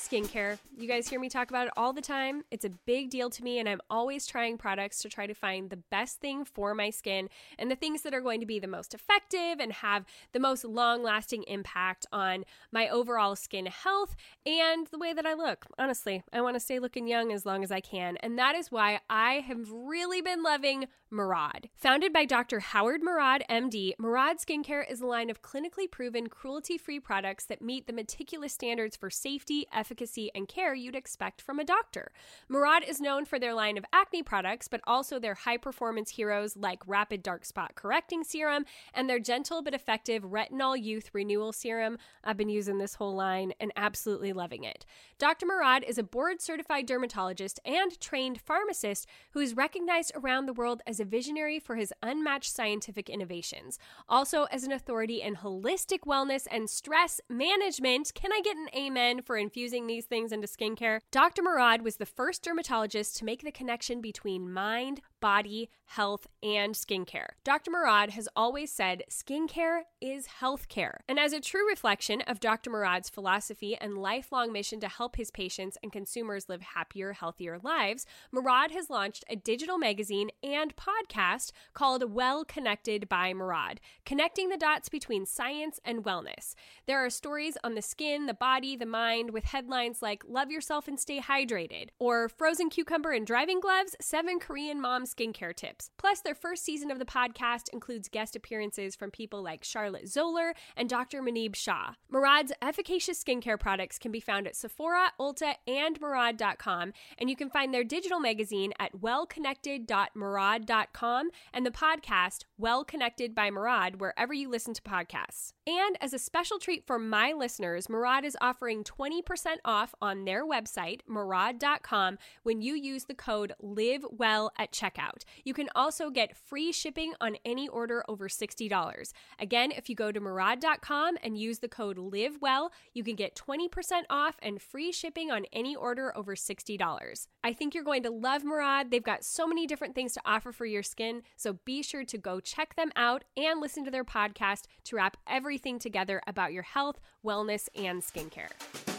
Skincare. 0.09 0.59
You 0.77 0.87
guys 0.87 1.09
hear 1.09 1.19
me 1.19 1.29
talk 1.29 1.51
about 1.51 1.67
it 1.67 1.73
all 1.77 1.93
the 1.93 2.01
time. 2.01 2.43
It's 2.51 2.65
a 2.65 2.71
big 2.71 3.11
deal 3.11 3.31
to 3.31 3.43
me, 3.43 3.59
and 3.59 3.69
I'm 3.69 3.81
always 3.89 4.27
trying 4.27 4.59
products 4.59 5.01
to 5.03 5.09
try 5.09 5.27
to 5.27 5.35
find 5.35 5.71
the 5.71 5.77
best 5.77 6.21
thing 6.21 6.45
for 6.45 6.75
my 6.75 6.91
skin 6.91 7.29
and 7.59 7.71
the 7.71 7.77
things 7.77 8.03
that 8.03 8.15
are 8.15 8.21
going 8.21 8.41
to 8.41 8.47
be 8.47 8.59
the 8.59 8.67
most 8.67 8.95
effective 8.95 9.61
and 9.61 9.73
have 9.73 10.05
the 10.33 10.41
most 10.41 10.65
long 10.65 11.03
lasting 11.03 11.45
impact 11.45 12.07
on 12.13 12.45
my 12.71 12.89
overall 12.89 13.37
skin 13.37 13.67
health 13.67 14.15
and 14.45 14.87
the 14.89 14.99
way 14.99 15.13
that 15.13 15.27
I 15.27 15.35
look. 15.35 15.67
Honestly, 15.79 16.23
I 16.33 16.41
want 16.41 16.57
to 16.57 16.61
stay 16.61 16.79
looking 16.79 17.09
young 17.09 17.33
as 17.33 17.47
long 17.47 17.65
as 17.65 17.73
I 17.73 17.81
can, 17.81 18.17
and 18.19 18.39
that 18.39 18.55
is 18.55 18.71
why 18.71 19.01
I 19.09 19.35
have 19.47 19.71
really 19.71 20.21
been 20.21 20.43
loving 20.43 20.87
Murad. 21.11 21.69
Founded 21.77 22.13
by 22.13 22.25
Dr. 22.25 22.61
Howard 22.61 23.03
Murad, 23.03 23.45
MD, 23.49 23.93
Murad 23.99 24.39
Skincare 24.39 24.91
is 24.91 25.01
a 25.01 25.07
line 25.07 25.31
of 25.31 25.43
clinically 25.43 25.89
proven 25.89 26.29
cruelty 26.29 26.77
free 26.77 26.99
products 26.99 27.45
that 27.45 27.63
meet 27.63 27.87
the 27.87 27.93
meticulous 27.93 28.53
standards 28.53 28.97
for 28.97 29.11
safety, 29.11 29.67
efficacy, 29.73 29.95
and 30.35 30.49
care 30.49 30.75
you'd 30.75 30.95
expect 30.95 31.41
from 31.41 31.59
a 31.59 31.65
doctor. 31.65 32.13
Murad 32.49 32.85
is 32.85 33.01
known 33.01 33.25
for 33.25 33.39
their 33.39 33.55
line 33.55 33.79
of 33.79 33.85
acne 33.93 34.23
products, 34.23 34.69
but 34.69 34.81
also 34.87 35.19
their 35.19 35.35
high 35.35 35.57
performance 35.57 36.11
heroes 36.11 36.57
like 36.57 36.83
Rapid 36.87 37.23
Dark 37.23 37.45
Spot 37.45 37.75
Correcting 37.75 38.25
Serum 38.25 38.65
and 38.93 39.09
their 39.09 39.19
gentle 39.19 39.63
but 39.63 39.75
effective 39.75 40.23
Retinol 40.23 40.83
Youth 40.83 41.11
Renewal 41.13 41.53
Serum. 41.53 41.99
I've 42.23 42.37
been 42.37 42.49
using 42.49 42.79
this 42.79 42.95
whole 42.95 43.15
line 43.15 43.53
and 43.61 43.73
absolutely 43.77 44.33
loving 44.33 44.65
it. 44.65 44.85
Dr. 45.19 45.47
Murad 45.47 45.85
is 45.85 45.99
a 45.99 46.03
board 46.03 46.41
certified 46.41 46.87
dermatologist 46.87 47.61
and 47.65 47.99
trained 48.01 48.41
pharmacist 48.41 49.07
who 49.31 49.41
is 49.41 49.57
recognized 49.57 50.13
around 50.15 50.47
the 50.47 50.53
world 50.53 50.83
as 50.87 51.01
a 51.01 51.05
visionary 51.05 51.59
for 51.59 51.77
his 51.77 51.93
unmatched 52.03 52.53
scientific 52.53 53.09
innovations. 53.09 53.79
Also, 54.09 54.45
as 54.51 54.65
an 54.65 54.73
authority 54.73 55.23
in 55.23 55.37
holistic 55.37 56.01
wellness 56.07 56.47
and 56.51 56.69
stress 56.69 57.21
management. 57.29 58.13
Can 58.15 58.33
I 58.33 58.41
get 58.43 58.57
an 58.57 58.69
amen 58.77 59.23
for 59.23 59.37
infusing 59.37 59.84
these 59.87 60.07
things 60.07 60.33
into 60.33 60.47
skincare? 60.47 61.01
Dr. 61.11 61.43
Murad 61.43 61.83
was 61.83 61.97
the 61.97 62.07
first 62.07 62.43
dermatologist 62.43 63.17
to 63.17 63.25
make 63.25 63.43
the 63.43 63.53
connection 63.53 64.01
between 64.01 64.53
mind, 64.53 65.01
body, 65.25 65.71
health, 65.87 66.27
and 66.43 66.75
skincare. 66.75 67.29
Dr. 67.45 67.71
Murad 67.71 68.11
has 68.11 68.29
always 68.37 68.71
said 68.71 69.05
skincare 69.09 69.85
is 69.99 70.27
healthcare. 70.43 70.97
And 71.09 71.19
as 71.19 71.33
a 71.33 71.41
true 71.41 71.67
reflection 71.67 72.21
of 72.27 72.41
Dr. 72.41 72.69
Murad's 72.69 73.09
philosophy 73.09 73.75
and 73.75 73.97
lifelong 73.97 74.53
mission 74.53 74.81
to 74.81 74.89
help 74.89 75.17
his 75.17 75.31
patients 75.31 75.79
and 75.83 75.91
consumers 75.91 76.51
live 76.51 76.61
happier, 76.61 77.15
healthier 77.15 77.59
lives, 77.63 78.05
Murad 78.33 78.71
has 78.73 78.91
launched 78.91 79.25
a 79.31 79.35
digital 79.37 79.79
magazine 79.79 80.29
and 80.43 80.77
podcast 80.77 81.53
called 81.73 82.13
Well 82.13 82.45
Connected 82.45 83.09
by 83.09 83.33
Murad, 83.33 83.81
connecting 84.05 84.51
the 84.51 84.59
dots 84.59 84.91
between 84.91 85.25
science 85.25 85.81
and 85.87 86.05
wellness. 86.05 86.55
There 86.87 87.03
are 87.03 87.09
stories 87.09 87.57
on 87.65 87.77
the 87.77 87.81
skin, 87.81 88.27
the 88.27 88.35
body, 88.35 88.77
the 88.77 88.85
mind, 88.85 89.31
with 89.31 89.45
headlines 89.45 90.03
like 90.03 90.23
Love 90.29 90.51
Yourself 90.51 90.87
and 90.87 91.01
Stay 91.01 91.21
Hydrated, 91.21 91.89
or 91.99 92.29
Frozen 92.29 92.69
Cucumber 92.69 93.13
and 93.13 93.27
Driving 93.27 93.61
Gloves, 93.61 93.97
Seven 94.03 94.39
Korean 94.39 94.83
Moms 94.83 95.14
skincare 95.15 95.55
tips. 95.55 95.91
Plus, 95.97 96.21
their 96.21 96.35
first 96.35 96.65
season 96.65 96.91
of 96.91 96.99
the 96.99 97.05
podcast 97.05 97.69
includes 97.73 98.09
guest 98.09 98.35
appearances 98.37 98.97
from 98.97 99.11
people 99.11 99.43
like 99.43 99.65
Charlotte 99.65 100.09
Zoller 100.09 100.55
and 100.77 100.89
Dr. 100.89 101.23
Muneeb 101.23 101.55
Shah. 101.55 101.93
Murad's 102.13 102.53
efficacious 102.63 103.23
skincare 103.23 103.59
products 103.59 103.99
can 103.99 104.13
be 104.13 104.21
found 104.21 104.47
at 104.47 104.57
Sephora, 104.57 105.13
Ulta, 105.21 105.55
and 105.67 106.01
Murad.com, 106.01 106.93
and 107.19 107.31
you 107.31 107.37
can 107.37 107.51
find 107.51 107.73
their 107.73 107.85
digital 107.85 108.21
magazine 108.21 108.73
at 108.79 109.01
wellconnected.murad.com 109.01 111.31
and 111.53 111.67
the 111.67 111.71
podcast 111.71 112.45
Well 112.59 112.85
Connected 112.85 113.35
by 113.35 113.51
Murad 113.51 114.01
wherever 114.01 114.33
you 114.33 114.49
listen 114.49 114.75
to 114.75 114.83
podcasts. 114.83 115.53
And 115.67 115.97
as 116.01 116.13
a 116.13 116.19
special 116.19 116.59
treat 116.59 116.87
for 116.87 116.99
my 116.99 117.33
listeners, 117.33 117.87
Marad 117.87 118.25
is 118.25 118.37
offering 118.41 118.85
20% 118.85 119.23
off 119.65 119.95
on 120.01 120.25
their 120.25 120.47
website, 120.47 121.01
Murad.com, 121.07 122.19
when 122.43 122.61
you 122.61 122.75
use 122.75 123.05
the 123.05 123.15
code 123.15 123.55
LIVEWELL 123.63 124.51
at 124.59 124.73
checkout 124.73 125.04
checkout. 125.05 125.25
You 125.45 125.55
can 125.55 125.69
also 125.75 126.11
get 126.11 126.37
free 126.37 126.73
shipping 126.73 127.15
on 127.21 127.37
any 127.45 127.69
order 127.69 128.05
over 128.09 128.29
$60. 128.29 129.13
Again, 129.39 129.73
if 129.73 129.89
you 129.89 129.95
go 129.95 130.13
to 130.13 130.21
Murad.com 130.21 131.17
and 131.23 131.39
use 131.39 131.59
the 131.59 131.69
code 131.69 131.99
LIVEWELL, 131.99 132.71
you 132.93 133.05
can 133.05 133.17
get 133.17 133.35
20% 133.37 133.69
off 134.11 134.37
and 134.43 134.61
free 134.61 134.93
shipping 134.93 135.31
on 135.31 135.45
any 135.53 135.77
order 135.77 136.17
over 136.17 136.35
$60. 136.35 137.27
I 137.43 137.53
think 137.53 137.75
you're 137.75 137.85
going 137.85 138.03
to 138.05 138.11
love 138.11 138.45
Murad. 138.45 138.91
They've 138.91 139.03
got 139.03 139.25
so 139.25 139.47
many 139.47 139.67
different 139.67 139.95
things 139.95 140.13
to 140.15 140.21
offer 140.25 140.53
for 140.53 140.67
your 140.67 140.83
skin, 140.83 141.23
so 141.37 141.59
be 141.65 141.83
sure 141.83 142.05
to 142.05 142.19
go 142.19 142.41
check 142.41 142.77
them 142.77 142.91
out 142.97 143.25
and 143.37 143.61
listen 143.61 143.85
to 143.85 143.91
their 143.91 144.05
podcast 144.05 144.65
to 144.85 144.97
wrap 144.97 145.17
everything 145.27 145.79
together 145.79 146.21
about 146.27 146.53
your 146.53 146.63
health, 146.63 147.01
wellness, 147.25 147.69
and 147.75 148.03
skincare. 148.03 148.94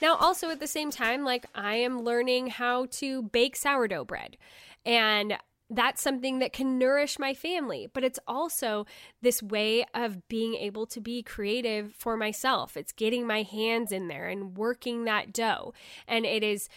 Now, 0.00 0.16
also 0.16 0.50
at 0.50 0.60
the 0.60 0.66
same 0.66 0.90
time, 0.90 1.24
like 1.24 1.46
I 1.54 1.76
am 1.76 2.02
learning 2.02 2.48
how 2.48 2.86
to 2.92 3.22
bake 3.22 3.56
sourdough 3.56 4.04
bread. 4.04 4.36
And 4.84 5.36
that's 5.70 6.02
something 6.02 6.40
that 6.40 6.52
can 6.52 6.78
nourish 6.78 7.18
my 7.18 7.32
family, 7.32 7.88
but 7.92 8.02
it's 8.02 8.18
also 8.26 8.86
this 9.22 9.40
way 9.42 9.84
of 9.94 10.26
being 10.28 10.54
able 10.54 10.84
to 10.86 11.00
be 11.00 11.22
creative 11.22 11.94
for 11.94 12.16
myself. 12.16 12.76
It's 12.76 12.92
getting 12.92 13.26
my 13.26 13.42
hands 13.42 13.92
in 13.92 14.08
there 14.08 14.26
and 14.26 14.56
working 14.56 15.04
that 15.04 15.32
dough. 15.32 15.72
And 16.08 16.26
it 16.26 16.42
is 16.42 16.68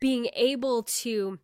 being 0.00 0.28
able 0.34 0.82
to 0.82 1.38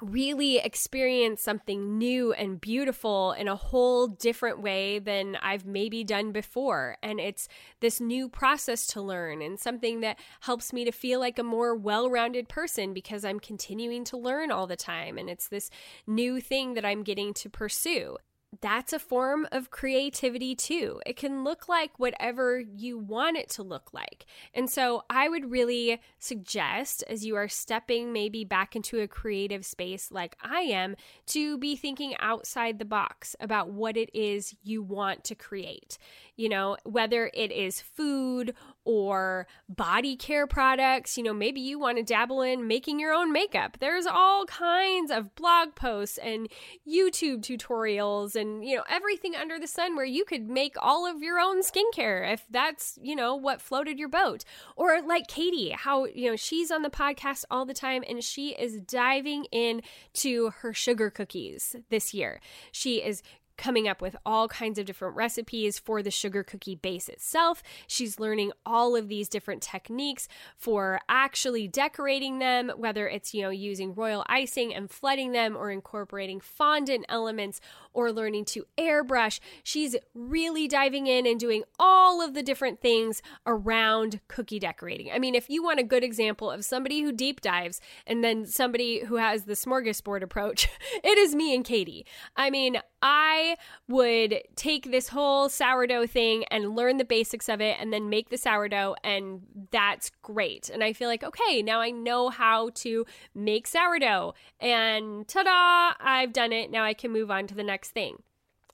really 0.00 0.58
experience 0.58 1.42
something 1.42 1.98
new 1.98 2.32
and 2.32 2.60
beautiful 2.60 3.32
in 3.32 3.48
a 3.48 3.56
whole 3.56 4.06
different 4.06 4.60
way 4.60 4.98
than 4.98 5.36
I've 5.36 5.64
maybe 5.64 6.04
done 6.04 6.32
before. 6.32 6.96
And 7.02 7.20
it's 7.20 7.48
this 7.80 8.00
new 8.00 8.28
process 8.28 8.86
to 8.88 9.02
learn 9.02 9.42
and 9.42 9.58
something 9.58 10.00
that 10.00 10.18
helps 10.40 10.72
me 10.72 10.84
to 10.84 10.92
feel 10.92 11.20
like 11.20 11.38
a 11.38 11.42
more 11.42 11.74
well 11.74 12.10
rounded 12.10 12.48
person 12.48 12.92
because 12.94 13.24
I'm 13.24 13.40
continuing 13.40 14.04
to 14.04 14.16
learn 14.16 14.50
all 14.50 14.66
the 14.66 14.76
time. 14.76 15.18
And 15.18 15.28
it's 15.28 15.48
this 15.48 15.70
new 16.06 16.40
thing 16.40 16.74
that 16.74 16.84
I'm 16.84 17.02
getting 17.02 17.34
to 17.34 17.50
pursue 17.50 18.16
that's 18.62 18.94
a 18.94 18.98
form 18.98 19.46
of 19.52 19.70
creativity 19.70 20.54
too. 20.54 21.00
It 21.04 21.16
can 21.16 21.44
look 21.44 21.68
like 21.68 21.98
whatever 21.98 22.58
you 22.58 22.98
want 22.98 23.36
it 23.36 23.50
to 23.50 23.62
look 23.62 23.92
like. 23.92 24.24
And 24.54 24.70
so 24.70 25.04
I 25.10 25.28
would 25.28 25.50
really 25.50 26.00
suggest, 26.18 27.04
as 27.08 27.26
you 27.26 27.36
are 27.36 27.48
stepping 27.48 28.12
maybe 28.12 28.44
back 28.44 28.74
into 28.74 29.00
a 29.00 29.08
creative 29.08 29.66
space 29.66 30.10
like 30.10 30.36
I 30.42 30.60
am, 30.60 30.96
to 31.26 31.58
be 31.58 31.76
thinking 31.76 32.14
outside 32.20 32.78
the 32.78 32.84
box 32.84 33.36
about 33.38 33.70
what 33.70 33.96
it 33.96 34.10
is 34.14 34.54
you 34.62 34.82
want 34.82 35.24
to 35.24 35.34
create. 35.34 35.98
You 36.36 36.48
know, 36.48 36.76
whether 36.84 37.30
it 37.34 37.52
is 37.52 37.80
food 37.80 38.54
or 38.84 39.46
body 39.68 40.16
care 40.16 40.46
products. 40.46 41.18
You 41.18 41.24
know, 41.24 41.34
maybe 41.34 41.60
you 41.60 41.78
want 41.78 41.98
to 41.98 42.02
dabble 42.02 42.40
in 42.40 42.66
making 42.66 42.98
your 42.98 43.12
own 43.12 43.32
makeup. 43.32 43.76
There's 43.80 44.06
all 44.06 44.46
kinds 44.46 45.10
of 45.10 45.34
blog 45.34 45.74
posts 45.74 46.16
and 46.16 46.48
YouTube 46.88 47.42
tutorials 47.42 48.34
and, 48.38 48.64
you 48.64 48.76
know, 48.76 48.84
everything 48.88 49.34
under 49.36 49.58
the 49.58 49.66
sun 49.66 49.96
where 49.96 50.06
you 50.06 50.24
could 50.24 50.48
make 50.48 50.76
all 50.80 51.06
of 51.06 51.22
your 51.22 51.38
own 51.38 51.62
skincare 51.62 52.32
if 52.32 52.46
that's, 52.50 52.98
you 53.02 53.14
know, 53.14 53.34
what 53.34 53.60
floated 53.60 53.98
your 53.98 54.08
boat. 54.08 54.44
Or 54.76 55.02
like 55.02 55.26
Katie, 55.26 55.70
how, 55.70 56.06
you 56.06 56.30
know, 56.30 56.36
she's 56.36 56.70
on 56.70 56.82
the 56.82 56.90
podcast 56.90 57.44
all 57.50 57.66
the 57.66 57.74
time 57.74 58.02
and 58.08 58.24
she 58.24 58.50
is 58.50 58.80
diving 58.80 59.44
in 59.52 59.82
to 60.14 60.50
her 60.60 60.72
sugar 60.72 61.10
cookies 61.10 61.76
this 61.90 62.14
year. 62.14 62.40
She 62.72 63.02
is 63.02 63.22
coming 63.58 63.88
up 63.88 64.00
with 64.00 64.16
all 64.24 64.48
kinds 64.48 64.78
of 64.78 64.86
different 64.86 65.16
recipes 65.16 65.78
for 65.78 66.02
the 66.02 66.10
sugar 66.10 66.42
cookie 66.42 66.76
base 66.76 67.08
itself. 67.08 67.62
She's 67.86 68.18
learning 68.18 68.52
all 68.64 68.96
of 68.96 69.08
these 69.08 69.28
different 69.28 69.62
techniques 69.62 70.28
for 70.56 71.00
actually 71.08 71.68
decorating 71.68 72.38
them, 72.38 72.70
whether 72.76 73.06
it's, 73.08 73.34
you 73.34 73.42
know, 73.42 73.50
using 73.50 73.94
royal 73.94 74.24
icing 74.28 74.72
and 74.72 74.88
flooding 74.88 75.32
them 75.32 75.56
or 75.56 75.70
incorporating 75.70 76.40
fondant 76.40 77.04
elements 77.08 77.60
or 77.98 78.12
learning 78.12 78.44
to 78.44 78.64
airbrush. 78.78 79.40
She's 79.64 79.96
really 80.14 80.68
diving 80.68 81.08
in 81.08 81.26
and 81.26 81.40
doing 81.40 81.64
all 81.80 82.22
of 82.22 82.32
the 82.32 82.44
different 82.44 82.80
things 82.80 83.20
around 83.44 84.20
cookie 84.28 84.60
decorating. 84.60 85.10
I 85.10 85.18
mean, 85.18 85.34
if 85.34 85.50
you 85.50 85.64
want 85.64 85.80
a 85.80 85.82
good 85.82 86.04
example 86.04 86.48
of 86.48 86.64
somebody 86.64 87.00
who 87.00 87.10
deep 87.10 87.40
dives 87.40 87.80
and 88.06 88.22
then 88.22 88.46
somebody 88.46 89.00
who 89.00 89.16
has 89.16 89.46
the 89.46 89.54
smorgasbord 89.54 90.22
approach, 90.22 90.68
it 91.02 91.18
is 91.18 91.34
me 91.34 91.52
and 91.56 91.64
Katie. 91.64 92.06
I 92.36 92.50
mean, 92.50 92.80
I 93.02 93.56
would 93.88 94.42
take 94.56 94.90
this 94.90 95.08
whole 95.08 95.48
sourdough 95.48 96.06
thing 96.06 96.44
and 96.50 96.74
learn 96.74 96.96
the 96.96 97.04
basics 97.04 97.48
of 97.48 97.60
it 97.60 97.76
and 97.80 97.92
then 97.92 98.08
make 98.08 98.30
the 98.30 98.38
sourdough, 98.38 98.96
and 99.04 99.42
that's 99.70 100.10
great. 100.22 100.68
And 100.68 100.82
I 100.82 100.92
feel 100.92 101.08
like, 101.08 101.22
okay, 101.22 101.62
now 101.62 101.80
I 101.80 101.90
know 101.90 102.28
how 102.28 102.70
to 102.76 103.06
make 103.34 103.66
sourdough, 103.66 104.34
and 104.60 105.26
ta 105.28 105.42
da, 105.42 106.04
I've 106.04 106.32
done 106.32 106.52
it. 106.52 106.70
Now 106.70 106.84
I 106.84 106.94
can 106.94 107.12
move 107.12 107.30
on 107.30 107.46
to 107.48 107.54
the 107.54 107.62
next 107.62 107.87
thing. 107.90 108.22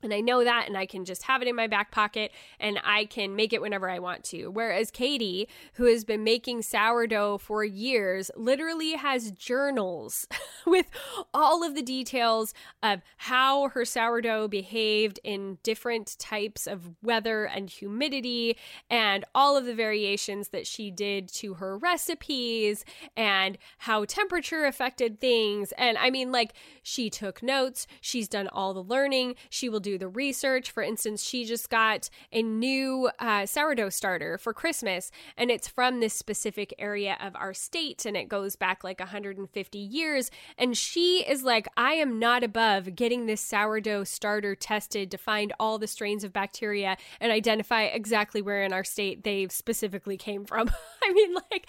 And 0.04 0.14
I 0.14 0.20
know 0.20 0.44
that, 0.44 0.66
and 0.68 0.76
I 0.76 0.86
can 0.86 1.04
just 1.04 1.24
have 1.24 1.42
it 1.42 1.48
in 1.48 1.56
my 1.56 1.66
back 1.66 1.90
pocket 1.90 2.32
and 2.60 2.78
I 2.84 3.06
can 3.06 3.34
make 3.34 3.52
it 3.52 3.62
whenever 3.62 3.88
I 3.88 3.98
want 3.98 4.24
to. 4.24 4.48
Whereas 4.48 4.90
Katie, 4.90 5.48
who 5.74 5.84
has 5.84 6.04
been 6.04 6.22
making 6.22 6.62
sourdough 6.62 7.38
for 7.38 7.64
years, 7.64 8.30
literally 8.36 8.92
has 8.92 9.30
journals 9.32 10.26
with 10.66 10.86
all 11.32 11.64
of 11.64 11.74
the 11.74 11.82
details 11.82 12.54
of 12.82 13.00
how 13.16 13.68
her 13.70 13.84
sourdough 13.84 14.48
behaved 14.48 15.20
in 15.24 15.58
different 15.62 16.16
types 16.18 16.66
of 16.66 16.90
weather 17.02 17.44
and 17.44 17.70
humidity, 17.70 18.56
and 18.90 19.24
all 19.34 19.56
of 19.56 19.64
the 19.64 19.74
variations 19.74 20.48
that 20.48 20.66
she 20.66 20.90
did 20.90 21.28
to 21.28 21.54
her 21.54 21.78
recipes, 21.78 22.84
and 23.16 23.58
how 23.78 24.04
temperature 24.04 24.64
affected 24.64 25.20
things. 25.20 25.72
And 25.78 25.96
I 25.98 26.10
mean, 26.10 26.30
like, 26.30 26.54
she 26.82 27.10
took 27.10 27.42
notes, 27.42 27.86
she's 28.00 28.28
done 28.28 28.48
all 28.48 28.74
the 28.74 28.82
learning, 28.82 29.36
she 29.48 29.68
will 29.68 29.80
do 29.80 29.93
the 29.98 30.08
research. 30.08 30.70
For 30.70 30.82
instance, 30.82 31.22
she 31.22 31.44
just 31.44 31.70
got 31.70 32.10
a 32.32 32.42
new 32.42 33.10
uh, 33.18 33.46
sourdough 33.46 33.90
starter 33.90 34.38
for 34.38 34.52
Christmas, 34.52 35.10
and 35.36 35.50
it's 35.50 35.68
from 35.68 36.00
this 36.00 36.14
specific 36.14 36.74
area 36.78 37.16
of 37.20 37.34
our 37.36 37.54
state, 37.54 38.04
and 38.06 38.16
it 38.16 38.28
goes 38.28 38.56
back 38.56 38.84
like 38.84 39.00
150 39.00 39.78
years. 39.78 40.30
And 40.58 40.76
she 40.76 41.24
is 41.28 41.42
like, 41.42 41.68
I 41.76 41.94
am 41.94 42.18
not 42.18 42.44
above 42.44 42.94
getting 42.94 43.26
this 43.26 43.40
sourdough 43.40 44.04
starter 44.04 44.54
tested 44.54 45.10
to 45.10 45.18
find 45.18 45.52
all 45.58 45.78
the 45.78 45.86
strains 45.86 46.24
of 46.24 46.32
bacteria 46.32 46.96
and 47.20 47.32
identify 47.32 47.82
exactly 47.82 48.42
where 48.42 48.62
in 48.62 48.72
our 48.72 48.84
state 48.84 49.24
they 49.24 49.48
specifically 49.48 50.16
came 50.16 50.44
from. 50.44 50.70
I 51.02 51.12
mean, 51.12 51.34
like, 51.34 51.68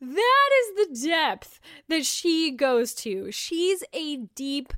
that 0.00 0.50
is 0.60 0.88
the 0.88 1.08
depth 1.08 1.60
that 1.88 2.06
she 2.06 2.52
goes 2.52 2.94
to. 2.94 3.32
She's 3.32 3.82
a 3.92 4.16
deep 4.34 4.72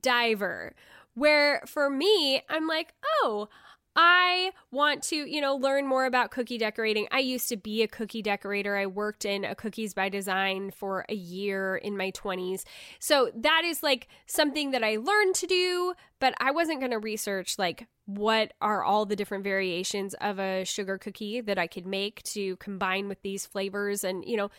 diver. 0.00 0.74
Where 1.16 1.62
for 1.66 1.90
me, 1.90 2.42
I'm 2.48 2.68
like, 2.68 2.92
oh, 3.04 3.48
I 3.96 4.52
want 4.70 5.02
to, 5.04 5.16
you 5.16 5.40
know, 5.40 5.56
learn 5.56 5.86
more 5.86 6.04
about 6.04 6.30
cookie 6.30 6.58
decorating. 6.58 7.08
I 7.10 7.20
used 7.20 7.48
to 7.48 7.56
be 7.56 7.82
a 7.82 7.88
cookie 7.88 8.20
decorator. 8.20 8.76
I 8.76 8.84
worked 8.84 9.24
in 9.24 9.42
a 9.42 9.54
cookies 9.54 9.94
by 9.94 10.10
design 10.10 10.70
for 10.70 11.06
a 11.08 11.14
year 11.14 11.76
in 11.76 11.96
my 11.96 12.10
20s. 12.10 12.64
So 12.98 13.30
that 13.34 13.62
is 13.64 13.82
like 13.82 14.08
something 14.26 14.72
that 14.72 14.84
I 14.84 14.96
learned 14.96 15.34
to 15.36 15.46
do, 15.46 15.94
but 16.20 16.34
I 16.38 16.50
wasn't 16.50 16.80
going 16.80 16.92
to 16.92 16.98
research 16.98 17.58
like 17.58 17.86
what 18.04 18.52
are 18.60 18.84
all 18.84 19.06
the 19.06 19.16
different 19.16 19.44
variations 19.44 20.14
of 20.20 20.38
a 20.38 20.64
sugar 20.64 20.98
cookie 20.98 21.40
that 21.40 21.58
I 21.58 21.66
could 21.66 21.86
make 21.86 22.22
to 22.24 22.56
combine 22.56 23.08
with 23.08 23.22
these 23.22 23.46
flavors 23.46 24.04
and, 24.04 24.22
you 24.26 24.36
know, 24.36 24.50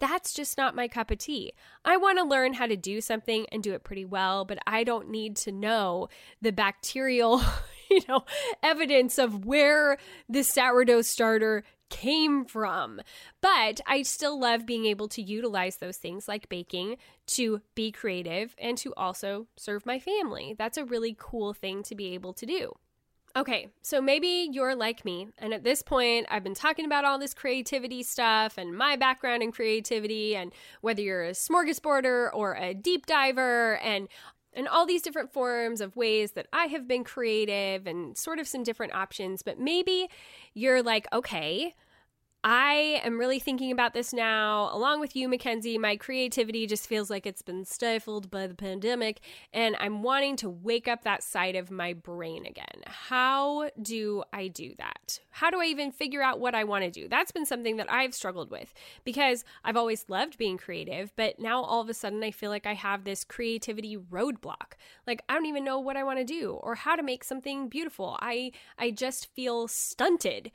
that's 0.00 0.34
just 0.34 0.58
not 0.58 0.74
my 0.74 0.88
cup 0.88 1.10
of 1.10 1.18
tea. 1.18 1.52
I 1.84 1.96
want 1.96 2.18
to 2.18 2.24
learn 2.24 2.54
how 2.54 2.66
to 2.66 2.76
do 2.76 3.00
something 3.00 3.46
and 3.52 3.62
do 3.62 3.72
it 3.72 3.84
pretty 3.84 4.04
well, 4.04 4.44
but 4.44 4.58
I 4.66 4.84
don't 4.84 5.10
need 5.10 5.36
to 5.38 5.52
know 5.52 6.08
the 6.42 6.52
bacterial, 6.52 7.40
you 7.90 8.00
know, 8.08 8.24
evidence 8.62 9.18
of 9.18 9.44
where 9.44 9.98
the 10.28 10.42
sourdough 10.42 11.02
starter 11.02 11.64
came 11.90 12.44
from. 12.44 13.00
But 13.40 13.80
I 13.86 14.02
still 14.02 14.38
love 14.38 14.66
being 14.66 14.86
able 14.86 15.08
to 15.08 15.22
utilize 15.22 15.76
those 15.76 15.96
things 15.96 16.26
like 16.26 16.48
baking 16.48 16.96
to 17.28 17.60
be 17.74 17.92
creative 17.92 18.54
and 18.58 18.76
to 18.78 18.92
also 18.96 19.46
serve 19.56 19.86
my 19.86 19.98
family. 19.98 20.54
That's 20.58 20.78
a 20.78 20.84
really 20.84 21.16
cool 21.18 21.52
thing 21.52 21.82
to 21.84 21.94
be 21.94 22.14
able 22.14 22.32
to 22.34 22.46
do. 22.46 22.74
Okay, 23.36 23.66
so 23.82 24.00
maybe 24.00 24.48
you're 24.52 24.76
like 24.76 25.04
me, 25.04 25.26
and 25.38 25.52
at 25.52 25.64
this 25.64 25.82
point, 25.82 26.28
I've 26.30 26.44
been 26.44 26.54
talking 26.54 26.84
about 26.84 27.04
all 27.04 27.18
this 27.18 27.34
creativity 27.34 28.04
stuff 28.04 28.56
and 28.58 28.76
my 28.78 28.94
background 28.94 29.42
in 29.42 29.50
creativity, 29.50 30.36
and 30.36 30.52
whether 30.82 31.02
you're 31.02 31.24
a 31.24 31.30
smorgasborder 31.30 32.30
or 32.32 32.54
a 32.54 32.74
deep 32.74 33.06
diver, 33.06 33.76
and 33.78 34.06
and 34.52 34.68
all 34.68 34.86
these 34.86 35.02
different 35.02 35.32
forms 35.32 35.80
of 35.80 35.96
ways 35.96 36.32
that 36.32 36.46
I 36.52 36.66
have 36.66 36.86
been 36.86 37.02
creative 37.02 37.88
and 37.88 38.16
sort 38.16 38.38
of 38.38 38.46
some 38.46 38.62
different 38.62 38.94
options. 38.94 39.42
But 39.42 39.58
maybe 39.58 40.08
you're 40.54 40.80
like, 40.80 41.08
okay, 41.12 41.74
I 42.46 43.00
am 43.02 43.18
really 43.18 43.38
thinking 43.38 43.72
about 43.72 43.94
this 43.94 44.12
now, 44.12 44.68
along 44.70 45.00
with 45.00 45.16
you, 45.16 45.30
Mackenzie. 45.30 45.78
My 45.78 45.96
creativity 45.96 46.66
just 46.66 46.86
feels 46.86 47.08
like 47.08 47.24
it's 47.24 47.40
been 47.40 47.64
stifled 47.64 48.30
by 48.30 48.46
the 48.46 48.54
pandemic, 48.54 49.20
and 49.54 49.74
I'm 49.80 50.02
wanting 50.02 50.36
to 50.36 50.50
wake 50.50 50.86
up 50.86 51.04
that 51.04 51.22
side 51.22 51.56
of 51.56 51.70
my 51.70 51.94
brain 51.94 52.44
again. 52.44 52.82
How 52.86 53.70
do 53.80 54.24
I 54.30 54.48
do 54.48 54.74
that? 54.76 55.20
How 55.30 55.48
do 55.48 55.58
I 55.58 55.64
even 55.64 55.90
figure 55.90 56.22
out 56.22 56.38
what 56.38 56.54
I 56.54 56.64
want 56.64 56.84
to 56.84 56.90
do? 56.90 57.08
That's 57.08 57.32
been 57.32 57.46
something 57.46 57.78
that 57.78 57.90
I've 57.90 58.14
struggled 58.14 58.50
with 58.50 58.74
because 59.04 59.42
I've 59.64 59.78
always 59.78 60.04
loved 60.08 60.36
being 60.36 60.58
creative, 60.58 61.12
but 61.16 61.40
now 61.40 61.62
all 61.62 61.80
of 61.80 61.88
a 61.88 61.94
sudden 61.94 62.22
I 62.22 62.30
feel 62.30 62.50
like 62.50 62.66
I 62.66 62.74
have 62.74 63.04
this 63.04 63.24
creativity 63.24 63.96
roadblock. 63.96 64.74
Like 65.06 65.22
I 65.30 65.34
don't 65.34 65.46
even 65.46 65.64
know 65.64 65.80
what 65.80 65.96
I 65.96 66.04
want 66.04 66.18
to 66.18 66.24
do 66.24 66.52
or 66.62 66.74
how 66.74 66.94
to 66.94 67.02
make 67.02 67.24
something 67.24 67.70
beautiful. 67.70 68.18
I 68.20 68.52
I 68.78 68.90
just 68.90 69.34
feel 69.34 69.66
stunted. 69.66 70.52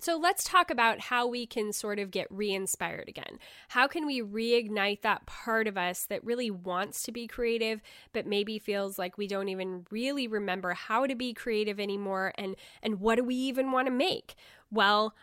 So 0.00 0.16
let's 0.16 0.44
talk 0.44 0.70
about 0.70 1.00
how 1.00 1.26
we 1.26 1.44
can 1.44 1.72
sort 1.72 1.98
of 1.98 2.12
get 2.12 2.28
re 2.30 2.52
inspired 2.52 3.08
again. 3.08 3.38
How 3.68 3.88
can 3.88 4.06
we 4.06 4.22
reignite 4.22 5.02
that 5.02 5.26
part 5.26 5.66
of 5.66 5.76
us 5.76 6.06
that 6.06 6.24
really 6.24 6.50
wants 6.50 7.02
to 7.02 7.12
be 7.12 7.26
creative, 7.26 7.82
but 8.12 8.26
maybe 8.26 8.58
feels 8.58 8.98
like 8.98 9.18
we 9.18 9.26
don't 9.26 9.48
even 9.48 9.86
really 9.90 10.28
remember 10.28 10.72
how 10.74 11.06
to 11.06 11.16
be 11.16 11.34
creative 11.34 11.80
anymore? 11.80 12.32
And, 12.38 12.54
and 12.82 13.00
what 13.00 13.16
do 13.16 13.24
we 13.24 13.34
even 13.34 13.72
want 13.72 13.86
to 13.88 13.92
make? 13.92 14.36
Well, 14.70 15.14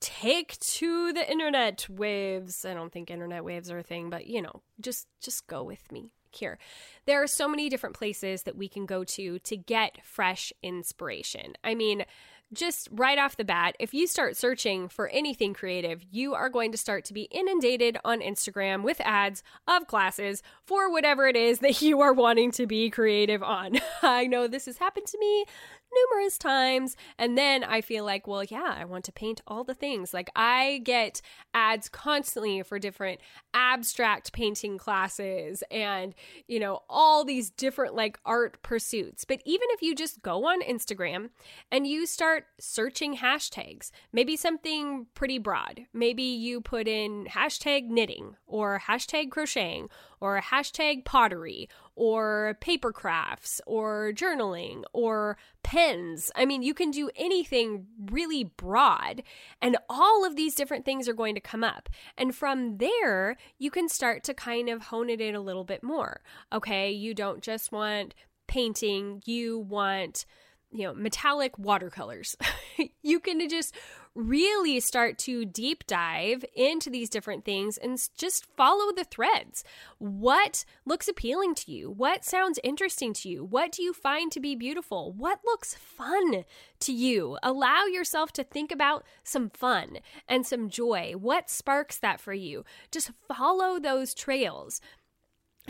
take 0.00 0.58
to 0.60 1.12
the 1.12 1.28
internet 1.30 1.88
waves. 1.88 2.64
I 2.64 2.74
don't 2.74 2.92
think 2.92 3.10
internet 3.10 3.44
waves 3.44 3.70
are 3.70 3.78
a 3.78 3.82
thing, 3.82 4.10
but 4.10 4.26
you 4.26 4.42
know, 4.42 4.62
just 4.80 5.08
just 5.20 5.46
go 5.46 5.62
with 5.62 5.90
me 5.90 6.12
here. 6.32 6.58
There 7.06 7.22
are 7.22 7.26
so 7.26 7.48
many 7.48 7.68
different 7.68 7.96
places 7.96 8.44
that 8.44 8.56
we 8.56 8.68
can 8.68 8.86
go 8.86 9.04
to 9.04 9.38
to 9.38 9.56
get 9.56 9.98
fresh 10.04 10.52
inspiration. 10.62 11.54
I 11.64 11.74
mean, 11.74 12.04
just 12.52 12.88
right 12.90 13.18
off 13.18 13.36
the 13.36 13.44
bat, 13.44 13.76
if 13.78 13.94
you 13.94 14.06
start 14.06 14.36
searching 14.36 14.88
for 14.88 15.08
anything 15.08 15.54
creative, 15.54 16.04
you 16.10 16.34
are 16.34 16.48
going 16.48 16.72
to 16.72 16.78
start 16.78 17.04
to 17.06 17.14
be 17.14 17.22
inundated 17.30 17.98
on 18.04 18.20
Instagram 18.20 18.82
with 18.82 19.00
ads 19.02 19.42
of 19.68 19.86
classes 19.86 20.42
for 20.64 20.90
whatever 20.90 21.28
it 21.28 21.36
is 21.36 21.58
that 21.60 21.80
you 21.82 22.00
are 22.00 22.12
wanting 22.12 22.50
to 22.52 22.66
be 22.66 22.90
creative 22.90 23.42
on. 23.42 23.78
I 24.02 24.26
know 24.26 24.48
this 24.48 24.66
has 24.66 24.78
happened 24.78 25.06
to 25.06 25.18
me 25.18 25.44
numerous 25.92 26.38
times. 26.38 26.96
And 27.18 27.36
then 27.36 27.64
I 27.64 27.80
feel 27.80 28.04
like, 28.04 28.26
well, 28.26 28.44
yeah, 28.44 28.74
I 28.76 28.84
want 28.84 29.04
to 29.06 29.12
paint 29.12 29.40
all 29.46 29.64
the 29.64 29.74
things. 29.74 30.14
Like 30.14 30.30
I 30.34 30.80
get 30.84 31.20
ads 31.54 31.88
constantly 31.88 32.62
for 32.62 32.78
different 32.78 33.20
abstract 33.54 34.32
painting 34.32 34.78
classes 34.78 35.62
and, 35.70 36.14
you 36.46 36.60
know, 36.60 36.80
all 36.88 37.24
these 37.24 37.50
different 37.50 37.94
like 37.94 38.18
art 38.24 38.62
pursuits. 38.62 39.24
But 39.24 39.40
even 39.44 39.68
if 39.70 39.82
you 39.82 39.94
just 39.94 40.22
go 40.22 40.46
on 40.46 40.62
Instagram 40.62 41.30
and 41.70 41.86
you 41.86 42.06
start 42.06 42.44
searching 42.58 43.16
hashtags, 43.16 43.90
maybe 44.12 44.36
something 44.36 45.06
pretty 45.14 45.38
broad, 45.38 45.82
maybe 45.92 46.22
you 46.22 46.60
put 46.60 46.86
in 46.86 47.26
hashtag 47.26 47.88
knitting 47.88 48.36
or 48.46 48.82
hashtag 48.86 49.30
crocheting 49.30 49.88
or 50.20 50.40
hashtag 50.40 51.04
pottery 51.04 51.68
or 51.94 52.56
paper 52.60 52.92
crafts 52.92 53.60
or 53.66 54.12
journaling 54.14 54.82
or 54.92 55.36
pens. 55.62 56.30
I 56.34 56.44
mean, 56.44 56.62
you 56.62 56.74
can 56.74 56.90
do 56.90 57.10
anything 57.16 57.86
really 58.10 58.44
broad, 58.44 59.22
and 59.60 59.76
all 59.88 60.24
of 60.24 60.36
these 60.36 60.54
different 60.54 60.84
things 60.84 61.08
are 61.08 61.14
going 61.14 61.34
to 61.34 61.40
come 61.40 61.64
up. 61.64 61.88
And 62.16 62.34
from 62.34 62.78
there, 62.78 63.36
you 63.58 63.70
can 63.70 63.88
start 63.88 64.24
to 64.24 64.34
kind 64.34 64.68
of 64.68 64.82
hone 64.82 65.10
it 65.10 65.20
in 65.20 65.34
a 65.34 65.40
little 65.40 65.64
bit 65.64 65.82
more. 65.82 66.22
Okay, 66.52 66.90
you 66.90 67.14
don't 67.14 67.42
just 67.42 67.72
want 67.72 68.14
painting, 68.46 69.22
you 69.26 69.58
want 69.58 70.26
you 70.72 70.84
know, 70.84 70.94
metallic 70.94 71.58
watercolors. 71.58 72.36
you 73.02 73.20
can 73.20 73.48
just 73.48 73.74
really 74.14 74.80
start 74.80 75.18
to 75.18 75.44
deep 75.44 75.86
dive 75.86 76.44
into 76.54 76.90
these 76.90 77.08
different 77.08 77.44
things 77.44 77.76
and 77.76 77.98
just 78.16 78.46
follow 78.56 78.92
the 78.92 79.04
threads. 79.04 79.62
What 79.98 80.64
looks 80.84 81.08
appealing 81.08 81.54
to 81.56 81.72
you? 81.72 81.90
What 81.90 82.24
sounds 82.24 82.58
interesting 82.64 83.12
to 83.14 83.28
you? 83.28 83.44
What 83.44 83.72
do 83.72 83.82
you 83.82 83.92
find 83.92 84.32
to 84.32 84.40
be 84.40 84.56
beautiful? 84.56 85.12
What 85.12 85.40
looks 85.44 85.74
fun 85.74 86.44
to 86.80 86.92
you? 86.92 87.38
Allow 87.42 87.84
yourself 87.84 88.32
to 88.32 88.44
think 88.44 88.72
about 88.72 89.04
some 89.22 89.50
fun 89.50 89.98
and 90.28 90.44
some 90.44 90.70
joy. 90.70 91.12
What 91.16 91.48
sparks 91.48 91.98
that 91.98 92.20
for 92.20 92.32
you? 92.32 92.64
Just 92.90 93.12
follow 93.28 93.78
those 93.78 94.14
trails. 94.14 94.80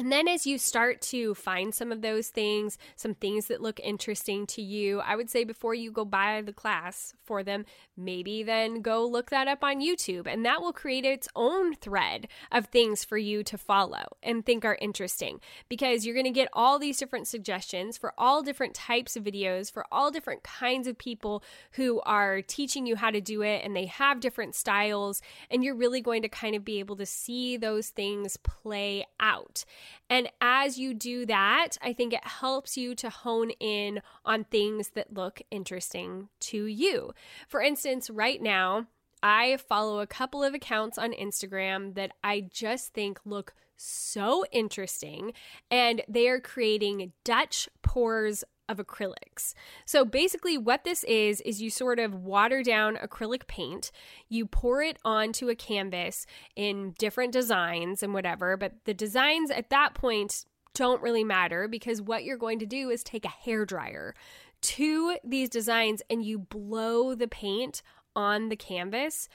And 0.01 0.11
then, 0.11 0.29
as 0.29 0.47
you 0.47 0.57
start 0.57 1.03
to 1.03 1.35
find 1.35 1.75
some 1.75 1.93
of 1.93 2.01
those 2.01 2.29
things, 2.29 2.79
some 2.97 3.13
things 3.13 3.49
that 3.49 3.61
look 3.61 3.79
interesting 3.81 4.47
to 4.47 4.63
you, 4.63 5.01
I 5.01 5.15
would 5.15 5.29
say 5.29 5.45
before 5.45 5.75
you 5.75 5.93
go 5.93 6.07
buy 6.07 6.41
the 6.41 6.55
class 6.55 7.13
for 7.23 7.43
them, 7.43 7.67
maybe 7.99 8.43
then 8.43 8.81
go 8.81 9.07
look 9.07 9.29
that 9.29 9.47
up 9.47 9.63
on 9.63 9.83
YouTube. 9.83 10.27
And 10.27 10.43
that 10.47 10.63
will 10.63 10.73
create 10.73 11.05
its 11.05 11.29
own 11.37 11.75
thread 11.75 12.29
of 12.51 12.69
things 12.69 13.05
for 13.05 13.19
you 13.19 13.43
to 13.45 13.59
follow 13.59 14.05
and 14.23 14.47
think 14.47 14.65
are 14.65 14.79
interesting 14.81 15.39
because 15.69 16.07
you're 16.07 16.15
going 16.15 16.25
to 16.25 16.31
get 16.31 16.49
all 16.55 16.79
these 16.79 16.97
different 16.97 17.29
suggestions 17.29 17.99
for 17.99 18.15
all 18.17 18.43
different 18.43 18.73
types 18.73 19.17
of 19.17 19.25
videos, 19.25 19.71
for 19.71 19.85
all 19.93 20.11
different 20.11 20.43
kinds 20.43 20.87
of 20.89 20.97
people 20.97 21.45
who 21.73 22.01
are 22.07 22.41
teaching 22.41 22.87
you 22.87 22.97
how 22.97 23.11
to 23.11 23.21
do 23.21 23.43
it. 23.43 23.63
And 23.67 23.77
they 23.77 23.85
have 23.85 24.21
different 24.21 24.55
styles. 24.55 25.21
And 25.51 25.63
you're 25.63 25.75
really 25.75 26.01
going 26.01 26.23
to 26.23 26.31
kind 26.31 26.57
of 26.57 26.65
be 26.65 26.79
able 26.79 26.97
to 26.97 27.05
see 27.05 27.59
those 27.59 27.91
things 27.91 28.39
play 28.39 29.05
out. 29.21 29.67
And 30.09 30.29
as 30.41 30.79
you 30.79 30.95
do 30.95 31.27
that, 31.27 31.77
I 31.83 31.93
think 31.93 32.13
it 32.13 32.27
helps 32.27 32.77
you 32.77 32.95
to 32.97 33.11
hone 33.11 33.51
in 33.61 34.01
on 34.25 34.45
things 34.45 34.91
that 34.91 35.15
look 35.15 35.43
interesting 35.51 36.29
to 36.41 36.65
you. 36.65 37.13
For 37.49 37.61
instance, 37.61 38.11
right 38.11 38.41
now, 38.41 38.87
I 39.23 39.59
follow 39.59 40.01
a 40.01 40.07
couple 40.07 40.43
of 40.43 40.55
accounts 40.55 40.97
on 40.99 41.13
Instagram 41.13 41.95
that 41.95 42.13
I 42.25 42.49
just 42.51 42.95
think 42.95 43.21
look 43.25 43.55
so 43.77 44.45
interesting, 44.53 45.33
and 45.71 46.03
they 46.09 46.29
are 46.29 46.41
creating 46.41 47.13
Dutch 47.25 47.69
pours 47.83 48.45
of 48.71 48.79
acrylics. 48.79 49.55
So 49.85 50.05
basically, 50.05 50.57
what 50.57 50.85
this 50.85 51.05
is, 51.05 51.41
is 51.43 51.61
you 51.61 51.71
sort 51.71 51.99
of 51.99 52.15
water 52.15 52.63
down 52.63 52.97
acrylic 52.97 53.47
paint, 53.47 53.91
you 54.29 54.47
pour 54.47 54.83
it 54.83 54.99
onto 55.05 55.49
a 55.49 55.55
canvas 55.55 56.27
in 56.55 56.95
different 56.99 57.33
designs 57.33 58.03
and 58.03 58.15
whatever, 58.15 58.57
but 58.57 58.73
the 58.85 58.95
designs 58.95 59.51
at 59.51 59.71
that 59.71 59.95
point 59.95 60.45
don't 60.75 61.03
really 61.03 61.25
matter 61.25 61.67
because 61.67 62.01
what 62.01 62.25
you're 62.25 62.37
going 62.37 62.61
to 62.61 62.67
do 62.67 62.91
is 62.91 63.03
take 63.03 63.25
a 63.25 63.29
hair 63.29 63.65
dryer 63.65 64.15
to 64.63 65.17
these 65.25 65.49
designs 65.49 66.03
and 66.09 66.25
you 66.25 66.39
blow 66.39 67.15
the 67.15 67.29
paint 67.29 67.83
on 68.15 68.49
the 68.49 68.57
canvas. 68.57 69.29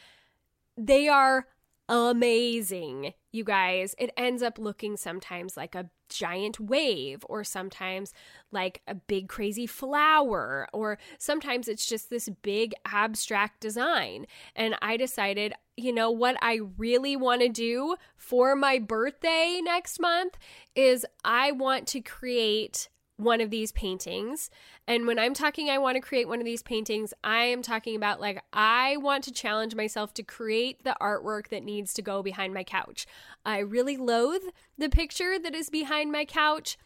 They 0.77 1.07
are 1.07 1.47
amazing, 1.87 3.13
you 3.31 3.43
guys. 3.43 3.95
It 3.97 4.11
ends 4.17 4.41
up 4.41 4.57
looking 4.57 4.97
sometimes 4.97 5.55
like 5.55 5.75
a 5.75 5.89
giant 6.09 6.59
wave, 6.59 7.25
or 7.27 7.43
sometimes 7.43 8.13
like 8.51 8.81
a 8.87 8.95
big 8.95 9.27
crazy 9.27 9.65
flower, 9.67 10.67
or 10.71 10.97
sometimes 11.17 11.67
it's 11.67 11.85
just 11.85 12.09
this 12.09 12.29
big 12.41 12.73
abstract 12.85 13.59
design. 13.59 14.25
And 14.55 14.75
I 14.81 14.97
decided, 14.97 15.53
you 15.77 15.91
know, 15.93 16.11
what 16.11 16.37
I 16.41 16.59
really 16.77 17.15
want 17.15 17.41
to 17.41 17.49
do 17.49 17.95
for 18.17 18.55
my 18.55 18.79
birthday 18.79 19.59
next 19.63 19.99
month 19.99 20.37
is 20.75 21.05
I 21.23 21.51
want 21.51 21.87
to 21.87 22.01
create 22.01 22.89
one 23.17 23.39
of 23.39 23.49
these 23.49 23.71
paintings. 23.71 24.49
And 24.87 25.07
when 25.07 25.17
I'm 25.17 25.33
talking, 25.33 25.69
I 25.69 25.77
want 25.77 25.95
to 25.95 26.01
create 26.01 26.27
one 26.27 26.39
of 26.39 26.45
these 26.45 26.63
paintings, 26.63 27.13
I 27.23 27.45
am 27.45 27.61
talking 27.61 27.95
about 27.95 28.19
like, 28.19 28.43
I 28.51 28.97
want 28.97 29.23
to 29.25 29.31
challenge 29.31 29.75
myself 29.75 30.13
to 30.15 30.23
create 30.23 30.83
the 30.83 30.95
artwork 30.99 31.47
that 31.49 31.63
needs 31.63 31.93
to 31.93 32.01
go 32.01 32.21
behind 32.21 32.53
my 32.53 32.63
couch. 32.63 33.05
I 33.45 33.59
really 33.59 33.97
loathe 33.97 34.43
the 34.77 34.89
picture 34.89 35.39
that 35.39 35.55
is 35.55 35.69
behind 35.69 36.11
my 36.11 36.25
couch. 36.25 36.77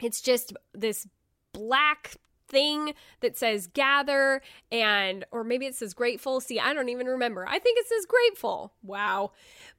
It's 0.00 0.20
just 0.20 0.54
this 0.72 1.06
black 1.52 2.16
thing 2.48 2.94
that 3.20 3.38
says 3.38 3.68
gather 3.68 4.42
and 4.72 5.24
or 5.30 5.44
maybe 5.44 5.66
it 5.66 5.74
says 5.76 5.94
grateful 5.94 6.40
see 6.40 6.58
i 6.58 6.74
don't 6.74 6.88
even 6.88 7.06
remember 7.06 7.46
i 7.46 7.60
think 7.60 7.78
it 7.78 7.86
says 7.86 8.04
grateful 8.06 8.72
wow 8.82 9.30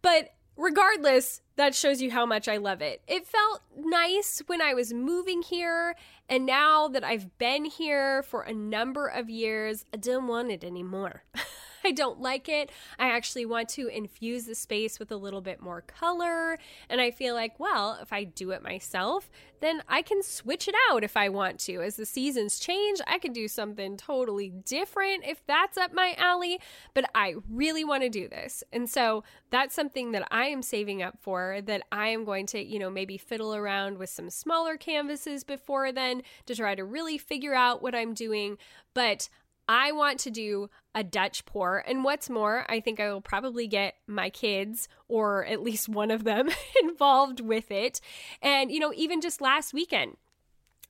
but 0.02 0.30
regardless, 0.56 1.42
that 1.56 1.76
shows 1.76 2.02
you 2.02 2.12
how 2.12 2.26
much 2.26 2.48
I 2.48 2.58
love 2.58 2.82
it. 2.82 3.02
It 3.08 3.28
felt 3.28 3.62
nice 3.78 4.42
when 4.48 4.62
I 4.62 4.74
was 4.74 4.94
moving 4.94 5.42
here, 5.42 5.96
and 6.28 6.46
now 6.46 6.88
that 6.88 7.04
I've 7.04 7.38
been 7.38 7.66
here 7.66 8.24
for 8.24 8.42
a 8.42 8.54
number 8.54 9.08
of 9.08 9.30
years, 9.30 9.86
I 9.94 9.98
don't 9.98 10.28
want 10.28 10.52
it 10.52 10.64
anymore. 10.64 11.24
I 11.86 11.92
don't 11.92 12.22
like 12.22 12.50
it. 12.50 12.72
I 13.00 13.10
actually 13.10 13.46
want 13.46 13.70
to 13.70 13.88
infuse 13.88 14.46
the 14.46 14.56
space 14.56 15.00
with 15.00 15.12
a 15.12 15.18
little 15.18 15.42
bit 15.42 15.62
more 15.62 15.82
color. 15.82 16.58
And 16.90 17.02
I 17.02 17.12
feel 17.12 17.36
like, 17.36 17.60
well, 17.60 17.98
if 18.02 18.14
I 18.14 18.24
do 18.24 18.52
it 18.52 18.64
myself, 18.64 19.30
then 19.60 19.84
I 19.88 20.02
can 20.02 20.24
switch 20.24 20.68
it 20.68 20.76
out 20.90 21.04
if 21.04 21.16
I 21.16 21.30
want 21.30 21.60
to. 21.62 21.82
As 21.82 21.96
the 21.96 22.06
seasons 22.06 22.60
change, 22.60 23.00
I 23.06 23.20
can 23.20 23.32
do 23.32 23.48
something 23.48 23.96
totally 23.96 24.50
different 24.50 25.24
if 25.26 25.46
that's 25.46 25.78
up 25.78 25.94
my 25.94 26.16
alley. 26.18 26.60
But 26.94 27.06
I 27.14 27.36
really 27.50 27.84
want 27.84 28.04
to 28.04 28.10
do 28.10 28.28
this. 28.28 28.64
And 28.74 28.90
so 28.90 29.24
that's 29.52 29.76
something 29.76 30.12
that 30.12 30.28
I 30.32 30.48
am 30.48 30.62
saving 30.62 31.04
up 31.04 31.18
for 31.20 31.62
that 31.66 31.84
I 31.92 32.08
am 32.10 32.26
going 32.26 32.48
to, 32.48 32.64
you 32.64 32.80
know, 32.80 32.90
maybe 32.90 33.18
fiddle 33.18 33.56
around 33.56 33.98
with 33.98 34.10
some 34.10 34.30
smaller 34.30 34.78
canvases 34.78 35.44
before 35.44 35.92
then 35.92 36.24
to 36.46 36.56
try 36.56 36.76
to 36.76 36.84
really 36.84 37.18
figure 37.18 37.54
out 37.54 37.82
what 37.82 37.96
I'm 37.96 38.14
doing. 38.14 38.58
But 38.94 39.30
I 39.68 39.92
want 39.92 40.20
to 40.22 40.32
do 40.32 40.70
a 40.94 41.04
Dutch 41.04 41.46
pour. 41.46 41.80
And 41.80 42.04
what's 42.04 42.30
more, 42.30 42.66
I 42.68 42.80
think 42.80 43.00
I 43.00 43.12
will 43.12 43.22
probably 43.22 43.68
get 43.68 43.96
my 44.08 44.30
kids 44.30 44.88
or 45.08 45.46
at 45.46 45.62
least 45.62 45.88
one 45.88 46.12
of 46.12 46.24
them 46.24 46.50
involved 46.84 47.40
with 47.40 47.72
it. 47.72 48.02
And, 48.42 48.72
you 48.72 48.80
know, 48.80 48.94
even 48.96 49.22
just 49.22 49.42
last 49.42 49.74
weekend, 49.74 50.18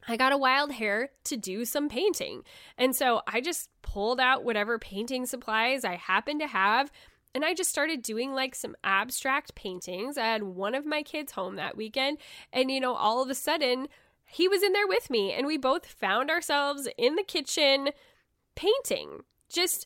I 0.07 0.17
got 0.17 0.33
a 0.33 0.37
wild 0.37 0.71
hair 0.73 1.11
to 1.25 1.37
do 1.37 1.65
some 1.65 1.89
painting. 1.89 2.43
And 2.77 2.95
so 2.95 3.21
I 3.27 3.41
just 3.41 3.69
pulled 3.81 4.19
out 4.19 4.43
whatever 4.43 4.79
painting 4.79 5.25
supplies 5.25 5.85
I 5.85 5.95
happened 5.95 6.39
to 6.39 6.47
have. 6.47 6.91
And 7.33 7.45
I 7.45 7.53
just 7.53 7.69
started 7.69 8.01
doing 8.01 8.33
like 8.33 8.55
some 8.55 8.75
abstract 8.83 9.55
paintings. 9.55 10.17
I 10.17 10.25
had 10.25 10.43
one 10.43 10.75
of 10.75 10.85
my 10.85 11.03
kids 11.03 11.33
home 11.33 11.55
that 11.55 11.77
weekend. 11.77 12.17
And, 12.51 12.71
you 12.71 12.79
know, 12.79 12.95
all 12.95 13.21
of 13.21 13.29
a 13.29 13.35
sudden, 13.35 13.87
he 14.25 14.47
was 14.47 14.63
in 14.63 14.73
there 14.73 14.87
with 14.87 15.09
me. 15.09 15.33
And 15.33 15.45
we 15.45 15.57
both 15.57 15.85
found 15.85 16.29
ourselves 16.29 16.87
in 16.97 17.15
the 17.15 17.23
kitchen 17.23 17.89
painting. 18.55 19.21
Just 19.49 19.85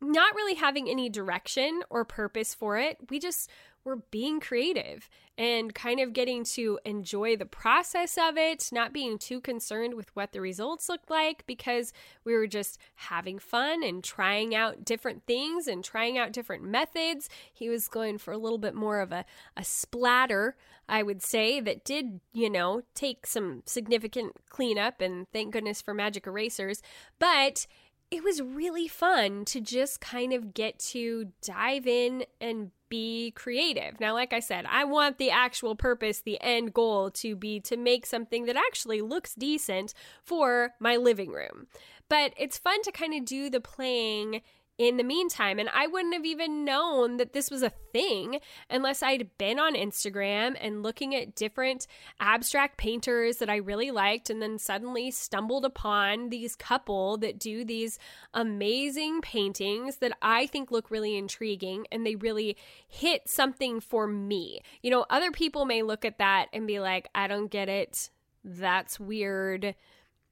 not 0.00 0.34
really 0.34 0.54
having 0.54 0.88
any 0.88 1.08
direction 1.08 1.82
or 1.90 2.04
purpose 2.04 2.54
for 2.54 2.76
it. 2.76 2.98
We 3.10 3.18
just 3.18 3.50
were 3.86 4.02
being 4.10 4.40
creative 4.40 5.08
and 5.38 5.74
kind 5.74 6.00
of 6.00 6.12
getting 6.12 6.42
to 6.42 6.78
enjoy 6.84 7.36
the 7.36 7.46
process 7.46 8.18
of 8.18 8.36
it, 8.36 8.68
not 8.72 8.92
being 8.92 9.16
too 9.16 9.40
concerned 9.40 9.94
with 9.94 10.14
what 10.16 10.32
the 10.32 10.40
results 10.40 10.88
looked 10.88 11.08
like 11.08 11.46
because 11.46 11.92
we 12.24 12.34
were 12.34 12.48
just 12.48 12.78
having 12.96 13.38
fun 13.38 13.84
and 13.84 14.02
trying 14.02 14.54
out 14.54 14.84
different 14.84 15.22
things 15.24 15.68
and 15.68 15.84
trying 15.84 16.18
out 16.18 16.32
different 16.32 16.64
methods. 16.64 17.28
He 17.52 17.68
was 17.68 17.86
going 17.86 18.18
for 18.18 18.32
a 18.32 18.38
little 18.38 18.58
bit 18.58 18.74
more 18.74 19.00
of 19.00 19.12
a, 19.12 19.24
a 19.56 19.62
splatter, 19.62 20.56
I 20.88 21.02
would 21.02 21.22
say, 21.22 21.60
that 21.60 21.84
did, 21.84 22.20
you 22.32 22.50
know, 22.50 22.82
take 22.94 23.24
some 23.26 23.62
significant 23.66 24.32
cleanup 24.48 25.00
and 25.00 25.28
thank 25.32 25.52
goodness 25.52 25.80
for 25.80 25.94
magic 25.94 26.26
erasers. 26.26 26.82
But 27.20 27.66
it 28.10 28.22
was 28.22 28.40
really 28.40 28.88
fun 28.88 29.44
to 29.46 29.60
just 29.60 30.00
kind 30.00 30.32
of 30.32 30.54
get 30.54 30.78
to 30.78 31.32
dive 31.42 31.86
in 31.86 32.24
and 32.40 32.70
be 32.88 33.32
creative. 33.32 33.98
Now, 33.98 34.14
like 34.14 34.32
I 34.32 34.40
said, 34.40 34.64
I 34.68 34.84
want 34.84 35.18
the 35.18 35.30
actual 35.30 35.74
purpose, 35.74 36.20
the 36.20 36.40
end 36.40 36.72
goal 36.72 37.10
to 37.12 37.34
be 37.34 37.58
to 37.60 37.76
make 37.76 38.06
something 38.06 38.46
that 38.46 38.56
actually 38.56 39.00
looks 39.00 39.34
decent 39.34 39.92
for 40.22 40.74
my 40.78 40.96
living 40.96 41.32
room. 41.32 41.66
But 42.08 42.32
it's 42.36 42.58
fun 42.58 42.82
to 42.82 42.92
kind 42.92 43.14
of 43.14 43.24
do 43.24 43.50
the 43.50 43.60
playing 43.60 44.42
in 44.78 44.96
the 44.96 45.04
meantime. 45.04 45.58
And 45.58 45.68
I 45.72 45.86
wouldn't 45.86 46.14
have 46.14 46.24
even 46.24 46.64
known 46.64 47.16
that 47.16 47.32
this 47.32 47.50
was 47.50 47.62
a 47.62 47.70
thing 47.70 48.40
unless 48.68 49.02
I'd 49.02 49.30
been 49.38 49.58
on 49.58 49.74
Instagram 49.74 50.56
and 50.60 50.82
looking 50.82 51.14
at 51.14 51.34
different 51.34 51.86
abstract 52.20 52.76
painters 52.76 53.38
that 53.38 53.48
I 53.48 53.56
really 53.56 53.90
liked, 53.90 54.30
and 54.30 54.42
then 54.42 54.58
suddenly 54.58 55.10
stumbled 55.10 55.64
upon 55.64 56.28
these 56.28 56.56
couple 56.56 57.16
that 57.18 57.38
do 57.38 57.64
these 57.64 57.98
amazing 58.34 59.20
paintings 59.20 59.96
that 59.98 60.16
I 60.20 60.46
think 60.46 60.70
look 60.70 60.90
really 60.90 61.16
intriguing 61.16 61.86
and 61.90 62.06
they 62.06 62.16
really 62.16 62.56
hit 62.86 63.28
something 63.28 63.80
for 63.80 64.06
me. 64.06 64.60
You 64.82 64.90
know, 64.90 65.06
other 65.10 65.30
people 65.30 65.64
may 65.64 65.82
look 65.82 66.04
at 66.04 66.18
that 66.18 66.48
and 66.52 66.66
be 66.66 66.80
like, 66.80 67.08
I 67.14 67.26
don't 67.26 67.50
get 67.50 67.68
it. 67.68 68.10
That's 68.44 69.00
weird 69.00 69.74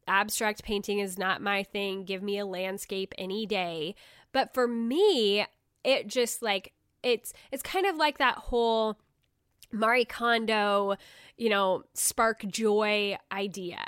abstract 0.07 0.63
painting 0.63 0.99
is 0.99 1.19
not 1.19 1.41
my 1.41 1.63
thing. 1.63 2.05
Give 2.05 2.23
me 2.23 2.39
a 2.39 2.47
landscape 2.47 3.15
any 3.19 3.47
day. 3.47 3.95
But 4.35 4.53
for 4.53 4.69
me, 4.69 5.47
it 5.85 6.09
just 6.09 6.43
like 6.43 6.75
it's 7.03 7.33
it's 7.51 7.63
kind 7.63 7.87
of 7.87 7.97
like 7.97 8.19
that 8.19 8.37
whole 8.37 8.99
Marie 9.73 10.05
Kondo, 10.05 10.97
you 11.39 11.49
know, 11.49 11.85
spark 11.95 12.45
joy 12.47 13.17
idea. 13.33 13.83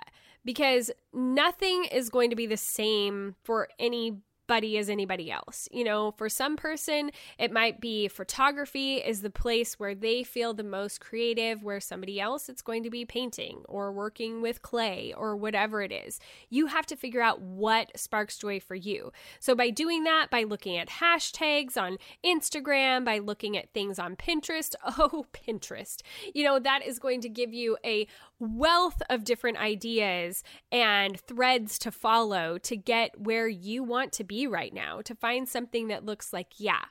Because 0.45 0.93
nothing 1.13 1.87
is 1.91 2.09
going 2.09 2.31
to 2.31 2.37
be 2.37 2.47
the 2.47 2.57
same 2.57 3.35
for 3.43 3.69
any 3.81 4.19
buddy 4.47 4.79
as 4.79 4.89
anybody 4.89 5.31
else. 5.31 5.69
You 5.73 5.85
know, 5.85 6.13
for 6.13 6.29
some 6.29 6.57
person, 6.57 7.11
it 7.39 7.53
might 7.53 7.81
be 7.81 8.09
photography 8.09 8.97
is 8.97 9.23
the 9.23 9.31
place 9.31 9.79
where 9.79 9.95
they 9.95 10.23
feel 10.23 10.55
the 10.55 10.65
most 10.65 11.01
creative, 11.01 11.63
where 11.63 11.81
somebody 11.81 12.21
else 12.21 12.49
it's 12.49 12.63
going 12.63 12.83
to 12.83 12.91
be 12.91 13.05
painting 13.05 13.63
or 13.69 13.93
working 13.93 14.43
with 14.43 14.63
clay 14.63 15.13
or 15.17 15.37
whatever 15.37 15.83
it 15.83 15.93
is. 15.93 16.21
You 16.49 16.67
have 16.67 16.87
to 16.87 16.97
figure 16.97 17.23
out 17.23 17.41
what 17.41 17.99
sparks 17.99 18.39
joy 18.39 18.61
for 18.61 18.75
you. 18.75 19.13
So 19.41 19.55
by 19.55 19.71
doing 19.71 20.05
that, 20.05 20.29
by 20.31 20.45
looking 20.45 20.77
at 20.77 20.89
hashtags 20.89 21.77
on 21.77 21.99
Instagram, 22.25 23.05
by 23.05 23.19
looking 23.19 23.57
at 23.57 23.73
things 23.73 23.99
on 23.99 24.17
Pinterest, 24.17 24.75
oh, 24.99 25.27
Pinterest, 25.33 26.03
you 26.35 26.45
know, 26.45 26.59
that 26.59 26.87
is 26.87 26.99
going 26.99 27.21
to 27.23 27.29
give 27.29 27.53
you 27.53 27.77
a 27.85 28.07
wealth 28.39 29.03
of 29.09 29.25
different 29.25 29.59
ideas 29.59 30.43
and 30.71 31.21
threads 31.21 31.79
to 31.81 31.91
follow 31.91 32.59
to 32.59 32.77
get 32.77 33.21
where 33.21 33.49
you 33.49 33.83
want 33.83 34.13
to 34.13 34.25
be 34.25 34.47
right 34.47 34.75
now, 34.75 35.01
to 35.03 35.15
find 35.15 35.49
something 35.49 35.89
that 35.89 36.05
looks 36.05 36.33
like, 36.33 36.53
yeah, 36.59 36.85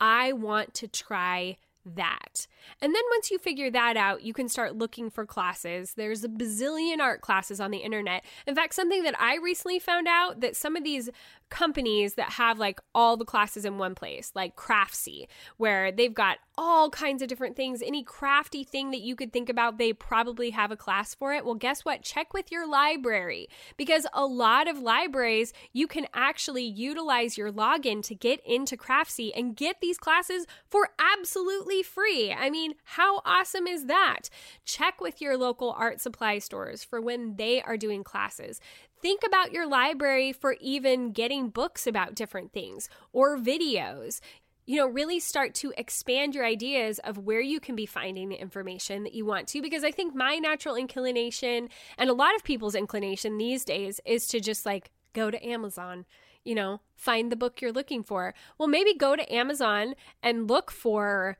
I 0.00 0.32
want 0.32 0.74
to 0.74 0.88
try 0.88 1.56
that. 1.84 2.46
And 2.80 2.94
then 2.94 3.02
once 3.10 3.30
you 3.30 3.38
figure 3.38 3.70
that 3.70 3.96
out, 3.96 4.22
you 4.22 4.34
can 4.34 4.48
start 4.48 4.76
looking 4.76 5.10
for 5.10 5.24
classes. 5.24 5.94
There's 5.96 6.22
a 6.24 6.28
bazillion 6.28 7.00
art 7.00 7.22
classes 7.22 7.60
on 7.60 7.70
the 7.70 7.78
internet. 7.78 8.24
In 8.46 8.54
fact, 8.54 8.74
something 8.74 9.02
that 9.04 9.18
I 9.20 9.36
recently 9.36 9.78
found 9.78 10.06
out 10.06 10.40
that 10.40 10.56
some 10.56 10.76
of 10.76 10.84
these 10.84 11.08
companies 11.50 12.14
that 12.14 12.30
have 12.30 12.58
like 12.58 12.80
all 12.94 13.16
the 13.16 13.24
classes 13.24 13.64
in 13.64 13.76
one 13.78 13.94
place, 13.94 14.32
like 14.34 14.56
Craftsy, 14.56 15.26
where 15.56 15.92
they've 15.92 16.14
got 16.14 16.38
all 16.56 16.90
kinds 16.90 17.22
of 17.22 17.28
different 17.28 17.56
things. 17.56 17.82
Any 17.82 18.02
crafty 18.02 18.64
thing 18.64 18.90
that 18.90 19.00
you 19.00 19.16
could 19.16 19.32
think 19.32 19.48
about, 19.48 19.78
they 19.78 19.92
probably 19.92 20.50
have 20.50 20.70
a 20.70 20.76
class 20.76 21.14
for 21.14 21.32
it. 21.32 21.44
Well, 21.44 21.54
guess 21.54 21.84
what? 21.84 22.02
Check 22.02 22.32
with 22.32 22.52
your 22.52 22.68
library 22.68 23.48
because 23.76 24.06
a 24.12 24.24
lot 24.24 24.68
of 24.68 24.78
libraries, 24.78 25.52
you 25.72 25.86
can 25.86 26.06
actually 26.14 26.64
utilize 26.64 27.36
your 27.36 27.50
login 27.50 28.02
to 28.04 28.14
get 28.14 28.40
into 28.44 28.76
Craftsy 28.76 29.32
and 29.34 29.56
get 29.56 29.80
these 29.80 29.98
classes 29.98 30.46
for 30.68 30.90
absolutely 30.98 31.82
free. 31.82 32.32
I 32.32 32.50
mean, 32.50 32.74
how 32.84 33.22
awesome 33.24 33.66
is 33.66 33.86
that? 33.86 34.28
Check 34.64 35.00
with 35.00 35.20
your 35.20 35.36
local 35.36 35.72
art 35.72 36.00
supply 36.00 36.38
stores 36.38 36.84
for 36.84 37.00
when 37.00 37.36
they 37.36 37.62
are 37.62 37.76
doing 37.76 38.04
classes. 38.04 38.60
Think 39.02 39.22
about 39.26 39.52
your 39.52 39.66
library 39.66 40.32
for 40.32 40.56
even 40.60 41.12
getting 41.12 41.48
books 41.48 41.86
about 41.86 42.14
different 42.14 42.52
things 42.52 42.88
or 43.12 43.38
videos. 43.38 44.20
You 44.66 44.76
know, 44.76 44.86
really 44.86 45.18
start 45.18 45.54
to 45.56 45.72
expand 45.76 46.34
your 46.34 46.44
ideas 46.44 46.98
of 47.00 47.18
where 47.18 47.40
you 47.40 47.60
can 47.60 47.74
be 47.74 47.86
finding 47.86 48.28
the 48.28 48.40
information 48.40 49.02
that 49.04 49.14
you 49.14 49.24
want 49.24 49.48
to. 49.48 49.62
Because 49.62 49.84
I 49.84 49.90
think 49.90 50.14
my 50.14 50.36
natural 50.36 50.76
inclination 50.76 51.70
and 51.98 52.10
a 52.10 52.14
lot 52.14 52.36
of 52.36 52.44
people's 52.44 52.74
inclination 52.74 53.38
these 53.38 53.64
days 53.64 54.00
is 54.04 54.26
to 54.28 54.38
just 54.38 54.66
like 54.66 54.90
go 55.12 55.30
to 55.30 55.44
Amazon, 55.46 56.04
you 56.44 56.54
know, 56.54 56.80
find 56.94 57.32
the 57.32 57.36
book 57.36 57.60
you're 57.60 57.72
looking 57.72 58.02
for. 58.02 58.34
Well, 58.58 58.68
maybe 58.68 58.94
go 58.94 59.16
to 59.16 59.34
Amazon 59.34 59.94
and 60.22 60.48
look 60.48 60.70
for 60.70 61.38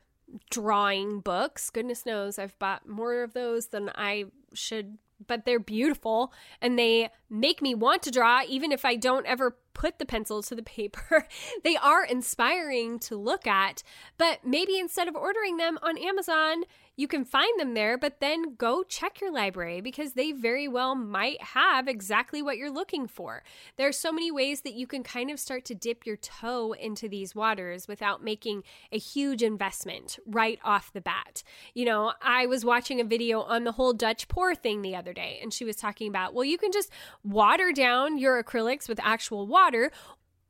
drawing 0.50 1.20
books. 1.20 1.70
Goodness 1.70 2.06
knows 2.06 2.38
I've 2.38 2.58
bought 2.58 2.88
more 2.88 3.22
of 3.22 3.34
those 3.34 3.68
than 3.68 3.90
I 3.94 4.24
should 4.54 4.98
but 5.26 5.44
they're 5.44 5.58
beautiful 5.60 6.32
and 6.60 6.78
they 6.78 7.10
make 7.28 7.62
me 7.62 7.74
want 7.74 8.02
to 8.02 8.10
draw 8.10 8.42
even 8.48 8.72
if 8.72 8.84
I 8.84 8.96
don't 8.96 9.26
ever 9.26 9.56
put 9.74 9.98
the 9.98 10.06
pencil 10.06 10.42
to 10.42 10.54
the 10.54 10.62
paper. 10.80 11.26
they 11.64 11.76
are 11.76 12.04
inspiring 12.04 12.98
to 13.00 13.16
look 13.16 13.46
at, 13.46 13.82
but 14.18 14.44
maybe 14.44 14.78
instead 14.78 15.08
of 15.08 15.16
ordering 15.16 15.56
them 15.56 15.78
on 15.82 15.98
Amazon, 15.98 16.64
you 17.00 17.08
can 17.08 17.24
find 17.24 17.58
them 17.58 17.72
there, 17.72 17.96
but 17.96 18.20
then 18.20 18.56
go 18.56 18.82
check 18.82 19.22
your 19.22 19.32
library 19.32 19.80
because 19.80 20.12
they 20.12 20.32
very 20.32 20.68
well 20.68 20.94
might 20.94 21.42
have 21.42 21.88
exactly 21.88 22.42
what 22.42 22.58
you're 22.58 22.70
looking 22.70 23.06
for. 23.06 23.42
There 23.78 23.88
are 23.88 23.92
so 23.92 24.12
many 24.12 24.30
ways 24.30 24.60
that 24.60 24.74
you 24.74 24.86
can 24.86 25.02
kind 25.02 25.30
of 25.30 25.40
start 25.40 25.64
to 25.64 25.74
dip 25.74 26.04
your 26.04 26.16
toe 26.16 26.72
into 26.72 27.08
these 27.08 27.34
waters 27.34 27.88
without 27.88 28.22
making 28.22 28.64
a 28.92 28.98
huge 28.98 29.42
investment 29.42 30.18
right 30.26 30.58
off 30.62 30.92
the 30.92 31.00
bat. 31.00 31.42
You 31.72 31.86
know, 31.86 32.12
I 32.20 32.44
was 32.44 32.66
watching 32.66 33.00
a 33.00 33.04
video 33.04 33.40
on 33.40 33.64
the 33.64 33.72
whole 33.72 33.94
Dutch 33.94 34.28
pour 34.28 34.54
thing 34.54 34.82
the 34.82 34.94
other 34.94 35.14
day, 35.14 35.38
and 35.40 35.54
she 35.54 35.64
was 35.64 35.76
talking 35.76 36.06
about, 36.06 36.34
well, 36.34 36.44
you 36.44 36.58
can 36.58 36.70
just 36.70 36.90
water 37.24 37.72
down 37.72 38.18
your 38.18 38.44
acrylics 38.44 38.90
with 38.90 39.00
actual 39.02 39.46
water, 39.46 39.90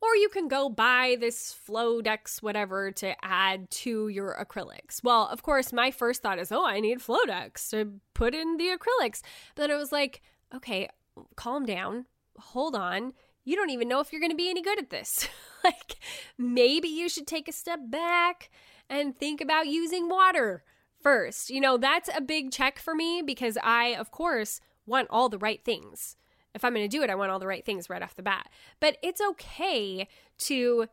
or 0.01 0.15
you 0.15 0.29
can 0.29 0.47
go 0.47 0.67
buy 0.67 1.15
this 1.19 1.55
Floedex 1.67 2.41
whatever 2.41 2.91
to 2.91 3.13
add 3.23 3.69
to 3.69 4.07
your 4.07 4.35
acrylics. 4.43 5.03
Well, 5.03 5.27
of 5.27 5.43
course, 5.43 5.71
my 5.71 5.91
first 5.91 6.23
thought 6.23 6.39
is, 6.39 6.51
oh, 6.51 6.65
I 6.65 6.79
need 6.79 6.99
Floedex 6.99 7.69
to 7.69 7.99
put 8.13 8.33
in 8.33 8.57
the 8.57 8.75
acrylics. 8.75 9.21
But 9.55 9.69
it 9.69 9.75
was 9.75 9.91
like, 9.91 10.21
okay, 10.55 10.89
calm 11.35 11.65
down, 11.65 12.05
hold 12.37 12.75
on. 12.75 13.13
You 13.43 13.55
don't 13.55 13.69
even 13.69 13.87
know 13.87 13.99
if 13.99 14.11
you're 14.11 14.21
going 14.21 14.31
to 14.31 14.37
be 14.37 14.49
any 14.49 14.61
good 14.61 14.79
at 14.79 14.89
this. 14.89 15.27
like, 15.63 15.97
maybe 16.37 16.87
you 16.87 17.07
should 17.07 17.27
take 17.27 17.47
a 17.47 17.53
step 17.53 17.79
back 17.87 18.49
and 18.89 19.15
think 19.15 19.39
about 19.39 19.67
using 19.67 20.09
water 20.09 20.63
first. 20.99 21.49
You 21.49 21.61
know, 21.61 21.77
that's 21.77 22.09
a 22.15 22.21
big 22.21 22.51
check 22.51 22.79
for 22.79 22.95
me 22.95 23.21
because 23.23 23.57
I, 23.63 23.95
of 23.95 24.11
course, 24.11 24.61
want 24.85 25.07
all 25.11 25.29
the 25.29 25.37
right 25.37 25.63
things 25.63 26.15
if 26.53 26.63
I'm 26.65 26.73
going 26.73 26.89
to 26.89 26.97
do 26.97 27.03
it, 27.03 27.09
I 27.09 27.15
want 27.15 27.31
all 27.31 27.39
the 27.39 27.47
right 27.47 27.65
things 27.65 27.89
right 27.89 28.01
off 28.01 28.15
the 28.15 28.23
bat. 28.23 28.49
But 28.79 28.97
it's 29.01 29.21
okay 29.21 30.07
to 30.39 30.87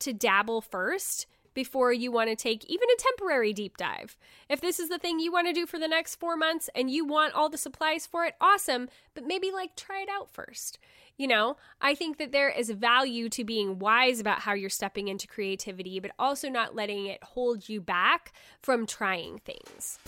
to 0.00 0.12
dabble 0.12 0.60
first 0.60 1.26
before 1.54 1.92
you 1.92 2.10
want 2.10 2.30
to 2.30 2.36
take 2.36 2.64
even 2.64 2.88
a 2.88 3.02
temporary 3.02 3.52
deep 3.52 3.76
dive. 3.76 4.16
If 4.48 4.60
this 4.60 4.80
is 4.80 4.88
the 4.88 4.98
thing 4.98 5.20
you 5.20 5.30
want 5.30 5.46
to 5.48 5.52
do 5.52 5.66
for 5.66 5.78
the 5.78 5.86
next 5.86 6.16
4 6.16 6.36
months 6.36 6.70
and 6.74 6.90
you 6.90 7.04
want 7.04 7.34
all 7.34 7.48
the 7.48 7.58
supplies 7.58 8.06
for 8.06 8.24
it, 8.24 8.34
awesome, 8.40 8.88
but 9.14 9.26
maybe 9.26 9.50
like 9.52 9.76
try 9.76 10.00
it 10.00 10.08
out 10.08 10.30
first. 10.30 10.78
You 11.18 11.28
know, 11.28 11.56
I 11.80 11.94
think 11.94 12.16
that 12.16 12.32
there 12.32 12.48
is 12.48 12.70
value 12.70 13.28
to 13.28 13.44
being 13.44 13.78
wise 13.78 14.18
about 14.18 14.40
how 14.40 14.54
you're 14.54 14.70
stepping 14.70 15.08
into 15.08 15.26
creativity, 15.26 16.00
but 16.00 16.12
also 16.18 16.48
not 16.48 16.74
letting 16.74 17.06
it 17.06 17.22
hold 17.22 17.68
you 17.68 17.82
back 17.82 18.32
from 18.62 18.86
trying 18.86 19.38
things. 19.38 19.98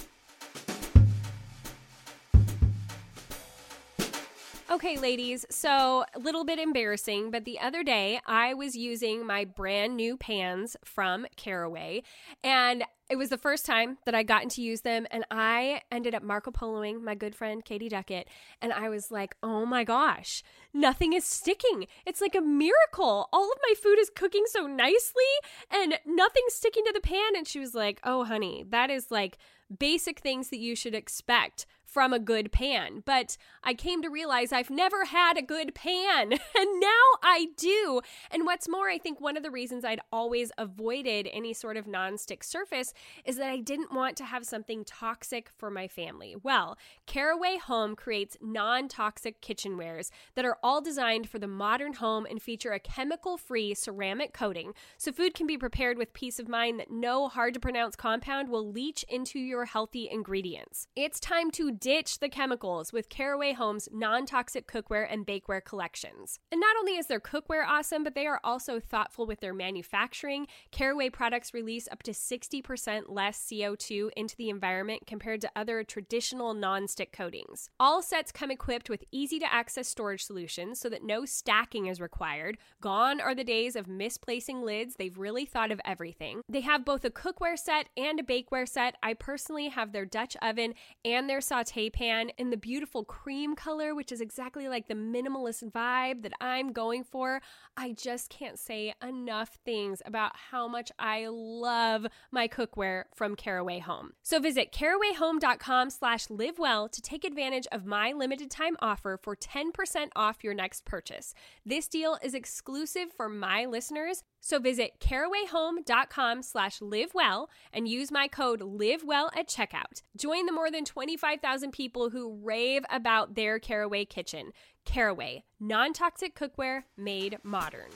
Okay, 4.71 4.97
ladies, 4.97 5.45
so 5.51 6.07
a 6.15 6.19
little 6.19 6.43
bit 6.43 6.59
embarrassing, 6.59 7.31
but 7.31 7.45
the 7.45 7.61
other 7.61 7.83
day 7.83 8.19
I 8.27 8.55
was 8.55 8.75
using 8.75 9.27
my 9.27 9.45
brand 9.45 9.95
new 9.95 10.17
pans 10.17 10.75
from 10.83 11.27
Caraway, 11.37 12.03
and 12.43 12.83
it 13.11 13.17
was 13.17 13.29
the 13.29 13.37
first 13.37 13.67
time 13.67 13.99
that 14.07 14.15
I 14.15 14.23
gotten 14.23 14.49
to 14.49 14.62
use 14.62 14.81
them, 14.81 15.07
and 15.11 15.27
I 15.31 15.83
ended 15.93 16.15
up 16.15 16.23
Marco 16.23 16.51
Poloing 16.51 17.03
my 17.03 17.15
good 17.15 17.35
friend 17.35 17.62
Katie 17.62 17.91
Duckett, 17.91 18.27
and 18.62 18.73
I 18.73 18.89
was 18.89 19.11
like, 19.11 19.37
oh 19.43 19.67
my 19.67 19.85
gosh, 19.85 20.43
nothing 20.73 21.12
is 21.12 21.25
sticking. 21.25 21.87
It's 22.07 22.23
like 22.23 22.35
a 22.35 22.41
miracle. 22.41 23.29
All 23.35 23.53
of 23.53 23.59
my 23.69 23.75
food 23.75 23.99
is 23.99 24.11
cooking 24.17 24.45
so 24.47 24.67
nicely, 24.67 25.23
and 25.71 25.99
nothing's 26.07 26.55
sticking 26.55 26.85
to 26.87 26.93
the 26.93 27.01
pan. 27.01 27.37
And 27.37 27.47
she 27.47 27.61
was 27.61 27.75
like, 27.75 28.01
oh, 28.03 28.25
honey, 28.25 28.65
that 28.71 28.91
is 28.91 29.11
like 29.11 29.37
basic 29.79 30.21
things 30.21 30.49
that 30.49 30.59
you 30.59 30.75
should 30.75 30.95
expect 30.95 31.67
from 31.95 32.13
a 32.13 32.19
good 32.19 32.51
pan. 32.51 33.05
But 33.07 33.37
I 33.63 33.73
came 33.73 34.03
to 34.03 34.11
realize 34.11 34.53
I've 34.53 34.69
never 34.69 35.05
had 35.05 35.39
a 35.39 35.43
good 35.43 35.77
pan, 35.77 36.33
and 36.59 36.81
now 36.81 37.05
I 37.23 37.47
do. 37.57 38.01
And 38.33 38.45
what's 38.45 38.69
more, 38.69 38.89
I 38.91 38.99
think 38.99 39.21
one 39.21 39.37
of 39.37 39.45
the 39.45 39.51
reasons 39.51 39.85
I'd 39.85 40.01
always 40.13 40.51
avoided 40.59 41.29
any 41.33 41.55
sort 41.55 41.77
of 41.77 41.87
nonstick 41.87 42.43
surface 42.43 42.93
is 43.25 43.37
that 43.37 43.49
I 43.49 43.61
didn't 43.61 43.95
want 43.95 44.17
to 44.17 44.25
have 44.25 44.45
something 44.45 44.85
toxic 44.85 45.49
for 45.57 45.71
my 45.71 45.87
family. 45.87 46.35
Well, 46.43 46.77
Caraway 47.07 47.59
Home 47.59 47.95
creates 47.95 48.37
non 48.43 48.89
toxic 48.89 49.41
kitchenwares 49.41 50.11
that 50.35 50.45
are 50.45 50.59
all 50.65 50.81
designed 50.81 51.29
for 51.31 51.39
the 51.39 51.47
modern 51.47 51.93
home 51.95 52.27
and 52.29 52.43
feature 52.43 52.73
a 52.73 52.81
chemical 52.81 53.39
free 53.39 53.73
ceramic 53.73 54.33
coating 54.33 54.73
so 54.99 55.13
food 55.13 55.33
can 55.33 55.47
be 55.47 55.57
prepared 55.57 55.97
with 55.97 56.13
peace 56.13 56.41
of 56.41 56.49
mind 56.49 56.81
that 56.81 56.91
no 56.91 57.29
hard 57.29 57.55
to 57.55 57.61
pronounce 57.61 57.95
compound 57.95 58.49
will 58.49 58.69
leach 58.69 59.05
into 59.09 59.39
your 59.39 59.67
healthy 59.67 60.09
ingredients. 60.11 60.89
It's 60.97 61.21
time 61.21 61.53
to 61.53 61.71
ditch 61.85 62.18
the 62.18 62.30
chemicals 62.30 62.95
with 62.95 63.11
Caraway 63.11 63.53
Home's 63.53 63.91
non 63.93 64.24
toxic 64.24 64.66
cookware 64.66 65.07
and 65.07 65.26
bakeware 65.26 65.62
collections. 65.62 66.39
And 66.51 66.59
not 66.59 66.78
only 66.78 66.97
is 66.97 67.09
their 67.09 67.20
cookware 67.20 67.66
awesome, 67.68 68.03
but 68.03 68.14
they 68.14 68.26
are 68.26 68.41
also 68.43 68.80
thoughtful 68.80 69.26
with 69.26 69.41
their 69.41 69.53
manufacturing. 69.53 70.47
Caraway 70.70 71.11
products 71.11 71.53
release 71.53 71.87
up 71.93 72.03
to 72.05 72.12
60% 72.12 73.03
less 73.09 73.39
CO2 73.39 74.09
into 74.16 74.35
the 74.37 74.49
environment 74.49 75.03
compared 75.07 75.43
to 75.43 75.51
other 75.55 75.85
traditional 75.85 76.55
non-stick 76.55 77.12
coatings. 77.12 77.68
All 77.78 78.01
sets 78.01 78.32
come 78.32 78.51
equipped 78.51 78.89
with 78.89 79.05
easy 79.12 79.39
to 79.39 79.53
access 79.53 79.87
storage 79.87 80.24
solutions 80.24 80.80
so 80.80 80.89
that 80.89 81.05
no 81.05 81.26
stacking 81.26 81.85
is 81.85 82.01
required. 82.01 82.57
Gone 82.80 83.20
are 83.20 83.35
the 83.35 83.45
days 83.45 83.76
of 83.76 83.89
misplacing 83.89 84.62
lids. 84.62 84.95
They've 84.97 85.18
really 85.18 85.45
thought 85.45 85.70
of 85.70 85.82
everything. 85.85 86.41
They 86.49 86.62
have 86.62 86.82
both 86.82 87.05
a 87.05 87.11
cookware 87.11 87.59
set 87.59 87.91
and 87.95 88.18
a 88.18 88.22
bakeware 88.22 88.66
set. 88.66 88.97
I 89.03 89.12
personally 89.12 89.68
have 89.68 89.93
their 89.93 90.07
Dutch 90.07 90.35
oven 90.41 90.72
and 91.05 91.28
their 91.28 91.43
saute 91.43 91.74
pan 91.75 92.31
in 92.39 92.51
the 92.51 92.57
beautiful 92.57 93.05
cream 93.05 93.57
color, 93.57 93.95
which 93.95 94.12
is 94.12 94.20
exactly 94.20 94.68
like 94.68 94.87
the 94.87 94.95
minimalist 94.95 95.70
vibe 95.72 96.22
that 96.22 96.33
I'm 96.41 96.72
going 96.72 97.03
for. 97.05 97.41
I 97.77 97.93
just 97.93 98.31
can't 98.31 98.59
say 98.59 98.95
enough 99.03 99.59
things 99.64 100.01
about 100.07 100.33
how 100.51 100.68
much 100.68 100.93
I 100.99 101.27
love 101.29 102.07
my 102.31 102.47
cookware 102.47 103.05
from 103.14 103.35
Caraway 103.35 103.81
Home. 103.81 104.12
So 104.22 104.39
visit 104.39 104.72
carawayhome.com 104.72 105.91
slash 105.91 106.29
livewell 106.29 106.91
to 106.93 107.03
take 107.03 107.25
advantage 107.25 107.66
of 107.72 107.85
my 107.85 108.12
limited 108.12 108.51
time 108.51 108.77
offer 108.81 109.18
for 109.20 109.35
10% 109.35 110.09
off 110.14 110.45
your 110.45 110.55
next 110.55 110.85
purchase. 110.85 111.35
This 111.66 111.89
deal 111.89 112.18
is 112.22 112.35
exclusive 112.35 113.12
for 113.16 113.29
my 113.29 113.64
listeners. 113.64 114.22
So 114.41 114.59
visit 114.59 115.01
carawayhome.com 115.01 116.43
slash 116.43 116.79
livewell 116.79 117.49
and 117.72 117.89
use 117.89 118.12
my 118.12 118.29
code 118.29 118.61
livewell 118.61 119.31
at 119.37 119.49
checkout. 119.49 120.03
Join 120.16 120.47
the 120.47 120.53
more 120.53 120.70
than 120.70 120.85
25,000 120.85 121.64
people 121.71 122.11
who 122.11 122.39
rave 122.43 122.85
about 122.91 123.35
their 123.35 123.59
Caraway 123.59 124.05
kitchen. 124.05 124.53
Caraway, 124.85 125.45
non-toxic 125.61 126.35
cookware 126.35 126.85
made 126.97 127.39
modern. 127.43 127.91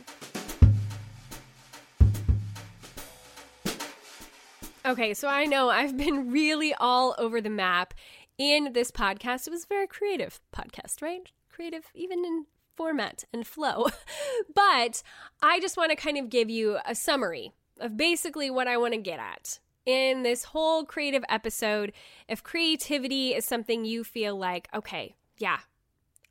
Okay, 4.87 5.13
so 5.13 5.29
I 5.29 5.45
know 5.45 5.69
I've 5.69 5.97
been 5.97 6.31
really 6.31 6.73
all 6.73 7.15
over 7.19 7.41
the 7.41 7.51
map 7.51 7.93
in 8.39 8.73
this 8.73 8.91
podcast. 8.91 9.47
It 9.47 9.51
was 9.51 9.65
a 9.65 9.69
very 9.69 9.87
creative 9.87 10.41
podcast, 10.57 11.03
right? 11.03 11.31
Creative 11.51 11.85
even 11.95 12.25
in 12.25 12.47
format 12.77 13.25
and 13.33 13.47
flow. 13.47 13.89
but 14.55 15.03
I 15.43 15.61
just 15.61 15.77
want 15.77 15.91
to 15.91 15.97
kind 15.97 16.17
of 16.17 16.31
give 16.31 16.49
you 16.49 16.79
a 16.87 16.95
summary 16.95 17.53
of 17.81 17.97
basically 17.97 18.51
what 18.51 18.69
I 18.69 18.77
want 18.77 18.95
to 18.95 19.01
get 19.01 19.19
at 19.19 19.59
in 19.89 20.23
this 20.23 20.45
whole 20.45 20.85
creative 20.85 21.25
episode, 21.31 21.95
if 22.29 22.43
creativity 22.43 23.35
is 23.35 23.47
something 23.47 23.87
you 23.87 24.05
feel 24.05 24.37
like, 24.37 24.69
okay, 24.75 25.15
yeah, 25.39 25.61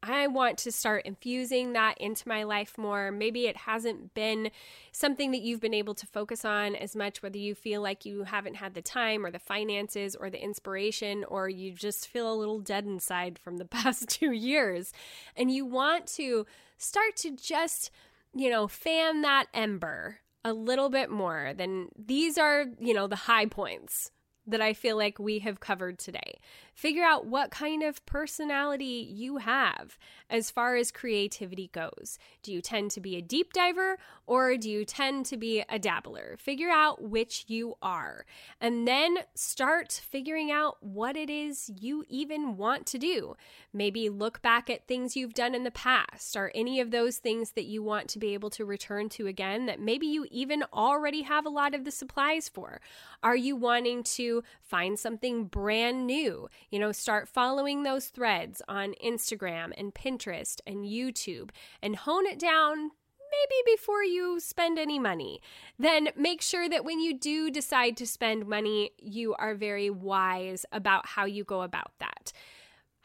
I 0.04 0.28
want 0.28 0.60
to 0.60 0.72
start 0.72 1.08
infusing 1.08 1.74
that 1.74 1.98
into 1.98 2.30
my 2.30 2.44
life 2.44 2.78
more. 2.78 3.10
Maybe 3.10 3.48
it 3.48 3.58
hasn't 3.58 4.14
been 4.14 4.52
something 4.92 5.32
that 5.32 5.42
you've 5.42 5.60
been 5.60 5.74
able 5.74 5.96
to 5.96 6.06
focus 6.06 6.46
on 6.46 6.76
as 6.76 6.96
much, 6.96 7.24
whether 7.24 7.40
you 7.40 7.56
feel 7.56 7.82
like 7.82 8.06
you 8.06 8.26
haven't 8.26 8.58
had 8.58 8.76
the 8.76 8.82
time 8.84 9.26
or 9.26 9.32
the 9.32 9.40
finances 9.40 10.16
or 10.16 10.30
the 10.30 10.42
inspiration, 10.42 11.24
or 11.24 11.50
you 11.50 11.72
just 11.72 12.08
feel 12.08 12.32
a 12.32 12.38
little 12.38 12.60
dead 12.60 12.86
inside 12.86 13.40
from 13.40 13.58
the 13.58 13.66
past 13.66 14.08
two 14.08 14.34
years. 14.34 14.94
And 15.36 15.50
you 15.50 15.66
want 15.66 16.06
to 16.10 16.46
start 16.78 17.16
to 17.18 17.36
just, 17.36 17.90
you 18.36 18.52
know, 18.52 18.68
fan 18.68 19.24
that 19.24 19.48
ember 19.52 20.20
a 20.48 20.54
little 20.54 20.90
bit 20.90 21.10
more. 21.10 21.54
Then 21.56 21.90
these 21.98 22.38
are, 22.38 22.66
you 22.80 22.94
know, 22.94 23.08
the 23.08 23.16
high 23.16 23.46
points 23.46 24.12
that 24.46 24.62
I 24.62 24.74
feel 24.74 24.98
like 24.98 25.20
we 25.20 25.40
have 25.40 25.60
covered 25.60 26.00
today. 26.00 26.40
Figure 26.78 27.04
out 27.04 27.26
what 27.26 27.50
kind 27.50 27.82
of 27.82 28.06
personality 28.06 29.10
you 29.12 29.38
have 29.38 29.98
as 30.30 30.52
far 30.52 30.76
as 30.76 30.92
creativity 30.92 31.72
goes. 31.74 32.20
Do 32.44 32.54
you 32.54 32.62
tend 32.62 32.92
to 32.92 33.02
be 33.02 33.16
a 33.16 33.22
deep 33.22 33.52
diver 33.52 33.98
or 34.28 34.58
do 34.58 34.70
you 34.70 34.86
tend 34.86 35.26
to 35.26 35.38
be 35.38 35.64
a 35.70 35.80
dabbler? 35.80 36.38
Figure 36.38 36.70
out 36.70 37.02
which 37.02 37.46
you 37.48 37.78
are 37.82 38.28
and 38.62 38.88
then 38.88 39.18
start 39.34 39.92
figuring 39.92 40.52
out 40.52 40.78
what 40.82 41.18
it 41.18 41.32
is 41.32 41.72
you 41.82 42.06
even 42.10 42.58
want 42.58 42.86
to 42.88 43.00
do. 43.00 43.36
Maybe 43.74 44.08
look 44.08 44.44
back 44.44 44.70
at 44.70 44.88
things 44.88 45.16
you've 45.16 45.34
done 45.34 45.56
in 45.56 45.64
the 45.64 45.72
past 45.72 46.36
or 46.38 46.52
any 46.54 46.80
of 46.80 46.92
those 46.92 47.18
things 47.18 47.54
that 47.54 47.66
you 47.66 47.82
want 47.82 48.08
to 48.10 48.20
be 48.20 48.36
able 48.36 48.52
to 48.52 48.66
return 48.66 49.10
to 49.10 49.26
again 49.26 49.66
that 49.66 49.80
maybe 49.80 50.06
you 50.06 50.28
even 50.30 50.62
already 50.72 51.24
have 51.24 51.48
a 51.48 51.50
lot 51.50 51.74
of 51.74 51.86
the 51.86 51.92
supplies 51.92 52.48
for. 52.48 52.82
Are 53.24 53.36
you 53.36 53.56
wanting 53.56 54.04
to 54.04 54.44
find 54.62 55.00
something 55.00 55.46
brand 55.46 56.06
new? 56.06 56.50
You 56.70 56.80
know, 56.80 56.92
start 56.92 57.28
following 57.28 57.84
those 57.84 58.08
threads 58.08 58.62
on 58.68 58.94
Instagram 59.04 59.72
and 59.78 59.94
Pinterest 59.94 60.60
and 60.68 60.86
YouTube 60.86 61.52
and 61.82 61.96
hone 61.96 62.26
it 62.26 62.40
down 62.40 62.92
maybe 63.32 63.76
before 63.76 64.04
you 64.04 64.40
spend 64.40 64.80
any 64.80 65.00
money. 65.00 65.42
Then 65.78 66.10
make 66.16 66.42
sure 66.42 66.70
that 66.70 66.86
when 66.86 67.00
you 67.00 67.18
do 67.18 67.50
decide 67.52 67.98
to 67.98 68.08
spend 68.08 68.48
money, 68.48 68.92
you 68.98 69.34
are 69.36 69.56
very 69.56 69.90
wise 69.90 70.66
about 70.72 71.06
how 71.06 71.26
you 71.26 71.44
go 71.44 71.62
about 71.62 71.92
that. 72.00 72.32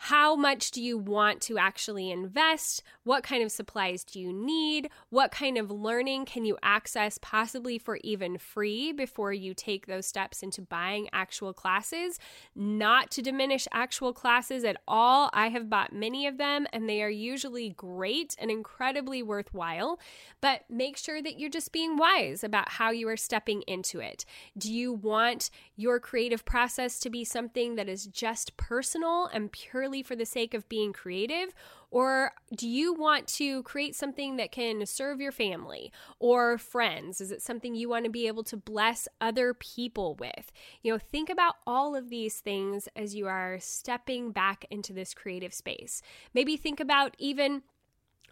How 0.06 0.34
much 0.34 0.72
do 0.72 0.82
you 0.82 0.98
want 0.98 1.40
to 1.42 1.58
actually 1.58 2.10
invest? 2.10 2.82
What 3.04 3.22
kind 3.22 3.44
of 3.44 3.52
supplies 3.52 4.02
do 4.02 4.18
you 4.18 4.32
need? 4.32 4.90
What 5.10 5.30
kind 5.30 5.56
of 5.56 5.70
learning 5.70 6.24
can 6.24 6.44
you 6.44 6.58
access, 6.60 7.18
possibly 7.22 7.78
for 7.78 8.00
even 8.02 8.36
free, 8.36 8.90
before 8.90 9.32
you 9.32 9.54
take 9.54 9.86
those 9.86 10.04
steps 10.04 10.42
into 10.42 10.60
buying 10.60 11.08
actual 11.12 11.52
classes? 11.52 12.18
Not 12.56 13.12
to 13.12 13.22
diminish 13.22 13.68
actual 13.70 14.12
classes 14.12 14.64
at 14.64 14.76
all. 14.88 15.30
I 15.32 15.50
have 15.50 15.70
bought 15.70 15.92
many 15.92 16.26
of 16.26 16.36
them 16.36 16.66
and 16.72 16.88
they 16.88 17.00
are 17.00 17.08
usually 17.08 17.68
great 17.68 18.34
and 18.40 18.50
incredibly 18.50 19.22
worthwhile, 19.22 20.00
but 20.40 20.62
make 20.68 20.96
sure 20.96 21.22
that 21.22 21.38
you're 21.38 21.48
just 21.48 21.70
being 21.70 21.96
wise 21.96 22.42
about 22.42 22.70
how 22.70 22.90
you 22.90 23.08
are 23.08 23.16
stepping 23.16 23.62
into 23.68 24.00
it. 24.00 24.24
Do 24.58 24.72
you 24.72 24.92
want 24.92 25.48
your 25.76 26.00
creative 26.00 26.44
process 26.44 26.98
to 26.98 27.08
be 27.08 27.24
something 27.24 27.76
that 27.76 27.88
is 27.88 28.06
just 28.06 28.56
personal 28.56 29.26
and 29.26 29.52
purely 29.52 29.91
purely 29.92 30.02
for 30.02 30.16
the 30.16 30.26
sake 30.26 30.54
of 30.54 30.68
being 30.68 30.92
creative? 30.92 31.54
Or 31.90 32.32
do 32.56 32.66
you 32.66 32.94
want 32.94 33.26
to 33.38 33.62
create 33.64 33.94
something 33.94 34.36
that 34.36 34.50
can 34.50 34.86
serve 34.86 35.20
your 35.20 35.32
family 35.32 35.92
or 36.18 36.56
friends? 36.56 37.20
Is 37.20 37.30
it 37.30 37.42
something 37.42 37.74
you 37.74 37.88
want 37.88 38.06
to 38.06 38.10
be 38.10 38.26
able 38.26 38.44
to 38.44 38.56
bless 38.56 39.08
other 39.20 39.52
people 39.52 40.14
with? 40.14 40.52
You 40.82 40.92
know, 40.92 40.98
think 40.98 41.28
about 41.28 41.56
all 41.66 41.94
of 41.94 42.08
these 42.08 42.40
things 42.40 42.88
as 42.96 43.14
you 43.14 43.26
are 43.26 43.58
stepping 43.60 44.32
back 44.32 44.64
into 44.70 44.94
this 44.94 45.12
creative 45.12 45.52
space. 45.52 46.00
Maybe 46.32 46.56
think 46.56 46.80
about 46.80 47.14
even 47.18 47.62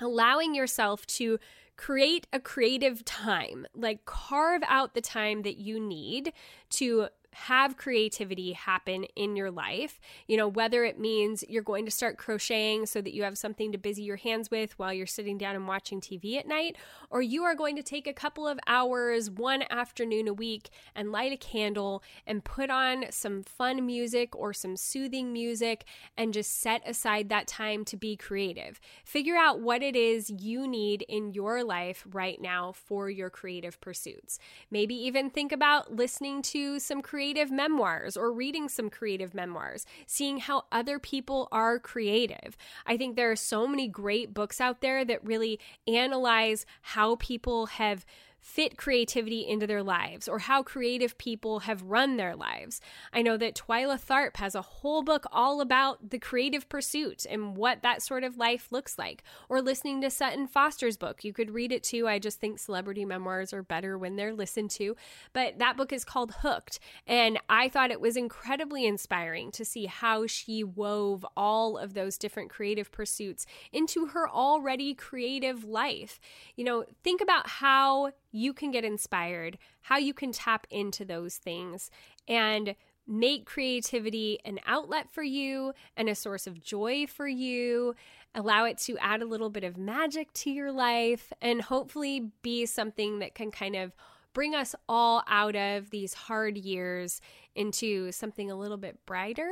allowing 0.00 0.54
yourself 0.54 1.06
to 1.06 1.38
create 1.76 2.26
a 2.32 2.40
creative 2.40 3.04
time, 3.04 3.66
like 3.74 4.06
carve 4.06 4.62
out 4.66 4.94
the 4.94 5.00
time 5.00 5.42
that 5.42 5.58
you 5.58 5.78
need 5.78 6.32
to 6.70 7.08
have 7.32 7.76
creativity 7.76 8.52
happen 8.52 9.04
in 9.16 9.36
your 9.36 9.50
life. 9.50 10.00
You 10.26 10.36
know, 10.36 10.48
whether 10.48 10.84
it 10.84 10.98
means 10.98 11.44
you're 11.48 11.62
going 11.62 11.84
to 11.84 11.90
start 11.90 12.18
crocheting 12.18 12.86
so 12.86 13.00
that 13.00 13.14
you 13.14 13.22
have 13.22 13.38
something 13.38 13.72
to 13.72 13.78
busy 13.78 14.02
your 14.02 14.16
hands 14.16 14.50
with 14.50 14.78
while 14.78 14.92
you're 14.92 15.06
sitting 15.06 15.38
down 15.38 15.54
and 15.54 15.68
watching 15.68 16.00
TV 16.00 16.36
at 16.38 16.48
night, 16.48 16.76
or 17.08 17.22
you 17.22 17.44
are 17.44 17.54
going 17.54 17.76
to 17.76 17.82
take 17.82 18.06
a 18.06 18.12
couple 18.12 18.46
of 18.46 18.58
hours 18.66 19.30
one 19.30 19.64
afternoon 19.70 20.28
a 20.28 20.32
week 20.32 20.70
and 20.94 21.12
light 21.12 21.32
a 21.32 21.36
candle 21.36 22.02
and 22.26 22.44
put 22.44 22.70
on 22.70 23.04
some 23.10 23.42
fun 23.42 23.86
music 23.86 24.34
or 24.34 24.52
some 24.52 24.76
soothing 24.76 25.32
music 25.32 25.84
and 26.16 26.34
just 26.34 26.60
set 26.60 26.82
aside 26.88 27.28
that 27.28 27.46
time 27.46 27.84
to 27.84 27.96
be 27.96 28.16
creative. 28.16 28.80
Figure 29.04 29.36
out 29.36 29.60
what 29.60 29.82
it 29.82 29.94
is 29.94 30.30
you 30.30 30.66
need 30.66 31.02
in 31.08 31.32
your 31.32 31.62
life 31.62 32.04
right 32.12 32.40
now 32.40 32.72
for 32.72 33.08
your 33.08 33.30
creative 33.30 33.80
pursuits. 33.80 34.38
Maybe 34.70 34.94
even 34.94 35.30
think 35.30 35.52
about 35.52 35.94
listening 35.94 36.42
to 36.42 36.78
some 36.78 37.00
creative 37.02 37.19
creative 37.20 37.50
memoirs 37.50 38.16
or 38.16 38.32
reading 38.32 38.66
some 38.66 38.88
creative 38.88 39.34
memoirs, 39.34 39.84
seeing 40.06 40.38
how 40.38 40.64
other 40.72 40.98
people 40.98 41.48
are 41.52 41.78
creative. 41.78 42.56
I 42.86 42.96
think 42.96 43.14
there 43.14 43.30
are 43.30 43.36
so 43.36 43.66
many 43.66 43.88
great 43.88 44.32
books 44.32 44.58
out 44.58 44.80
there 44.80 45.04
that 45.04 45.22
really 45.22 45.60
analyze 45.86 46.64
how 46.80 47.16
people 47.16 47.66
have 47.66 48.06
fit 48.40 48.76
creativity 48.76 49.46
into 49.46 49.66
their 49.66 49.82
lives 49.82 50.26
or 50.28 50.40
how 50.40 50.62
creative 50.62 51.16
people 51.18 51.60
have 51.60 51.82
run 51.82 52.16
their 52.16 52.34
lives. 52.34 52.80
I 53.12 53.22
know 53.22 53.36
that 53.36 53.54
Twyla 53.54 54.00
Tharp 54.00 54.36
has 54.38 54.54
a 54.54 54.62
whole 54.62 55.02
book 55.02 55.26
all 55.30 55.60
about 55.60 56.10
the 56.10 56.18
creative 56.18 56.68
pursuit 56.68 57.26
and 57.28 57.56
what 57.56 57.82
that 57.82 58.02
sort 58.02 58.24
of 58.24 58.38
life 58.38 58.72
looks 58.72 58.98
like. 58.98 59.22
Or 59.48 59.60
listening 59.60 60.00
to 60.00 60.10
Sutton 60.10 60.46
Foster's 60.46 60.96
book, 60.96 61.22
you 61.22 61.32
could 61.32 61.50
read 61.50 61.70
it 61.70 61.82
too. 61.82 62.08
I 62.08 62.18
just 62.18 62.40
think 62.40 62.58
celebrity 62.58 63.04
memoirs 63.04 63.52
are 63.52 63.62
better 63.62 63.98
when 63.98 64.16
they're 64.16 64.34
listened 64.34 64.70
to. 64.72 64.96
But 65.32 65.58
that 65.58 65.76
book 65.76 65.92
is 65.92 66.04
called 66.04 66.34
Hooked. 66.40 66.80
And 67.06 67.38
I 67.48 67.68
thought 67.68 67.90
it 67.90 68.00
was 68.00 68.16
incredibly 68.16 68.86
inspiring 68.86 69.50
to 69.52 69.64
see 69.64 69.86
how 69.86 70.26
she 70.26 70.64
wove 70.64 71.26
all 71.36 71.76
of 71.76 71.94
those 71.94 72.18
different 72.18 72.50
creative 72.50 72.90
pursuits 72.90 73.46
into 73.72 74.06
her 74.06 74.28
already 74.28 74.94
creative 74.94 75.64
life. 75.64 76.20
You 76.56 76.64
know, 76.64 76.84
think 77.02 77.20
about 77.20 77.48
how 77.48 78.12
you 78.32 78.52
can 78.52 78.70
get 78.70 78.84
inspired, 78.84 79.58
how 79.82 79.96
you 79.96 80.14
can 80.14 80.32
tap 80.32 80.66
into 80.70 81.04
those 81.04 81.36
things 81.36 81.90
and 82.28 82.74
make 83.06 83.44
creativity 83.44 84.38
an 84.44 84.60
outlet 84.66 85.10
for 85.10 85.22
you 85.22 85.72
and 85.96 86.08
a 86.08 86.14
source 86.14 86.46
of 86.46 86.62
joy 86.62 87.06
for 87.06 87.26
you. 87.26 87.94
Allow 88.34 88.64
it 88.66 88.78
to 88.78 88.96
add 88.98 89.22
a 89.22 89.26
little 89.26 89.50
bit 89.50 89.64
of 89.64 89.76
magic 89.76 90.32
to 90.34 90.50
your 90.50 90.70
life 90.70 91.32
and 91.42 91.62
hopefully 91.62 92.30
be 92.42 92.66
something 92.66 93.18
that 93.18 93.34
can 93.34 93.50
kind 93.50 93.74
of 93.74 93.92
bring 94.32 94.54
us 94.54 94.74
all 94.88 95.22
out 95.26 95.56
of 95.56 95.90
these 95.90 96.14
hard 96.14 96.56
years 96.56 97.20
into 97.54 98.12
something 98.12 98.50
a 98.50 98.56
little 98.56 98.76
bit 98.76 99.04
brighter 99.06 99.50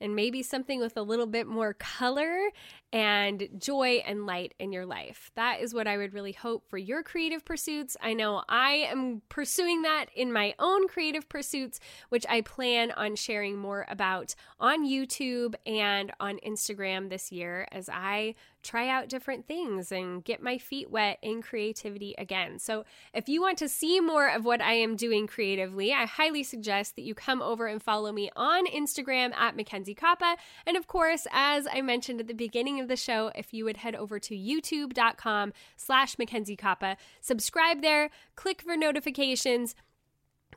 and 0.00 0.14
maybe 0.14 0.42
something 0.42 0.78
with 0.80 0.96
a 0.96 1.02
little 1.02 1.26
bit 1.26 1.46
more 1.46 1.74
color 1.74 2.50
and 2.92 3.48
joy 3.58 4.02
and 4.06 4.26
light 4.26 4.54
in 4.58 4.72
your 4.72 4.84
life. 4.84 5.30
That 5.36 5.60
is 5.60 5.72
what 5.72 5.86
I 5.86 5.96
would 5.96 6.12
really 6.12 6.32
hope 6.32 6.68
for 6.68 6.78
your 6.78 7.02
creative 7.02 7.44
pursuits. 7.44 7.96
I 8.00 8.12
know 8.12 8.42
I 8.48 8.86
am 8.90 9.22
pursuing 9.28 9.82
that 9.82 10.06
in 10.14 10.32
my 10.32 10.54
own 10.58 10.88
creative 10.88 11.28
pursuits, 11.28 11.80
which 12.10 12.26
I 12.28 12.42
plan 12.42 12.90
on 12.92 13.16
sharing 13.16 13.56
more 13.56 13.86
about 13.88 14.34
on 14.60 14.86
YouTube 14.86 15.54
and 15.64 16.12
on 16.20 16.38
Instagram 16.46 17.08
this 17.08 17.32
year 17.32 17.66
as 17.72 17.88
I 17.88 18.34
try 18.66 18.88
out 18.88 19.08
different 19.08 19.46
things 19.46 19.92
and 19.92 20.24
get 20.24 20.42
my 20.42 20.58
feet 20.58 20.90
wet 20.90 21.18
in 21.22 21.40
creativity 21.40 22.14
again. 22.18 22.58
So, 22.58 22.84
if 23.14 23.28
you 23.28 23.40
want 23.40 23.58
to 23.58 23.68
see 23.68 24.00
more 24.00 24.28
of 24.28 24.44
what 24.44 24.60
I 24.60 24.74
am 24.74 24.96
doing 24.96 25.26
creatively, 25.26 25.92
I 25.92 26.04
highly 26.04 26.42
suggest 26.42 26.96
that 26.96 27.02
you 27.02 27.14
come 27.14 27.40
over 27.40 27.66
and 27.66 27.82
follow 27.82 28.12
me 28.12 28.30
on 28.36 28.66
Instagram 28.66 29.34
at 29.34 29.56
Mackenzie 29.56 29.94
Koppa. 29.94 30.36
And 30.66 30.76
of 30.76 30.86
course, 30.86 31.26
as 31.32 31.66
I 31.72 31.80
mentioned 31.80 32.20
at 32.20 32.26
the 32.26 32.34
beginning 32.34 32.80
of 32.80 32.88
the 32.88 32.96
show, 32.96 33.30
if 33.34 33.54
you 33.54 33.64
would 33.64 33.78
head 33.78 33.94
over 33.94 34.18
to 34.18 34.34
youtube.com 34.36 35.52
slash 35.76 36.18
Mackenzie 36.18 36.56
Koppa, 36.56 36.96
subscribe 37.20 37.82
there, 37.82 38.10
click 38.34 38.62
for 38.62 38.76
notifications, 38.76 39.74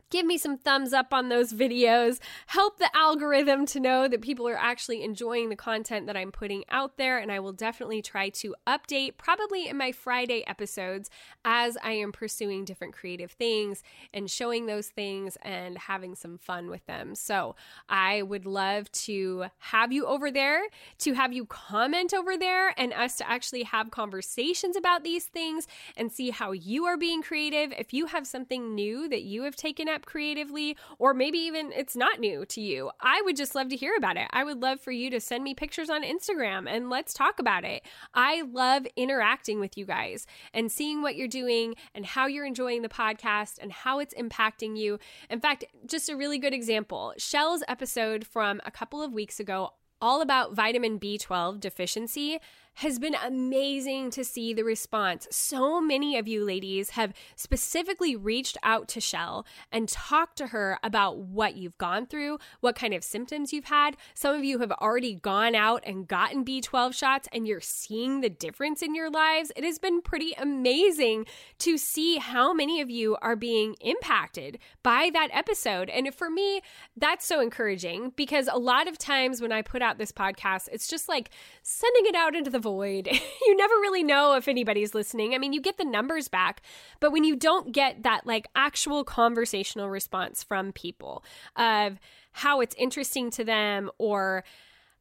give 0.10 0.26
me 0.26 0.38
some 0.38 0.57
thumbs 0.57 0.93
up 0.93 1.14
on 1.14 1.30
those 1.30 1.53
videos, 1.53 2.20
help 2.47 2.78
the 2.80 2.89
algorithm 2.95 3.66
to 3.68 3.80
know 3.80 4.07
that 4.07 4.22
people 4.22 4.47
are 4.47 4.57
actually 4.57 5.03
enjoying 5.03 5.49
the 5.49 5.55
content 5.55 6.07
that 6.07 6.18
I'm 6.18 6.32
putting 6.32 6.64
out 6.70 6.97
there. 6.97 7.18
And 7.18 7.32
I 7.32 7.39
will 7.39 7.53
definitely 7.53 8.01
try 8.01 8.30
to 8.30 8.55
update, 8.68 9.18
probably 9.18 9.68
in 9.68 9.78
my 9.78 9.91
Friday 9.91 10.43
episodes, 10.47 11.10
as 11.45 11.78
I 11.84 11.91
am 11.93 12.12
pursuing 12.12 12.66
different 12.66 12.93
creative 12.93 13.32
things 13.32 13.84
and 14.14 14.30
showing 14.30 14.66
those 14.66 14.88
things 14.88 15.38
and 15.41 15.78
having 15.78 16.16
some 16.16 16.38
fun 16.38 16.70
with 16.70 16.86
them. 16.86 17.16
So 17.16 17.55
I 17.88 18.22
would 18.22 18.45
love 18.45 18.91
to 18.91 19.45
have 19.60 19.91
you 19.91 20.05
over 20.05 20.32
there, 20.32 20.62
to 20.99 21.14
have 21.14 21.34
you 21.34 21.45
comment 21.45 22.14
over 22.14 22.38
there, 22.38 22.74
and 22.80 22.93
us 22.93 23.18
to 23.18 23.30
actually 23.30 23.64
have 23.64 23.91
conversations 23.91 24.76
about 24.76 25.03
these 25.03 25.26
things 25.26 25.68
and 25.95 26.12
see 26.12 26.32
how 26.32 26.51
you 26.51 26.86
are 26.86 26.97
being 26.97 27.22
creative. 27.22 27.72
If 27.78 27.93
you 27.93 28.07
have 28.07 28.26
something 28.26 28.74
new 28.74 29.07
that 29.10 29.22
you 29.22 29.43
have 29.43 29.55
taken 29.55 29.88
up, 29.88 29.99
up 30.00 30.06
creatively, 30.06 30.78
or 30.97 31.14
maybe 31.14 31.38
even 31.38 31.72
it's 31.74 31.95
not 31.95 32.20
new 32.20 32.45
to 32.45 32.62
you. 32.62 32.89
I 33.02 33.22
would 33.26 33.36
just 33.36 33.56
love 33.56 33.68
to 33.70 33.76
hear 33.76 33.95
about 33.97 34.16
it. 34.18 34.28
I 34.32 34.43
would 34.43 34.62
love 34.62 34.80
for 34.80 34.91
you 34.91 35.10
to 35.10 35.20
send 35.20 35.43
me 35.43 35.54
pictures 35.54 35.89
on 35.89 36.04
Instagram 36.04 36.68
and 36.70 36.89
let's 36.89 37.14
talk 37.14 37.39
about 37.39 37.66
it. 37.66 37.84
I 38.14 38.43
love 38.43 38.88
interacting 38.95 39.60
with 39.60 39.78
you 39.78 39.86
guys 39.86 40.26
and 40.54 40.72
seeing 40.72 41.02
what 41.02 41.16
you're 41.16 41.28
doing 41.28 41.76
and 41.93 42.06
how 42.06 42.28
you're 42.28 42.45
enjoying 42.45 42.82
the 42.82 42.89
podcast 42.89 43.60
and 43.62 43.72
how 43.72 44.00
it's 44.00 44.14
impacting 44.14 44.78
you. 44.78 45.00
In 45.30 45.41
fact, 45.41 45.66
just 45.86 46.10
a 46.10 46.16
really 46.16 46.38
good 46.38 46.54
example 46.54 47.14
Shell's 47.18 47.64
episode 47.68 48.26
from 48.26 48.62
a 48.66 48.72
couple 48.72 49.02
of 49.02 49.12
weeks 49.14 49.39
ago 49.39 49.74
all 50.02 50.22
about 50.22 50.54
vitamin 50.54 51.00
B12 51.00 51.60
deficiency 51.60 52.39
has 52.80 52.97
been 52.97 53.16
amazing 53.16 54.10
to 54.10 54.24
see 54.24 54.54
the 54.54 54.64
response. 54.64 55.28
So 55.32 55.82
many 55.82 56.18
of 56.18 56.30
you 56.30 56.45
ladies 56.45 56.91
have 56.91 57.14
specifically 57.36 58.16
reached 58.16 58.58
out 58.64 58.88
to 58.89 59.02
Shell 59.02 59.45
and 59.70 59.89
talked 59.89 60.38
to 60.38 60.47
her 60.47 60.80
about 60.82 61.18
what 61.18 61.58
you've 61.58 61.78
gone 61.78 62.06
through, 62.06 62.39
what 62.62 62.78
kind 62.78 62.93
of 62.93 63.04
symptoms 63.04 63.52
you've 63.52 63.66
had. 63.66 63.97
Some 64.14 64.34
of 64.34 64.45
you 64.45 64.60
have 64.60 64.72
already 64.72 65.16
gone 65.16 65.56
out 65.56 65.84
and 65.86 66.08
gotten 66.08 66.45
B12 66.45 66.93
shots 66.93 67.28
and 67.34 67.45
you're 67.45 67.60
seeing 67.60 68.22
the 68.22 68.30
difference 68.30 68.82
in 68.82 68.95
your 68.95 69.10
lives. 69.10 69.52
It 69.58 69.66
has 69.66 69.78
been 69.78 70.02
pretty 70.02 70.32
amazing 70.38 71.26
to 71.60 71.78
see 71.78 72.18
how 72.18 72.54
many 72.54 72.80
of 72.80 72.89
you 72.89 73.18
are 73.22 73.36
being 73.36 73.76
impacted 73.82 74.58
by 74.84 75.10
that 75.12 75.30
episode. 75.34 75.89
And 75.89 76.16
for 76.16 76.30
me, 76.30 76.62
that's 76.95 77.26
so 77.26 77.41
encouraging 77.41 78.14
because 78.16 78.47
a 78.50 78.58
lot 78.58 78.88
of 78.88 78.97
times 78.97 79.41
when 79.41 79.52
I 79.52 79.62
put 79.62 79.82
out 79.82 79.89
this 79.98 80.12
podcast, 80.12 80.70
it's 80.72 80.88
just 80.88 81.10
like 81.10 81.30
sending 81.64 82.06
it 82.06 82.16
out 82.16 82.36
into 82.36 82.50
the 82.50 82.60
void. 82.60 83.08
you 83.48 83.58
never 83.58 83.74
really 83.76 84.04
know 84.04 84.36
if 84.36 84.48
anybody's 84.48 84.94
listening. 84.94 85.34
I 85.34 85.38
mean, 85.38 85.54
you 85.54 85.62
get 85.62 85.78
the 85.78 85.86
numbers 85.86 86.28
back, 86.28 86.62
but 87.00 87.12
when 87.12 87.24
you 87.24 87.36
don't 87.36 87.72
get 87.72 88.04
that 88.04 88.26
like 88.26 88.48
actual 88.56 89.04
conversational 89.04 89.90
response 89.90 90.44
from 90.44 90.72
people 90.72 91.24
of 91.56 92.00
how 92.34 92.62
it's 92.62 92.76
interesting 92.78 93.32
to 93.32 93.44
them 93.44 93.90
or 93.98 94.44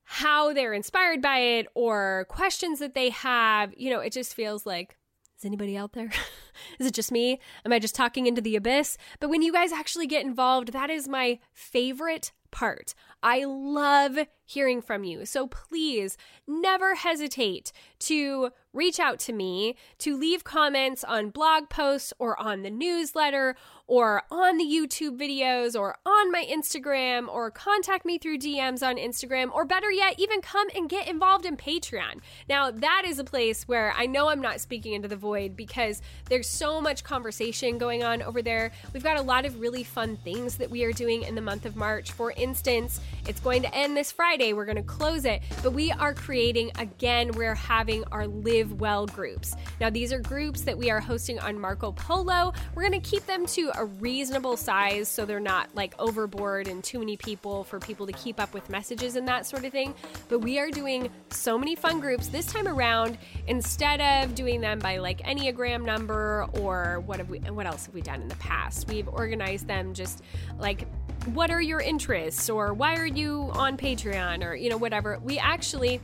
how 0.05 0.55
they're 0.55 0.73
inspired 0.73 1.21
by 1.21 1.39
it 1.39 1.67
or 1.75 2.27
questions 2.31 2.79
that 2.79 2.95
they 2.95 3.11
have, 3.11 3.75
you 3.77 3.91
know, 3.91 4.01
it 4.01 4.13
just 4.13 4.35
feels 4.35 4.65
like 4.65 4.97
is 5.39 5.45
anybody 5.45 5.77
out 5.77 5.93
there? 5.93 6.11
is 6.79 6.87
it 6.87 6.95
just 6.95 7.13
me? 7.13 7.41
Am 7.65 7.73
I 7.73 7.79
just 7.79 7.95
talking 7.95 8.27
into 8.27 8.41
the 8.41 8.57
abyss? 8.57 8.99
But 9.21 9.31
when 9.31 9.43
you 9.43 9.53
guys 9.53 9.73
actually 9.73 10.07
get 10.07 10.25
involved, 10.25 10.73
that 10.73 10.91
is 10.91 11.07
my 11.09 11.39
favorite 11.53 12.33
part. 12.51 12.95
I 13.23 13.45
love 13.45 14.19
hearing 14.45 14.83
from 14.83 15.05
you. 15.05 15.25
So 15.27 15.47
please 15.47 16.17
never 16.47 16.97
hesitate 16.97 17.73
to 18.01 18.51
reach 18.79 18.99
out 19.01 19.19
to 19.19 19.33
me, 19.33 19.75
to 19.99 20.17
leave 20.17 20.45
comments 20.45 21.05
on 21.05 21.31
blog 21.31 21.69
posts 21.69 22.15
or 22.19 22.41
on 22.41 22.63
the 22.63 22.71
newsletter 22.71 23.57
or 23.89 24.23
on 24.31 24.59
the 24.59 24.65
YouTube 24.65 25.19
videos 25.19 25.79
or 25.79 25.97
on 26.05 26.31
my 26.31 26.45
Instagram 26.45 27.27
or 27.27 27.51
contact 27.51 28.05
me 28.05 28.19
through 28.19 28.39
DMs 28.39 28.87
on 28.87 28.97
Instagram 28.97 29.51
or 29.53 29.65
better 29.65 29.91
yet, 29.91 30.15
even 30.19 30.43
come 30.43 30.69
and 30.77 30.91
get 30.91 31.09
involved 31.09 31.47
in 31.47 31.57
Patreon. 31.57 32.21
Now, 32.49 32.71
that 32.71 33.03
is 33.07 33.19
a 33.19 33.25
place 33.25 33.67
where 33.67 33.93
I 33.97 34.05
know 34.05 34.29
I'm 34.29 34.43
not 34.43 34.61
speaking 34.61 34.93
into 34.93 35.09
the 35.09 35.17
void 35.17 35.57
because 35.57 36.03
there's 36.29 36.49
so 36.49 36.81
much 36.83 37.03
conversation 37.03 37.79
going 37.79 38.05
on 38.05 38.21
over 38.23 38.43
there. 38.43 38.73
We've 38.93 39.03
got 39.03 39.17
a 39.17 39.23
lot 39.23 39.47
of 39.47 39.59
really 39.59 39.85
fun 39.85 40.19
things 40.19 40.57
that 40.59 40.71
we 40.71 40.85
are 40.85 40.93
doing 40.93 41.23
in 41.23 41.35
the 41.35 41.41
month 41.41 41.65
of 41.65 41.75
March. 41.75 42.13
For 42.13 42.33
instance, 42.33 43.01
it's 43.27 43.41
going 43.41 43.63
to 43.63 43.75
end 43.75 43.97
this 43.97 44.13
Friday. 44.13 44.53
We're 44.53 44.67
going 44.67 44.77
to 44.77 44.83
close 44.83 45.25
it, 45.25 45.43
but 45.63 45.73
we 45.73 45.91
are 45.93 46.13
creating 46.13 46.73
again, 46.79 47.33
we're 47.33 47.55
having 47.55 48.05
our 48.13 48.27
Live 48.27 48.68
Well 48.75 49.07
groups. 49.07 49.55
Now, 49.81 49.91
these 49.91 50.13
are 50.13 50.21
groups 50.21 50.63
that 50.63 50.77
we 50.77 50.91
are 50.91 51.01
hosting 51.01 51.39
on 51.39 51.59
Marco 51.59 51.93
Polo. 51.93 52.53
We're 52.75 52.89
going 52.89 53.01
to 53.01 53.11
keep 53.11 53.27
them 53.27 53.47
to 53.47 53.71
a 53.77 53.85
reasonable 53.85 54.57
size 54.57 55.09
so 55.09 55.25
they're 55.25 55.41
not 55.41 55.69
like 55.75 55.95
overboard 55.99 56.69
and 56.69 56.83
too 56.83 56.99
many 56.99 57.17
people 57.17 57.65
for 57.65 57.79
people 57.79 58.07
to 58.07 58.13
keep 58.13 58.41
up 58.41 58.55
with 58.55 58.69
messages 58.71 59.17
and 59.17 59.27
that 59.29 59.47
sort 59.47 59.65
of 59.65 59.73
thing. 59.73 59.95
But 60.29 60.41
we 60.41 60.59
are 60.59 60.71
doing 60.71 61.11
so 61.31 61.59
many 61.59 61.75
fun 61.75 62.01
groups 62.01 62.29
this 62.29 62.47
time 62.47 62.69
around 62.69 63.19
instead 63.47 64.01
of 64.01 64.35
doing 64.35 64.61
them 64.61 64.79
by 64.79 64.99
like 64.99 65.21
Enneagram 65.23 65.85
number 65.85 66.47
or 66.61 67.01
what 67.07 67.19
have 67.19 67.31
we 67.31 67.39
what 67.39 67.67
else 67.67 67.87
have 67.87 67.95
we 67.95 68.01
done 68.01 68.23
in 68.23 68.29
the 68.29 68.37
past? 68.37 68.89
We've 68.89 69.09
organized 69.09 69.67
them 69.67 69.95
just 69.95 70.23
like 70.59 70.87
what 71.35 71.51
are 71.51 71.61
your 71.61 71.81
interests 71.81 72.49
or 72.49 72.73
why 72.73 72.97
are 72.97 73.07
you 73.07 73.51
on 73.53 73.77
Patreon 73.77 74.45
or 74.45 74.55
you 74.55 74.71
know 74.71 74.77
whatever. 74.77 75.19
We 75.23 75.39
actually 75.39 76.01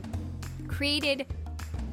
created 0.67 1.25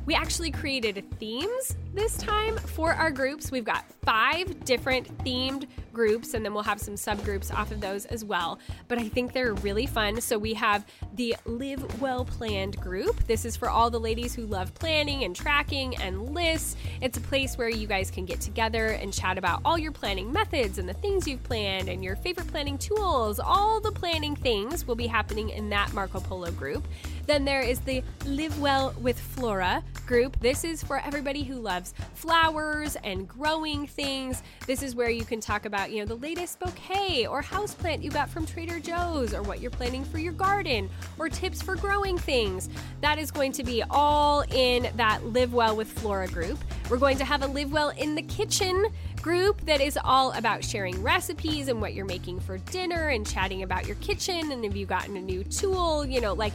we 0.06 0.14
actually 0.14 0.50
created 0.50 1.04
themes 1.18 1.76
this 1.94 2.16
time 2.16 2.56
for 2.56 2.92
our 2.92 3.10
groups. 3.10 3.50
We've 3.50 3.64
got 3.64 3.84
five 4.02 4.64
different 4.64 5.18
themed 5.18 5.66
groups, 5.92 6.32
and 6.32 6.44
then 6.44 6.54
we'll 6.54 6.62
have 6.62 6.80
some 6.80 6.94
subgroups 6.94 7.52
off 7.52 7.70
of 7.70 7.80
those 7.80 8.06
as 8.06 8.24
well. 8.24 8.58
But 8.88 8.98
I 8.98 9.08
think 9.08 9.32
they're 9.32 9.54
really 9.54 9.86
fun. 9.86 10.20
So 10.20 10.38
we 10.38 10.54
have 10.54 10.86
the 11.14 11.36
Live 11.44 12.00
Well 12.00 12.24
Planned 12.24 12.80
group. 12.80 13.24
This 13.26 13.44
is 13.44 13.56
for 13.56 13.68
all 13.68 13.90
the 13.90 14.00
ladies 14.00 14.34
who 14.34 14.46
love 14.46 14.72
planning 14.74 15.24
and 15.24 15.36
tracking 15.36 15.96
and 15.96 16.34
lists. 16.34 16.76
It's 17.02 17.18
a 17.18 17.20
place 17.20 17.58
where 17.58 17.68
you 17.68 17.86
guys 17.86 18.10
can 18.10 18.24
get 18.24 18.40
together 18.40 18.88
and 18.88 19.12
chat 19.12 19.36
about 19.36 19.60
all 19.64 19.78
your 19.78 19.92
planning 19.92 20.32
methods 20.32 20.78
and 20.78 20.88
the 20.88 20.94
things 20.94 21.28
you've 21.28 21.42
planned 21.42 21.88
and 21.88 22.02
your 22.02 22.16
favorite 22.16 22.48
planning 22.48 22.78
tools. 22.78 23.38
All 23.38 23.80
the 23.80 23.92
planning 23.92 24.34
things 24.34 24.86
will 24.86 24.94
be 24.94 25.06
happening 25.06 25.50
in 25.50 25.68
that 25.70 25.92
Marco 25.92 26.20
Polo 26.20 26.50
group. 26.52 26.88
Then 27.26 27.44
there 27.44 27.60
is 27.60 27.80
the 27.80 28.02
Live 28.24 28.58
Well 28.60 28.94
with 29.00 29.18
Flora 29.18 29.84
group. 30.06 30.40
This 30.40 30.64
is 30.64 30.82
for 30.82 30.98
everybody 30.98 31.42
who 31.42 31.56
loves 31.56 31.81
flowers 32.14 32.96
and 33.04 33.28
growing 33.28 33.86
things. 33.86 34.42
This 34.66 34.82
is 34.82 34.94
where 34.94 35.10
you 35.10 35.24
can 35.24 35.40
talk 35.40 35.64
about, 35.64 35.90
you 35.90 36.00
know, 36.00 36.06
the 36.06 36.16
latest 36.16 36.60
bouquet 36.60 37.26
or 37.26 37.42
houseplant 37.42 38.02
you 38.02 38.10
got 38.10 38.28
from 38.30 38.46
Trader 38.46 38.80
Joe's 38.80 39.34
or 39.34 39.42
what 39.42 39.60
you're 39.60 39.70
planning 39.70 40.04
for 40.04 40.18
your 40.18 40.32
garden 40.32 40.88
or 41.18 41.28
tips 41.28 41.62
for 41.62 41.76
growing 41.76 42.18
things. 42.18 42.68
That 43.00 43.18
is 43.18 43.30
going 43.30 43.52
to 43.52 43.64
be 43.64 43.82
all 43.90 44.44
in 44.52 44.88
that 44.96 45.24
Live 45.26 45.52
Well 45.52 45.76
with 45.76 45.90
Flora 45.90 46.28
group. 46.28 46.58
We're 46.88 46.98
going 46.98 47.18
to 47.18 47.24
have 47.24 47.42
a 47.42 47.46
Live 47.46 47.72
Well 47.72 47.90
in 47.90 48.14
the 48.14 48.22
Kitchen 48.22 48.86
group 49.22 49.60
that 49.62 49.80
is 49.80 49.96
all 50.02 50.32
about 50.32 50.64
sharing 50.64 51.00
recipes 51.00 51.68
and 51.68 51.80
what 51.80 51.94
you're 51.94 52.04
making 52.04 52.40
for 52.40 52.58
dinner 52.58 53.08
and 53.08 53.26
chatting 53.26 53.62
about 53.62 53.86
your 53.86 53.94
kitchen 53.96 54.50
and 54.50 54.64
if 54.64 54.74
you've 54.76 54.88
gotten 54.88 55.16
a 55.16 55.20
new 55.20 55.44
tool, 55.44 56.04
you 56.04 56.20
know, 56.20 56.34
like 56.34 56.52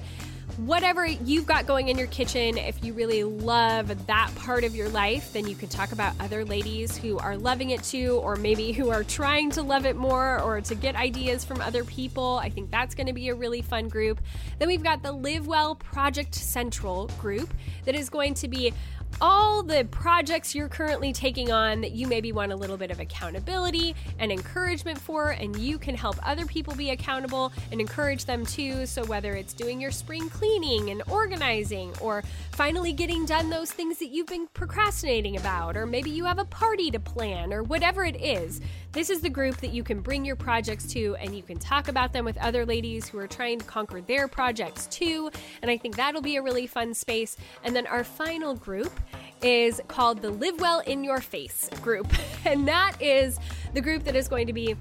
whatever 0.57 1.05
you've 1.05 1.45
got 1.45 1.67
going 1.67 1.89
in 1.89 1.97
your 1.97 2.07
kitchen, 2.07 2.57
if 2.57 2.83
you 2.83 2.93
really 2.93 3.23
love 3.23 4.07
that 4.07 4.31
part 4.35 4.63
of 4.63 4.75
your 4.75 4.89
life, 4.89 5.31
then 5.31 5.47
you 5.47 5.55
can 5.55 5.69
talk 5.69 5.91
about 5.91 6.13
other 6.19 6.43
ladies 6.43 6.97
who 6.97 7.17
are 7.19 7.37
loving 7.37 7.69
it 7.69 7.83
too, 7.83 8.19
or 8.23 8.35
maybe 8.35 8.71
who 8.71 8.89
are 8.89 9.03
trying 9.03 9.51
to 9.51 9.61
love 9.61 9.85
it 9.85 9.95
more, 9.95 10.41
or 10.41 10.59
to 10.61 10.73
get 10.73 10.95
ideas 10.95 11.45
from 11.45 11.61
other 11.61 11.83
people. 11.83 12.39
I 12.41 12.49
think 12.49 12.71
that's 12.71 12.95
going 12.95 13.07
to 13.07 13.13
be 13.13 13.29
a 13.29 13.35
really 13.35 13.61
fun 13.61 13.87
group. 13.87 14.19
Then 14.57 14.67
we've 14.67 14.83
got 14.83 15.03
the 15.03 15.11
Live 15.11 15.45
Well 15.45 15.75
Project 15.75 16.33
Central 16.33 17.07
group 17.19 17.53
that 17.85 17.93
is 17.93 18.09
going 18.09 18.33
to 18.35 18.47
be 18.47 18.73
all 19.19 19.63
the 19.63 19.87
projects 19.89 20.53
you're 20.53 20.69
currently 20.69 21.11
taking 21.11 21.51
on 21.51 21.81
that 21.81 21.91
you 21.91 22.07
maybe 22.07 22.31
want 22.31 22.51
a 22.51 22.55
little 22.55 22.77
bit 22.77 22.91
of 22.91 22.99
accountability 22.99 23.95
and 24.19 24.31
encouragement 24.31 24.99
for, 24.99 25.31
and 25.31 25.57
you 25.57 25.79
can 25.79 25.95
help 25.95 26.15
other 26.23 26.45
people 26.45 26.75
be 26.75 26.91
accountable 26.91 27.51
and 27.71 27.81
encourage 27.81 28.25
them 28.25 28.45
too. 28.45 28.85
So, 28.85 29.03
whether 29.05 29.33
it's 29.33 29.53
doing 29.53 29.81
your 29.81 29.91
spring 29.91 30.29
cleaning 30.29 30.91
and 30.91 31.01
organizing, 31.09 31.93
or 31.99 32.23
finally 32.51 32.93
getting 32.93 33.25
done 33.25 33.49
those 33.49 33.71
things 33.71 33.97
that 33.99 34.09
you've 34.09 34.27
been 34.27 34.47
procrastinating 34.53 35.37
about, 35.37 35.75
or 35.75 35.85
maybe 35.85 36.09
you 36.09 36.25
have 36.25 36.39
a 36.39 36.45
party 36.45 36.91
to 36.91 36.99
plan, 36.99 37.53
or 37.53 37.63
whatever 37.63 38.05
it 38.05 38.21
is, 38.21 38.61
this 38.97 39.09
is 39.09 39.21
the 39.21 39.29
group 39.29 39.57
that 39.57 39.73
you 39.73 39.83
can 39.83 39.99
bring 39.99 40.25
your 40.25 40.35
projects 40.35 40.87
to 40.87 41.15
and 41.19 41.35
you 41.35 41.43
can 41.43 41.59
talk 41.59 41.87
about 41.87 42.13
them 42.13 42.25
with 42.25 42.37
other 42.37 42.65
ladies 42.65 43.07
who 43.07 43.19
are 43.19 43.27
trying 43.27 43.59
to 43.59 43.65
conquer 43.65 44.01
their 44.01 44.27
projects 44.27 44.87
too. 44.87 45.29
And 45.61 45.69
I 45.69 45.77
think 45.77 45.95
that'll 45.95 46.21
be 46.21 46.37
a 46.37 46.41
really 46.41 46.65
fun 46.65 46.95
space. 46.95 47.37
And 47.63 47.75
then 47.75 47.85
our 47.85 48.03
final 48.03 48.55
group 48.55 48.96
is 49.41 49.81
called 49.87 50.21
the 50.21 50.29
Live 50.29 50.59
Well 50.59 50.79
in 50.79 51.03
Your 51.03 51.21
Face 51.21 51.69
group. 51.81 52.11
And 52.45 52.65
that 52.69 53.01
is 53.01 53.39
the 53.73 53.81
group 53.81 54.05
that 54.05 54.15
is 54.15 54.29
going 54.29 54.47
to 54.47 54.53
be 54.53 54.73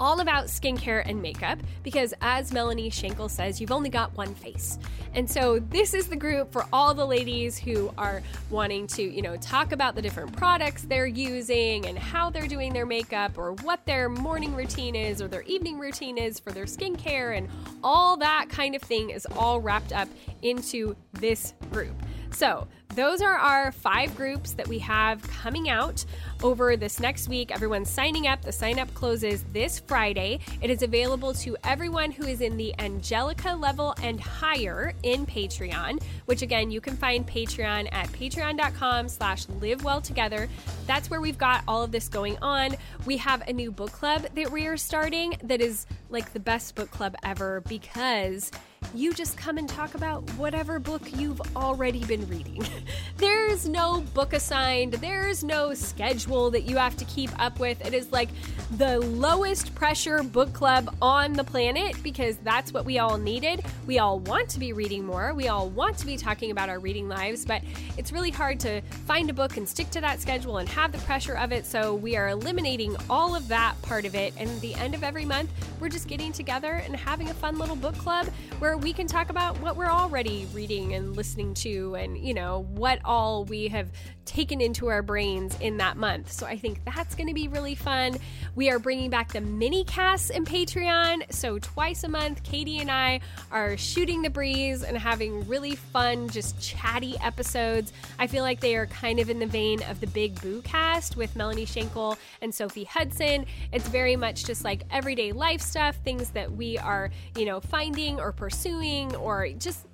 all 0.00 0.18
about 0.18 0.46
skincare 0.46 1.02
and 1.06 1.22
makeup 1.22 1.60
because, 1.84 2.12
as 2.20 2.52
Melanie 2.52 2.90
Shankle 2.90 3.30
says, 3.30 3.60
you've 3.60 3.70
only 3.70 3.88
got 3.88 4.16
one 4.16 4.34
face. 4.34 4.80
And 5.14 5.30
so, 5.30 5.60
this 5.60 5.94
is 5.94 6.08
the 6.08 6.16
group 6.16 6.52
for 6.52 6.66
all 6.72 6.92
the 6.92 7.04
ladies 7.04 7.56
who 7.56 7.92
are 7.96 8.20
wanting 8.50 8.88
to, 8.88 9.02
you 9.02 9.22
know, 9.22 9.36
talk 9.36 9.70
about 9.70 9.94
the 9.94 10.02
different 10.02 10.36
products 10.36 10.82
they're 10.82 11.06
using 11.06 11.86
and 11.86 11.96
how 11.96 12.30
they're 12.30 12.48
doing 12.48 12.72
their 12.72 12.86
makeup 12.86 13.38
or 13.38 13.52
what 13.52 13.84
their 13.86 14.08
morning 14.08 14.56
routine 14.56 14.96
is 14.96 15.22
or 15.22 15.28
their 15.28 15.42
evening 15.42 15.78
routine 15.78 16.18
is 16.18 16.40
for 16.40 16.50
their 16.50 16.64
skincare 16.64 17.36
and 17.36 17.48
all 17.84 18.16
that 18.16 18.46
kind 18.48 18.74
of 18.74 18.82
thing 18.82 19.10
is 19.10 19.24
all 19.36 19.60
wrapped 19.60 19.92
up 19.92 20.08
into 20.42 20.96
this 21.12 21.54
group. 21.70 21.94
So, 22.32 22.66
those 22.94 23.22
are 23.22 23.36
our 23.36 23.72
five 23.72 24.14
groups 24.16 24.52
that 24.52 24.68
we 24.68 24.78
have 24.80 25.22
coming 25.22 25.70
out 25.70 26.04
over 26.42 26.76
this 26.76 27.00
next 27.00 27.26
week. 27.26 27.50
Everyone's 27.50 27.88
signing 27.88 28.26
up. 28.26 28.42
The 28.42 28.52
sign 28.52 28.78
up 28.78 28.92
closes 28.92 29.44
this 29.52 29.78
Friday. 29.78 30.40
It 30.60 30.68
is 30.68 30.82
available 30.82 31.32
to 31.34 31.56
everyone 31.64 32.10
who 32.10 32.26
is 32.26 32.42
in 32.42 32.58
the 32.58 32.74
Angelica 32.78 33.54
level 33.54 33.94
and 34.02 34.20
higher 34.20 34.92
in 35.04 35.24
Patreon, 35.24 36.02
which 36.26 36.42
again, 36.42 36.70
you 36.70 36.82
can 36.82 36.94
find 36.94 37.26
Patreon 37.26 37.88
at 37.92 38.08
patreon.com 38.08 39.08
slash 39.08 39.48
live 39.60 39.84
well 39.84 40.02
together. 40.02 40.48
That's 40.86 41.08
where 41.08 41.22
we've 41.22 41.38
got 41.38 41.64
all 41.66 41.82
of 41.82 41.92
this 41.92 42.08
going 42.08 42.36
on. 42.42 42.76
We 43.06 43.16
have 43.18 43.46
a 43.48 43.52
new 43.54 43.70
book 43.72 43.92
club 43.92 44.26
that 44.34 44.52
we 44.52 44.66
are 44.66 44.76
starting 44.76 45.36
that 45.44 45.62
is 45.62 45.86
like 46.10 46.34
the 46.34 46.40
best 46.40 46.74
book 46.74 46.90
club 46.90 47.16
ever 47.24 47.62
because 47.62 48.50
you 48.94 49.12
just 49.12 49.36
come 49.36 49.58
and 49.58 49.68
talk 49.68 49.94
about 49.94 50.22
whatever 50.34 50.78
book 50.78 51.02
you've 51.16 51.40
already 51.56 52.04
been 52.04 52.28
reading. 52.28 52.64
There's 53.16 53.68
no 53.68 54.00
book 54.14 54.32
assigned, 54.32 54.94
there's 54.94 55.44
no 55.44 55.74
schedule 55.74 56.50
that 56.50 56.62
you 56.62 56.76
have 56.76 56.96
to 56.96 57.04
keep 57.04 57.30
up 57.38 57.60
with. 57.60 57.84
It 57.86 57.94
is 57.94 58.10
like 58.10 58.30
the 58.78 58.98
lowest 58.98 59.74
pressure 59.76 60.24
book 60.24 60.52
club 60.52 60.96
on 61.00 61.34
the 61.34 61.44
planet 61.44 62.02
because 62.02 62.36
that's 62.38 62.72
what 62.72 62.84
we 62.84 62.98
all 62.98 63.18
needed. 63.18 63.64
We 63.86 64.00
all 64.00 64.18
want 64.18 64.48
to 64.50 64.58
be 64.58 64.72
reading 64.72 65.04
more, 65.04 65.34
we 65.34 65.46
all 65.48 65.68
want 65.68 65.98
to 65.98 66.06
be 66.06 66.16
talking 66.16 66.50
about 66.50 66.68
our 66.68 66.80
reading 66.80 67.08
lives, 67.08 67.44
but 67.44 67.62
it's 67.96 68.10
really 68.10 68.30
hard 68.30 68.58
to 68.60 68.80
find 69.06 69.30
a 69.30 69.32
book 69.32 69.56
and 69.56 69.68
stick 69.68 69.90
to 69.90 70.00
that 70.00 70.20
schedule 70.20 70.58
and 70.58 70.68
have 70.68 70.90
the 70.90 70.98
pressure 70.98 71.36
of 71.36 71.52
it. 71.52 71.64
So 71.64 71.94
we 71.94 72.16
are 72.16 72.30
eliminating 72.30 72.96
all 73.08 73.36
of 73.36 73.46
that 73.48 73.80
part 73.82 74.04
of 74.04 74.14
it. 74.14 74.34
And 74.36 74.48
at 74.50 74.60
the 74.60 74.74
end 74.74 74.94
of 74.94 75.04
every 75.04 75.24
month, 75.24 75.50
we're 75.80 75.88
just 75.88 76.08
getting 76.08 76.32
together 76.32 76.82
and 76.84 76.96
having 76.96 77.30
a 77.30 77.34
fun 77.34 77.58
little 77.58 77.76
book 77.76 77.96
club 77.96 78.26
where 78.58 78.71
we 78.76 78.92
can 78.92 79.06
talk 79.06 79.30
about 79.30 79.60
what 79.60 79.76
we're 79.76 79.90
already 79.90 80.46
reading 80.52 80.94
and 80.94 81.16
listening 81.16 81.54
to 81.54 81.94
and, 81.94 82.18
you 82.18 82.34
know, 82.34 82.66
what 82.70 83.00
all 83.04 83.44
we 83.44 83.68
have 83.68 83.90
taken 84.24 84.60
into 84.60 84.88
our 84.88 85.02
brains 85.02 85.58
in 85.60 85.76
that 85.78 85.96
month. 85.96 86.30
So 86.30 86.46
I 86.46 86.56
think 86.56 86.80
that's 86.84 87.14
going 87.14 87.28
to 87.28 87.34
be 87.34 87.48
really 87.48 87.74
fun. 87.74 88.16
We 88.54 88.70
are 88.70 88.78
bringing 88.78 89.10
back 89.10 89.32
the 89.32 89.40
mini 89.40 89.84
casts 89.84 90.30
in 90.30 90.44
Patreon. 90.44 91.32
So 91.32 91.58
twice 91.58 92.04
a 92.04 92.08
month, 92.08 92.42
Katie 92.42 92.78
and 92.78 92.90
I 92.90 93.20
are 93.50 93.76
shooting 93.76 94.22
the 94.22 94.30
breeze 94.30 94.82
and 94.82 94.96
having 94.96 95.46
really 95.48 95.76
fun, 95.76 96.28
just 96.28 96.60
chatty 96.60 97.16
episodes. 97.20 97.92
I 98.18 98.26
feel 98.26 98.42
like 98.42 98.60
they 98.60 98.76
are 98.76 98.86
kind 98.86 99.18
of 99.18 99.30
in 99.30 99.38
the 99.38 99.46
vein 99.46 99.82
of 99.84 100.00
the 100.00 100.06
Big 100.08 100.40
Boo 100.40 100.62
cast 100.62 101.16
with 101.16 101.34
Melanie 101.36 101.66
Shankle 101.66 102.16
and 102.40 102.54
Sophie 102.54 102.84
Hudson. 102.84 103.46
It's 103.72 103.88
very 103.88 104.16
much 104.16 104.44
just 104.44 104.64
like 104.64 104.84
everyday 104.90 105.32
life 105.32 105.60
stuff, 105.60 105.96
things 106.04 106.30
that 106.30 106.50
we 106.50 106.78
are, 106.78 107.10
you 107.36 107.44
know, 107.44 107.60
finding 107.60 108.20
or 108.20 108.32
pursuing 108.32 109.14
or 109.16 109.48
just 109.58 109.86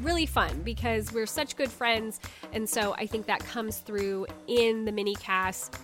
really 0.00 0.26
fun 0.26 0.62
because 0.62 1.12
we're 1.12 1.26
such 1.26 1.56
good 1.56 1.70
friends. 1.70 2.20
And 2.52 2.68
so 2.68 2.94
I 2.94 3.06
think 3.06 3.26
that 3.26 3.40
comes 3.40 3.78
through 3.78 4.26
in 4.46 4.84
the 4.84 4.92
mini 4.92 5.14
cast 5.16 5.76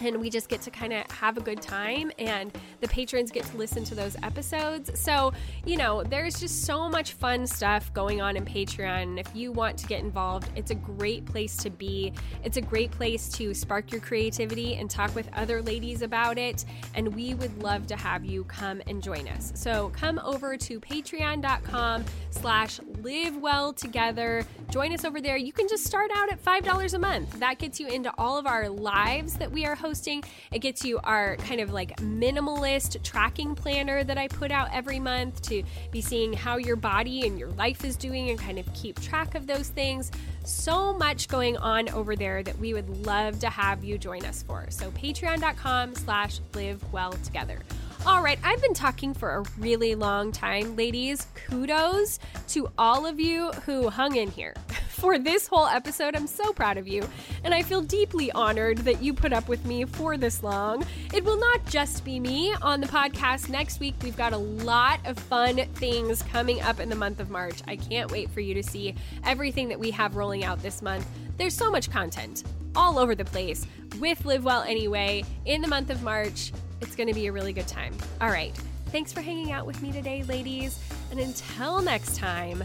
and 0.00 0.20
we 0.20 0.30
just 0.30 0.48
get 0.48 0.60
to 0.62 0.70
kind 0.70 0.92
of 0.92 1.10
have 1.10 1.36
a 1.36 1.40
good 1.40 1.60
time 1.60 2.10
and 2.18 2.52
the 2.80 2.88
patrons 2.88 3.30
get 3.30 3.44
to 3.44 3.56
listen 3.56 3.84
to 3.84 3.94
those 3.94 4.16
episodes. 4.22 4.98
So 4.98 5.32
you 5.64 5.76
know 5.76 6.02
there's 6.02 6.40
just 6.40 6.64
so 6.64 6.88
much 6.88 7.12
fun 7.12 7.46
stuff 7.46 7.92
going 7.92 8.20
on 8.20 8.36
in 8.36 8.44
patreon. 8.44 9.18
If 9.18 9.34
you 9.34 9.52
want 9.52 9.76
to 9.78 9.86
get 9.86 10.00
involved 10.00 10.48
it's 10.56 10.70
a 10.70 10.74
great 10.74 11.24
place 11.26 11.56
to 11.58 11.70
be. 11.70 12.12
It's 12.44 12.56
a 12.56 12.60
great 12.60 12.90
place 12.90 13.28
to 13.30 13.54
spark 13.54 13.90
your 13.92 14.00
creativity 14.00 14.76
and 14.76 14.88
talk 14.88 15.14
with 15.14 15.28
other 15.34 15.62
ladies 15.62 16.02
about 16.02 16.38
it 16.38 16.64
and 16.94 17.14
we 17.14 17.34
would 17.34 17.62
love 17.62 17.86
to 17.88 17.96
have 17.96 18.24
you 18.24 18.44
come 18.44 18.80
and 18.86 19.02
join 19.02 19.28
us. 19.28 19.52
So 19.54 19.90
come 19.90 20.20
over 20.24 20.56
to 20.56 20.80
patreon.com 20.80 22.04
slash 22.30 22.80
live 23.02 23.36
well 23.36 23.72
together. 23.72 24.44
Join 24.70 24.92
us 24.92 25.04
over 25.04 25.20
there. 25.20 25.36
You 25.36 25.52
can 25.52 25.68
just 25.68 25.84
start 25.84 26.10
out 26.14 26.30
at 26.30 26.38
five 26.38 26.64
dollars 26.64 26.94
a 26.94 26.98
month. 26.98 27.38
That 27.40 27.58
gets 27.58 27.80
you 27.80 27.88
into 27.88 28.12
all 28.18 28.38
of 28.38 28.46
our 28.46 28.68
lives 28.68 29.34
that 29.34 29.50
we 29.50 29.64
are 29.64 29.74
hosting 29.74 29.87
hosting. 29.88 30.22
It 30.52 30.58
gets 30.58 30.84
you 30.84 31.00
our 31.02 31.36
kind 31.36 31.62
of 31.62 31.72
like 31.72 31.96
minimalist 31.96 33.02
tracking 33.02 33.54
planner 33.54 34.04
that 34.04 34.18
I 34.18 34.28
put 34.28 34.52
out 34.52 34.68
every 34.70 35.00
month 35.00 35.40
to 35.42 35.62
be 35.90 36.02
seeing 36.02 36.34
how 36.34 36.58
your 36.58 36.76
body 36.76 37.26
and 37.26 37.38
your 37.38 37.48
life 37.52 37.86
is 37.86 37.96
doing 37.96 38.28
and 38.28 38.38
kind 38.38 38.58
of 38.58 38.70
keep 38.74 39.00
track 39.00 39.34
of 39.34 39.46
those 39.46 39.70
things. 39.70 40.10
So 40.44 40.92
much 40.92 41.28
going 41.28 41.56
on 41.56 41.88
over 41.88 42.16
there 42.16 42.42
that 42.42 42.58
we 42.58 42.74
would 42.74 43.06
love 43.06 43.38
to 43.38 43.48
have 43.48 43.82
you 43.82 43.96
join 43.96 44.26
us 44.26 44.42
for. 44.42 44.66
So 44.68 44.90
patreon.com 44.90 45.94
slash 45.94 46.40
live 46.54 46.84
well 46.92 47.12
together. 47.12 47.58
All 48.04 48.22
right, 48.22 48.38
I've 48.44 48.60
been 48.60 48.74
talking 48.74 49.14
for 49.14 49.36
a 49.36 49.44
really 49.56 49.94
long 49.94 50.32
time, 50.32 50.76
ladies. 50.76 51.26
Kudos 51.34 52.18
to 52.48 52.70
all 52.76 53.06
of 53.06 53.18
you 53.18 53.52
who 53.64 53.88
hung 53.88 54.16
in 54.16 54.30
here. 54.30 54.54
For 54.98 55.16
this 55.16 55.46
whole 55.46 55.68
episode, 55.68 56.16
I'm 56.16 56.26
so 56.26 56.52
proud 56.52 56.76
of 56.76 56.88
you, 56.88 57.08
and 57.44 57.54
I 57.54 57.62
feel 57.62 57.80
deeply 57.80 58.32
honored 58.32 58.78
that 58.78 59.00
you 59.00 59.14
put 59.14 59.32
up 59.32 59.46
with 59.46 59.64
me 59.64 59.84
for 59.84 60.16
this 60.16 60.42
long. 60.42 60.84
It 61.14 61.24
will 61.24 61.38
not 61.38 61.64
just 61.66 62.04
be 62.04 62.18
me 62.18 62.52
on 62.62 62.80
the 62.80 62.88
podcast 62.88 63.48
next 63.48 63.78
week. 63.78 63.94
We've 64.02 64.16
got 64.16 64.32
a 64.32 64.38
lot 64.38 64.98
of 65.06 65.16
fun 65.16 65.58
things 65.74 66.24
coming 66.24 66.60
up 66.62 66.80
in 66.80 66.88
the 66.88 66.96
month 66.96 67.20
of 67.20 67.30
March. 67.30 67.62
I 67.68 67.76
can't 67.76 68.10
wait 68.10 68.28
for 68.30 68.40
you 68.40 68.54
to 68.54 68.62
see 68.62 68.96
everything 69.22 69.68
that 69.68 69.78
we 69.78 69.92
have 69.92 70.16
rolling 70.16 70.42
out 70.42 70.60
this 70.62 70.82
month. 70.82 71.06
There's 71.36 71.54
so 71.54 71.70
much 71.70 71.92
content 71.92 72.42
all 72.74 72.98
over 72.98 73.14
the 73.14 73.24
place 73.24 73.68
with 74.00 74.24
Live 74.24 74.44
Well 74.44 74.62
Anyway 74.62 75.22
in 75.44 75.62
the 75.62 75.68
month 75.68 75.90
of 75.90 76.02
March. 76.02 76.52
It's 76.80 76.96
going 76.96 77.08
to 77.08 77.14
be 77.14 77.28
a 77.28 77.32
really 77.32 77.52
good 77.52 77.68
time. 77.68 77.94
All 78.20 78.30
right. 78.30 78.54
Thanks 78.86 79.12
for 79.12 79.20
hanging 79.20 79.52
out 79.52 79.64
with 79.64 79.80
me 79.80 79.92
today, 79.92 80.24
ladies. 80.24 80.80
And 81.12 81.20
until 81.20 81.82
next 81.82 82.16
time, 82.16 82.64